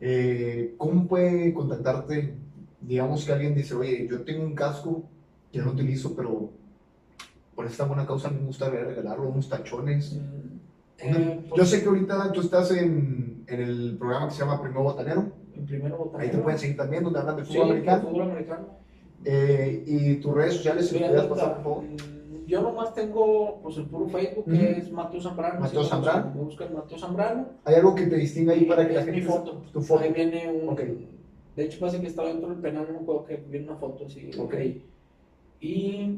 eh, 0.00 0.74
¿cómo 0.78 1.06
puede 1.06 1.52
contactarte? 1.52 2.34
Digamos 2.80 3.24
que 3.24 3.32
alguien 3.32 3.54
dice, 3.54 3.74
oye, 3.74 4.08
yo 4.08 4.22
tengo 4.22 4.44
un 4.44 4.54
casco 4.54 5.04
que 5.52 5.58
no 5.58 5.72
utilizo, 5.72 6.14
pero 6.14 6.50
por 7.54 7.66
esta 7.66 7.84
buena 7.84 8.06
causa 8.06 8.30
me 8.30 8.40
gustaría 8.40 8.80
regalarlo, 8.80 9.28
unos 9.28 9.48
tachones. 9.48 10.14
Mm, 10.14 10.60
eh, 10.98 11.40
yo 11.56 11.64
sé 11.64 11.82
que 11.82 11.88
ahorita 11.88 12.32
tú 12.32 12.40
estás 12.40 12.70
en, 12.70 13.44
en, 13.46 13.60
el 13.60 13.96
programa 13.98 14.28
que 14.28 14.34
se 14.34 14.40
llama 14.40 14.62
Primero 14.62 14.82
Botanero. 14.84 15.32
En 15.54 15.66
Primero 15.66 15.98
Botanero. 15.98 16.30
Ahí 16.30 16.36
te 16.36 16.42
pueden 16.42 16.58
seguir 16.58 16.76
también, 16.76 17.04
donde 17.04 17.18
hablan 17.18 17.36
de 17.36 17.44
fútbol 17.44 17.64
sí, 17.64 17.70
americano. 17.70 18.08
Fútbol 18.08 18.22
americano. 18.22 18.66
Eh, 19.24 19.84
y 19.86 20.14
tus 20.16 20.34
redes 20.34 20.54
sociales, 20.54 20.88
si 20.88 20.94
pudieras 20.94 21.26
pasar, 21.26 21.54
por 21.56 21.62
favor. 21.62 21.84
Yo 22.50 22.62
nomás 22.62 22.92
tengo 22.94 23.60
pues, 23.62 23.76
el 23.76 23.86
puro 23.86 24.08
Facebook, 24.08 24.44
que 24.46 24.72
es 24.72 24.90
Mateo 24.90 25.20
Zambrano. 25.20 25.60
Mateo 25.60 25.84
Si 25.84 25.90
Zambrano. 25.90 26.34
Me 26.34 26.42
buscan 26.42 26.74
Mateo 26.74 26.98
Zambrano. 26.98 27.46
¿Hay 27.64 27.76
algo 27.76 27.94
que 27.94 28.06
te 28.06 28.16
distinga 28.16 28.54
ahí 28.54 28.64
para 28.64 28.88
que 28.88 28.94
la 28.94 29.02
gente... 29.04 29.20
mi 29.20 29.22
foto. 29.22 29.62
Tu 29.72 29.80
foto. 29.80 30.00
Ahí 30.02 30.12
viene 30.12 30.50
un... 30.50 30.68
Ok. 30.68 30.80
De 31.54 31.64
hecho, 31.64 31.78
parece 31.78 32.00
que 32.00 32.08
estaba 32.08 32.26
dentro 32.26 32.48
del 32.48 32.58
penal, 32.58 32.86
no 32.88 32.94
me 32.94 32.98
acuerdo 33.02 33.24
que 33.26 33.36
viene 33.36 33.68
una 33.68 33.76
foto 33.76 34.06
así. 34.06 34.30
Ok. 34.36 34.54
Y, 35.60 36.16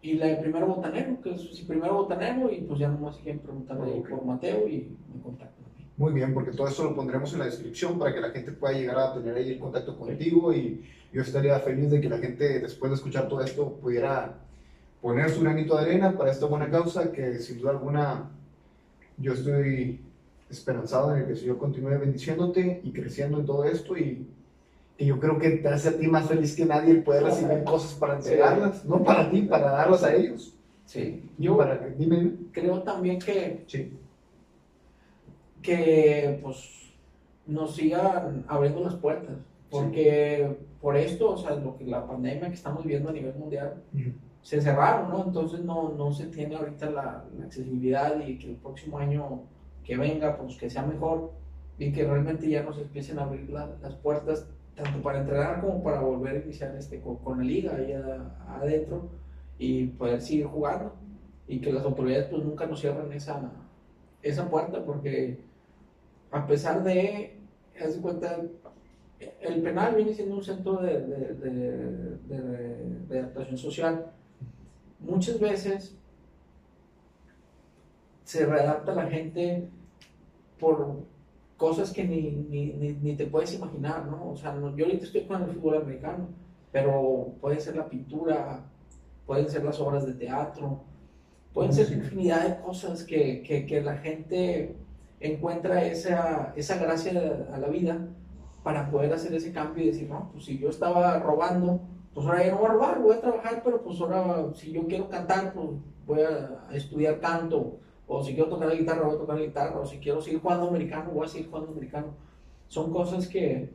y 0.00 0.14
la 0.14 0.26
de 0.28 0.36
primero 0.36 0.66
botanero, 0.68 1.20
que 1.20 1.34
es 1.34 1.42
sí, 1.54 1.64
primero 1.64 1.96
botanero, 1.96 2.50
y 2.50 2.62
pues 2.62 2.78
ya 2.80 2.88
nomás 2.88 3.16
siguen 3.16 3.40
preguntando 3.40 3.84
ahí 3.84 3.98
Ok. 3.98 4.08
por 4.08 4.24
Mateo 4.24 4.66
y 4.66 4.96
me 5.14 5.20
contactan 5.22 5.66
mí. 5.76 5.84
Muy 5.98 6.14
bien, 6.14 6.32
porque 6.32 6.52
todo 6.52 6.66
esto 6.66 6.84
lo 6.84 6.96
pondremos 6.96 7.30
en 7.34 7.40
la 7.40 7.44
descripción 7.44 7.98
para 7.98 8.14
que 8.14 8.20
la 8.22 8.30
gente 8.30 8.52
pueda 8.52 8.72
llegar 8.72 8.98
a 8.98 9.12
tener 9.12 9.34
ahí 9.36 9.50
el 9.50 9.58
contacto 9.58 9.98
contigo 9.98 10.50
y 10.54 10.82
yo 11.12 11.20
estaría 11.20 11.58
feliz 11.58 11.90
de 11.90 12.00
que 12.00 12.08
la 12.08 12.16
gente 12.16 12.60
después 12.60 12.90
de 12.90 12.96
escuchar 12.96 13.28
todo 13.28 13.42
esto 13.42 13.74
pudiera 13.74 14.38
poner 15.02 15.28
su 15.30 15.42
granito 15.42 15.76
de 15.76 15.82
arena 15.82 16.16
para 16.16 16.30
esta 16.30 16.46
buena 16.46 16.70
causa 16.70 17.12
que 17.12 17.34
sin 17.40 17.58
duda 17.58 17.72
alguna 17.72 18.30
yo 19.18 19.32
estoy 19.32 20.00
esperanzado 20.48 21.12
en 21.12 21.20
el 21.20 21.26
que 21.26 21.32
el 21.32 21.38
Señor 21.38 21.58
continúe 21.58 21.98
bendiciéndote 21.98 22.80
y 22.84 22.92
creciendo 22.92 23.40
en 23.40 23.46
todo 23.46 23.64
esto 23.64 23.96
y 23.98 24.26
que 24.96 25.04
yo 25.04 25.18
creo 25.18 25.38
que 25.38 25.50
te 25.50 25.68
hace 25.68 25.88
a 25.88 25.98
ti 25.98 26.06
más 26.06 26.28
feliz 26.28 26.54
que 26.54 26.64
nadie 26.64 26.92
el 26.92 27.02
poder 27.02 27.24
recibir 27.24 27.64
cosas 27.64 27.94
para 27.94 28.16
entregarlas, 28.16 28.84
no 28.84 29.02
para 29.02 29.30
ti, 29.30 29.42
para 29.42 29.72
darlas 29.72 30.04
a 30.04 30.14
ellos. 30.14 30.54
Sí. 30.84 31.30
Yo, 31.38 31.56
para 31.56 31.78
dime, 31.88 32.16
dime. 32.16 32.32
creo 32.52 32.82
también 32.82 33.18
que, 33.18 33.64
Sí, 33.66 33.92
que 35.62 36.38
pues 36.42 36.92
nos 37.46 37.74
sigan 37.74 38.44
abriendo 38.46 38.82
las 38.84 38.94
puertas. 38.94 39.36
Porque 39.70 40.54
por 40.82 40.96
esto, 40.96 41.30
o 41.30 41.38
sea, 41.38 41.56
lo 41.56 41.78
que 41.78 41.84
la 41.84 42.06
pandemia 42.06 42.48
que 42.48 42.54
estamos 42.54 42.82
viviendo 42.82 43.08
a 43.08 43.12
nivel 43.12 43.34
mundial, 43.34 43.82
se 44.42 44.60
cerraron, 44.60 45.08
¿no? 45.10 45.24
Entonces 45.24 45.60
no, 45.60 45.90
no 45.96 46.12
se 46.12 46.26
tiene 46.26 46.56
ahorita 46.56 46.90
la, 46.90 47.24
accesibilidad 47.44 48.18
y 48.26 48.38
que 48.38 48.50
el 48.50 48.56
próximo 48.56 48.98
año 48.98 49.42
que 49.84 49.96
venga, 49.96 50.36
pues 50.36 50.56
que 50.56 50.68
sea 50.70 50.82
mejor 50.84 51.32
y 51.78 51.92
que 51.92 52.04
realmente 52.04 52.48
ya 52.48 52.62
nos 52.62 52.78
empiecen 52.78 53.18
a 53.18 53.22
abrir 53.24 53.48
la- 53.50 53.70
las 53.82 53.94
puertas 53.96 54.48
tanto 54.74 55.02
para 55.02 55.20
entrenar 55.20 55.60
como 55.60 55.82
para 55.82 56.00
volver 56.00 56.36
a 56.36 56.44
iniciar 56.44 56.74
este, 56.76 57.00
con, 57.00 57.16
con 57.16 57.38
la 57.38 57.44
liga 57.44 57.74
ahí 57.76 57.92
adentro 58.48 59.10
y 59.58 59.86
poder 59.88 60.20
seguir 60.20 60.46
jugando 60.46 60.92
y 61.46 61.60
que 61.60 61.72
las 61.72 61.84
autoridades 61.84 62.26
pues 62.26 62.42
nunca 62.44 62.66
nos 62.66 62.80
cierren 62.80 63.12
esa, 63.12 63.52
esa 64.22 64.48
puerta 64.48 64.84
porque 64.84 65.40
a 66.30 66.46
pesar 66.46 66.82
de, 66.82 67.36
haz 67.80 67.96
cuenta, 67.98 68.40
el 69.40 69.62
penal 69.62 69.94
viene 69.94 70.14
siendo 70.14 70.36
un 70.36 70.42
centro 70.42 70.80
de- 70.80 71.00
de 73.08 73.18
adaptación 73.18 73.58
social. 73.58 74.06
Muchas 75.02 75.38
veces 75.40 75.96
se 78.24 78.46
readapta 78.46 78.94
la 78.94 79.06
gente 79.08 79.68
por 80.58 81.04
cosas 81.56 81.92
que 81.92 82.04
ni, 82.04 82.30
ni, 82.30 82.66
ni, 82.72 82.92
ni 82.94 83.16
te 83.16 83.26
puedes 83.26 83.54
imaginar, 83.54 84.06
¿no? 84.06 84.30
O 84.30 84.36
sea, 84.36 84.52
no- 84.52 84.74
yo 84.76 84.84
ahorita 84.86 85.04
estoy 85.04 85.22
con 85.22 85.42
el 85.42 85.50
fútbol 85.50 85.82
americano, 85.82 86.28
pero 86.70 87.34
puede 87.40 87.60
ser 87.60 87.76
la 87.76 87.88
pintura, 87.88 88.64
pueden 89.26 89.48
ser 89.48 89.64
las 89.64 89.78
obras 89.80 90.06
de 90.06 90.14
teatro, 90.14 90.80
pueden 91.52 91.72
ser 91.72 91.92
infinidad 91.92 92.48
de 92.48 92.62
cosas 92.62 93.04
que, 93.04 93.42
que, 93.42 93.66
que 93.66 93.80
la 93.82 93.98
gente 93.98 94.74
encuentra 95.20 95.84
esa, 95.84 96.52
esa 96.56 96.78
gracia 96.78 97.46
a 97.52 97.58
la 97.58 97.68
vida 97.68 97.98
para 98.64 98.90
poder 98.90 99.12
hacer 99.12 99.34
ese 99.34 99.52
cambio 99.52 99.84
y 99.84 99.88
decir, 99.88 100.08
no, 100.08 100.30
pues 100.32 100.44
si 100.46 100.58
yo 100.58 100.70
estaba 100.70 101.18
robando, 101.18 101.80
pues 102.14 102.26
ahora 102.26 102.44
ya 102.44 102.52
no 102.52 102.58
voy 102.58 102.66
a 102.66 102.72
robar, 102.72 103.00
voy 103.00 103.16
a 103.16 103.20
trabajar, 103.20 103.62
pero 103.64 103.82
pues 103.82 104.00
ahora 104.00 104.52
si 104.54 104.72
yo 104.72 104.86
quiero 104.86 105.08
cantar, 105.08 105.52
pues 105.54 105.68
voy 106.06 106.20
a 106.20 106.68
estudiar 106.72 107.20
canto, 107.20 107.78
o 108.06 108.22
si 108.22 108.34
quiero 108.34 108.50
tocar 108.50 108.68
la 108.68 108.74
guitarra, 108.74 109.06
voy 109.06 109.16
a 109.16 109.18
tocar 109.18 109.36
la 109.36 109.46
guitarra, 109.46 109.80
o 109.80 109.86
si 109.86 109.98
quiero 109.98 110.20
seguir 110.20 110.40
jugando 110.40 110.68
americano, 110.68 111.10
voy 111.12 111.26
a 111.26 111.28
seguir 111.28 111.48
jugando 111.48 111.72
americano. 111.72 112.08
Son 112.68 112.92
cosas 112.92 113.28
que, 113.28 113.70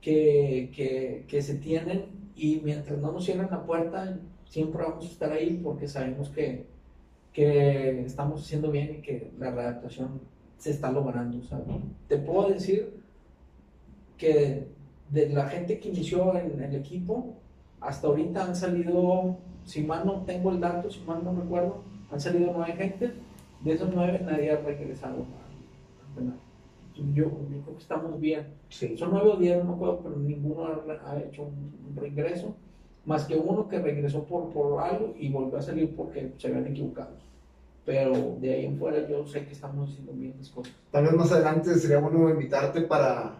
que, 0.00 0.70
que, 0.74 1.24
que 1.28 1.42
se 1.42 1.56
tienen 1.56 2.06
y 2.36 2.60
mientras 2.64 2.98
no 2.98 3.12
nos 3.12 3.24
cierren 3.24 3.48
la 3.50 3.64
puerta, 3.64 4.18
siempre 4.46 4.82
vamos 4.82 5.04
a 5.04 5.08
estar 5.08 5.32
ahí 5.32 5.60
porque 5.62 5.88
sabemos 5.88 6.30
que, 6.30 6.66
que 7.32 8.02
estamos 8.02 8.42
haciendo 8.42 8.70
bien 8.70 8.96
y 8.98 9.02
que 9.02 9.30
la 9.38 9.50
readaptación 9.50 10.20
se 10.56 10.70
está 10.70 10.90
logrando. 10.90 11.42
sea, 11.42 11.60
te 12.08 12.16
puedo 12.18 12.48
decir 12.48 13.00
que 14.16 14.68
de 15.10 15.28
la 15.28 15.48
gente 15.48 15.78
que 15.78 15.88
inició 15.88 16.34
en 16.36 16.62
el 16.62 16.74
equipo, 16.76 17.34
hasta 17.84 18.06
ahorita 18.06 18.44
han 18.44 18.56
salido, 18.56 19.36
si 19.64 19.82
mal 19.82 20.06
no 20.06 20.22
tengo 20.22 20.50
el 20.50 20.60
dato, 20.60 20.90
si 20.90 21.00
mal 21.00 21.22
no 21.22 21.34
recuerdo, 21.34 21.82
han 22.10 22.20
salido 22.20 22.52
nueve 22.54 22.72
gente. 22.72 23.12
De 23.60 23.72
esos 23.72 23.90
nueve 23.94 24.20
nadie 24.24 24.50
ha 24.50 24.56
regresado 24.56 25.22
a- 25.22 26.14
penal. 26.14 26.36
Yo, 26.94 27.02
yo 27.14 27.30
creo 27.30 27.76
que 27.76 27.82
estamos 27.82 28.20
bien. 28.20 28.46
sí. 28.68 28.96
Son 28.96 29.10
nueve 29.10 29.30
o 29.30 29.36
diez, 29.36 29.58
no 29.58 29.64
me 29.64 29.74
acuerdo, 29.74 30.00
pero 30.02 30.16
ninguno 30.16 30.66
ha, 30.66 31.10
ha 31.10 31.18
hecho 31.18 31.42
un, 31.42 31.96
reingreso. 31.96 32.54
Más 33.04 33.24
que 33.24 33.36
uno 33.36 33.68
que 33.68 33.78
regresó 33.80 34.24
por, 34.24 34.50
por 34.50 34.80
algo 34.80 35.14
y 35.18 35.28
volvió 35.30 35.58
a 35.58 35.62
salir 35.62 35.94
porque 35.94 36.32
se 36.38 36.48
habían 36.48 36.66
equivocado. 36.66 37.10
Pero 37.84 38.36
de 38.40 38.54
ahí 38.54 38.64
en 38.64 38.78
fuera 38.78 39.06
yo 39.06 39.26
sé 39.26 39.44
que 39.44 39.52
estamos 39.52 39.90
haciendo 39.90 40.12
bien 40.12 40.34
las 40.38 40.48
cosas. 40.48 40.72
Tal 40.90 41.04
vez 41.04 41.12
más 41.12 41.30
adelante 41.32 41.74
sería 41.74 41.98
bueno 41.98 42.30
invitarte 42.30 42.80
para, 42.82 43.34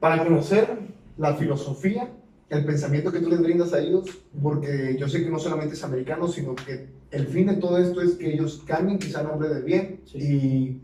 para 0.00 0.24
conocer 0.24 0.78
la 1.18 1.34
filosofía, 1.34 2.08
el 2.52 2.66
pensamiento 2.66 3.10
que 3.10 3.20
tú 3.20 3.30
les 3.30 3.40
brindas 3.40 3.72
a 3.72 3.80
ellos, 3.80 4.04
porque 4.42 4.94
yo 4.98 5.08
sé 5.08 5.24
que 5.24 5.30
no 5.30 5.38
solamente 5.38 5.74
es 5.74 5.82
americano, 5.82 6.28
sino 6.28 6.54
que 6.54 6.86
el 7.10 7.26
fin 7.26 7.46
de 7.46 7.56
todo 7.56 7.78
esto 7.78 8.02
es 8.02 8.16
que 8.16 8.30
ellos 8.30 8.62
cambien 8.66 8.98
quizá 8.98 9.22
nombre 9.22 9.48
de 9.48 9.62
bien. 9.62 10.02
Sí. 10.04 10.18
Y 10.18 10.80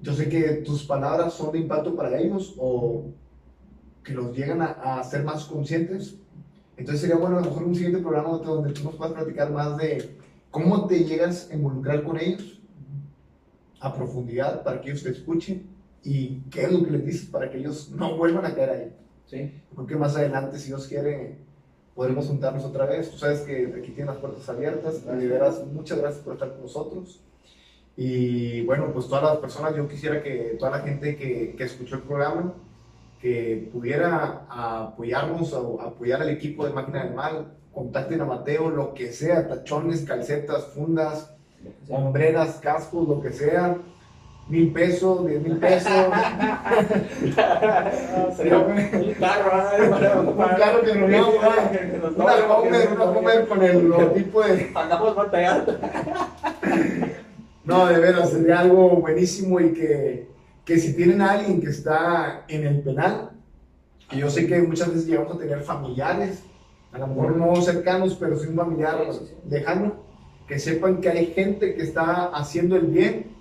yo 0.00 0.14
sé 0.14 0.30
que 0.30 0.62
tus 0.64 0.84
palabras 0.84 1.34
son 1.34 1.52
de 1.52 1.58
impacto 1.58 1.94
para 1.94 2.18
ellos 2.18 2.54
o 2.56 3.04
que 4.02 4.14
los 4.14 4.34
llegan 4.34 4.62
a, 4.62 4.98
a 4.98 5.04
ser 5.04 5.24
más 5.24 5.44
conscientes. 5.44 6.16
Entonces 6.78 7.02
sería 7.02 7.16
bueno 7.16 7.36
a 7.36 7.40
lo 7.42 7.48
mejor 7.48 7.64
un 7.64 7.74
siguiente 7.74 8.00
programa 8.00 8.38
donde 8.38 8.72
tú 8.72 8.82
nos 8.84 8.94
puedas 8.94 9.12
platicar 9.12 9.52
más 9.52 9.76
de 9.76 10.16
cómo 10.50 10.86
te 10.86 11.04
llegas 11.04 11.50
a 11.50 11.54
involucrar 11.54 12.02
con 12.02 12.18
ellos 12.18 12.62
a 13.78 13.92
profundidad 13.92 14.62
para 14.62 14.80
que 14.80 14.88
ellos 14.88 15.02
te 15.02 15.10
escuchen 15.10 15.66
y 16.02 16.40
qué 16.50 16.62
es 16.62 16.72
lo 16.72 16.82
que 16.82 16.92
les 16.92 17.04
dices 17.04 17.28
para 17.28 17.50
que 17.50 17.58
ellos 17.58 17.90
no 17.90 18.16
vuelvan 18.16 18.46
a 18.46 18.54
caer 18.54 18.70
ahí. 18.70 19.01
¿Sí? 19.26 19.62
Creo 19.74 19.86
que 19.86 19.96
más 19.96 20.16
adelante, 20.16 20.58
si 20.58 20.68
Dios 20.68 20.86
quiere, 20.86 21.36
podremos 21.94 22.26
juntarnos 22.26 22.64
otra 22.64 22.86
vez. 22.86 23.10
Tú 23.10 23.18
sabes 23.18 23.40
que 23.40 23.72
aquí 23.78 23.92
tienes 23.92 24.06
las 24.06 24.16
puertas 24.16 24.48
abiertas. 24.48 25.04
De 25.04 25.26
veras, 25.26 25.64
muchas 25.72 25.98
gracias 25.98 26.22
por 26.22 26.34
estar 26.34 26.50
con 26.52 26.62
nosotros. 26.62 27.20
Y 27.96 28.62
bueno, 28.62 28.90
pues 28.92 29.06
todas 29.06 29.24
las 29.24 29.36
personas, 29.36 29.76
yo 29.76 29.86
quisiera 29.86 30.22
que 30.22 30.56
toda 30.58 30.70
la 30.70 30.80
gente 30.80 31.16
que, 31.16 31.54
que 31.56 31.64
escuchó 31.64 31.96
el 31.96 32.02
programa, 32.02 32.54
que 33.20 33.68
pudiera 33.72 34.46
apoyarnos 34.48 35.52
o 35.52 35.80
apoyar 35.80 36.22
al 36.22 36.30
equipo 36.30 36.66
de 36.66 36.72
Máquina 36.72 37.04
del 37.04 37.14
Mal, 37.14 37.52
contacten 37.72 38.20
a 38.20 38.24
Mateo, 38.24 38.70
lo 38.70 38.94
que 38.94 39.12
sea, 39.12 39.48
tachones, 39.48 40.02
calcetas, 40.02 40.66
fundas, 40.66 41.30
hombreras, 41.88 42.56
cascos, 42.56 43.08
lo 43.08 43.20
que 43.20 43.32
sea, 43.32 43.76
mil 44.52 44.70
pesos, 44.70 45.26
diez 45.26 45.42
mil 45.42 45.56
pesos. 45.56 45.90
Sería 48.36 48.58
un 48.58 49.14
carro, 49.18 50.30
un 50.30 50.36
carro 50.36 50.82
que 50.82 50.94
nos 50.94 51.08
lleva 51.08 51.26
una 51.26 51.56
comer, 52.46 52.88
una 52.92 53.14
comer 53.14 53.48
con 53.48 53.62
el 53.62 54.12
tipo 54.12 54.42
de... 54.42 54.70
Andamos 54.74 55.16
batallando. 55.16 55.78
No, 57.64 57.86
de 57.86 57.98
veras, 57.98 58.28
sería 58.30 58.60
algo 58.60 59.00
buenísimo 59.00 59.58
y 59.58 59.72
que, 59.72 60.28
que 60.66 60.78
si 60.78 60.94
tienen 60.94 61.22
a 61.22 61.32
alguien 61.32 61.62
que 61.62 61.70
está 61.70 62.44
en 62.46 62.66
el 62.66 62.82
penal, 62.82 63.30
y 64.10 64.18
yo 64.18 64.28
sé 64.28 64.46
que 64.46 64.60
muchas 64.60 64.88
veces 64.88 65.06
llegamos 65.06 65.34
a 65.34 65.38
tener 65.38 65.62
familiares, 65.62 66.42
a 66.92 66.98
lo 66.98 67.06
mejor 67.06 67.36
no 67.36 67.56
cercanos, 67.62 68.14
pero 68.20 68.38
sí 68.38 68.48
un 68.48 68.56
familiar 68.56 68.98
lejano, 69.48 69.94
que 70.46 70.58
sepan 70.58 71.00
que 71.00 71.08
hay 71.08 71.28
gente 71.28 71.74
que 71.74 71.82
está 71.82 72.26
haciendo 72.26 72.76
el 72.76 72.88
bien 72.88 73.31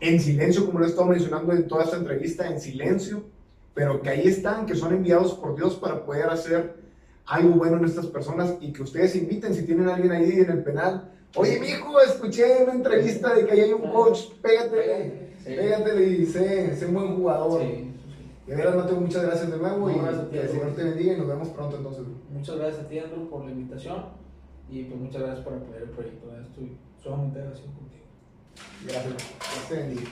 en 0.00 0.20
silencio, 0.20 0.66
como 0.66 0.78
lo 0.78 0.86
he 0.86 0.88
estado 0.88 1.08
mencionando 1.08 1.52
en 1.52 1.66
toda 1.66 1.84
esta 1.84 1.96
entrevista, 1.96 2.48
en 2.48 2.60
silencio, 2.60 3.24
pero 3.74 4.00
que 4.00 4.10
ahí 4.10 4.26
están, 4.26 4.66
que 4.66 4.74
son 4.74 4.94
enviados 4.94 5.34
por 5.34 5.56
Dios 5.56 5.74
para 5.76 6.04
poder 6.04 6.28
hacer 6.28 6.76
algo 7.26 7.50
bueno 7.50 7.76
en 7.78 7.84
estas 7.84 8.06
personas 8.06 8.54
y 8.60 8.72
que 8.72 8.82
ustedes 8.82 9.14
inviten, 9.16 9.54
si 9.54 9.64
tienen 9.64 9.88
a 9.88 9.94
alguien 9.94 10.12
ahí 10.12 10.30
en 10.40 10.50
el 10.50 10.62
penal, 10.62 11.12
Oye, 11.36 11.60
mijo, 11.60 12.00
escuché 12.00 12.62
una 12.64 12.72
entrevista 12.72 13.34
de 13.34 13.44
que 13.44 13.52
ahí 13.52 13.60
hay 13.60 13.72
un 13.72 13.90
coach, 13.92 14.30
pégate, 14.40 15.34
pégate 15.44 16.08
y 16.08 16.26
sé, 16.26 16.74
sé 16.74 16.86
un 16.86 16.94
buen 16.94 17.16
jugador. 17.16 17.60
Sí, 17.60 17.92
de 18.46 18.56
verdad, 18.56 18.76
Mateo, 18.76 18.98
muchas 18.98 19.22
gracias 19.24 19.50
de 19.50 19.58
nuevo 19.58 19.90
y 19.90 19.94
que 20.30 20.40
el 20.40 20.48
Señor 20.48 20.74
te 20.74 20.84
bendiga 20.84 21.12
y 21.12 21.18
nos 21.18 21.28
vemos 21.28 21.48
pronto 21.48 21.76
entonces. 21.76 22.04
Muchas 22.30 22.56
gracias 22.56 22.84
a 22.84 22.88
ti, 22.88 22.98
Andrew, 22.98 23.28
por 23.28 23.44
la 23.44 23.50
invitación 23.50 24.06
y 24.70 24.84
pues 24.84 25.00
muchas 25.00 25.22
gracias 25.22 25.44
por 25.44 25.54
apoyar 25.54 25.82
el 25.82 25.90
proyecto. 25.90 26.28
Estoy 26.40 26.78
sumamente 27.02 27.40
agradecido 27.40 27.72
contigo. 27.74 27.87
Grazie, 28.86 29.14
grazie. 29.68 30.06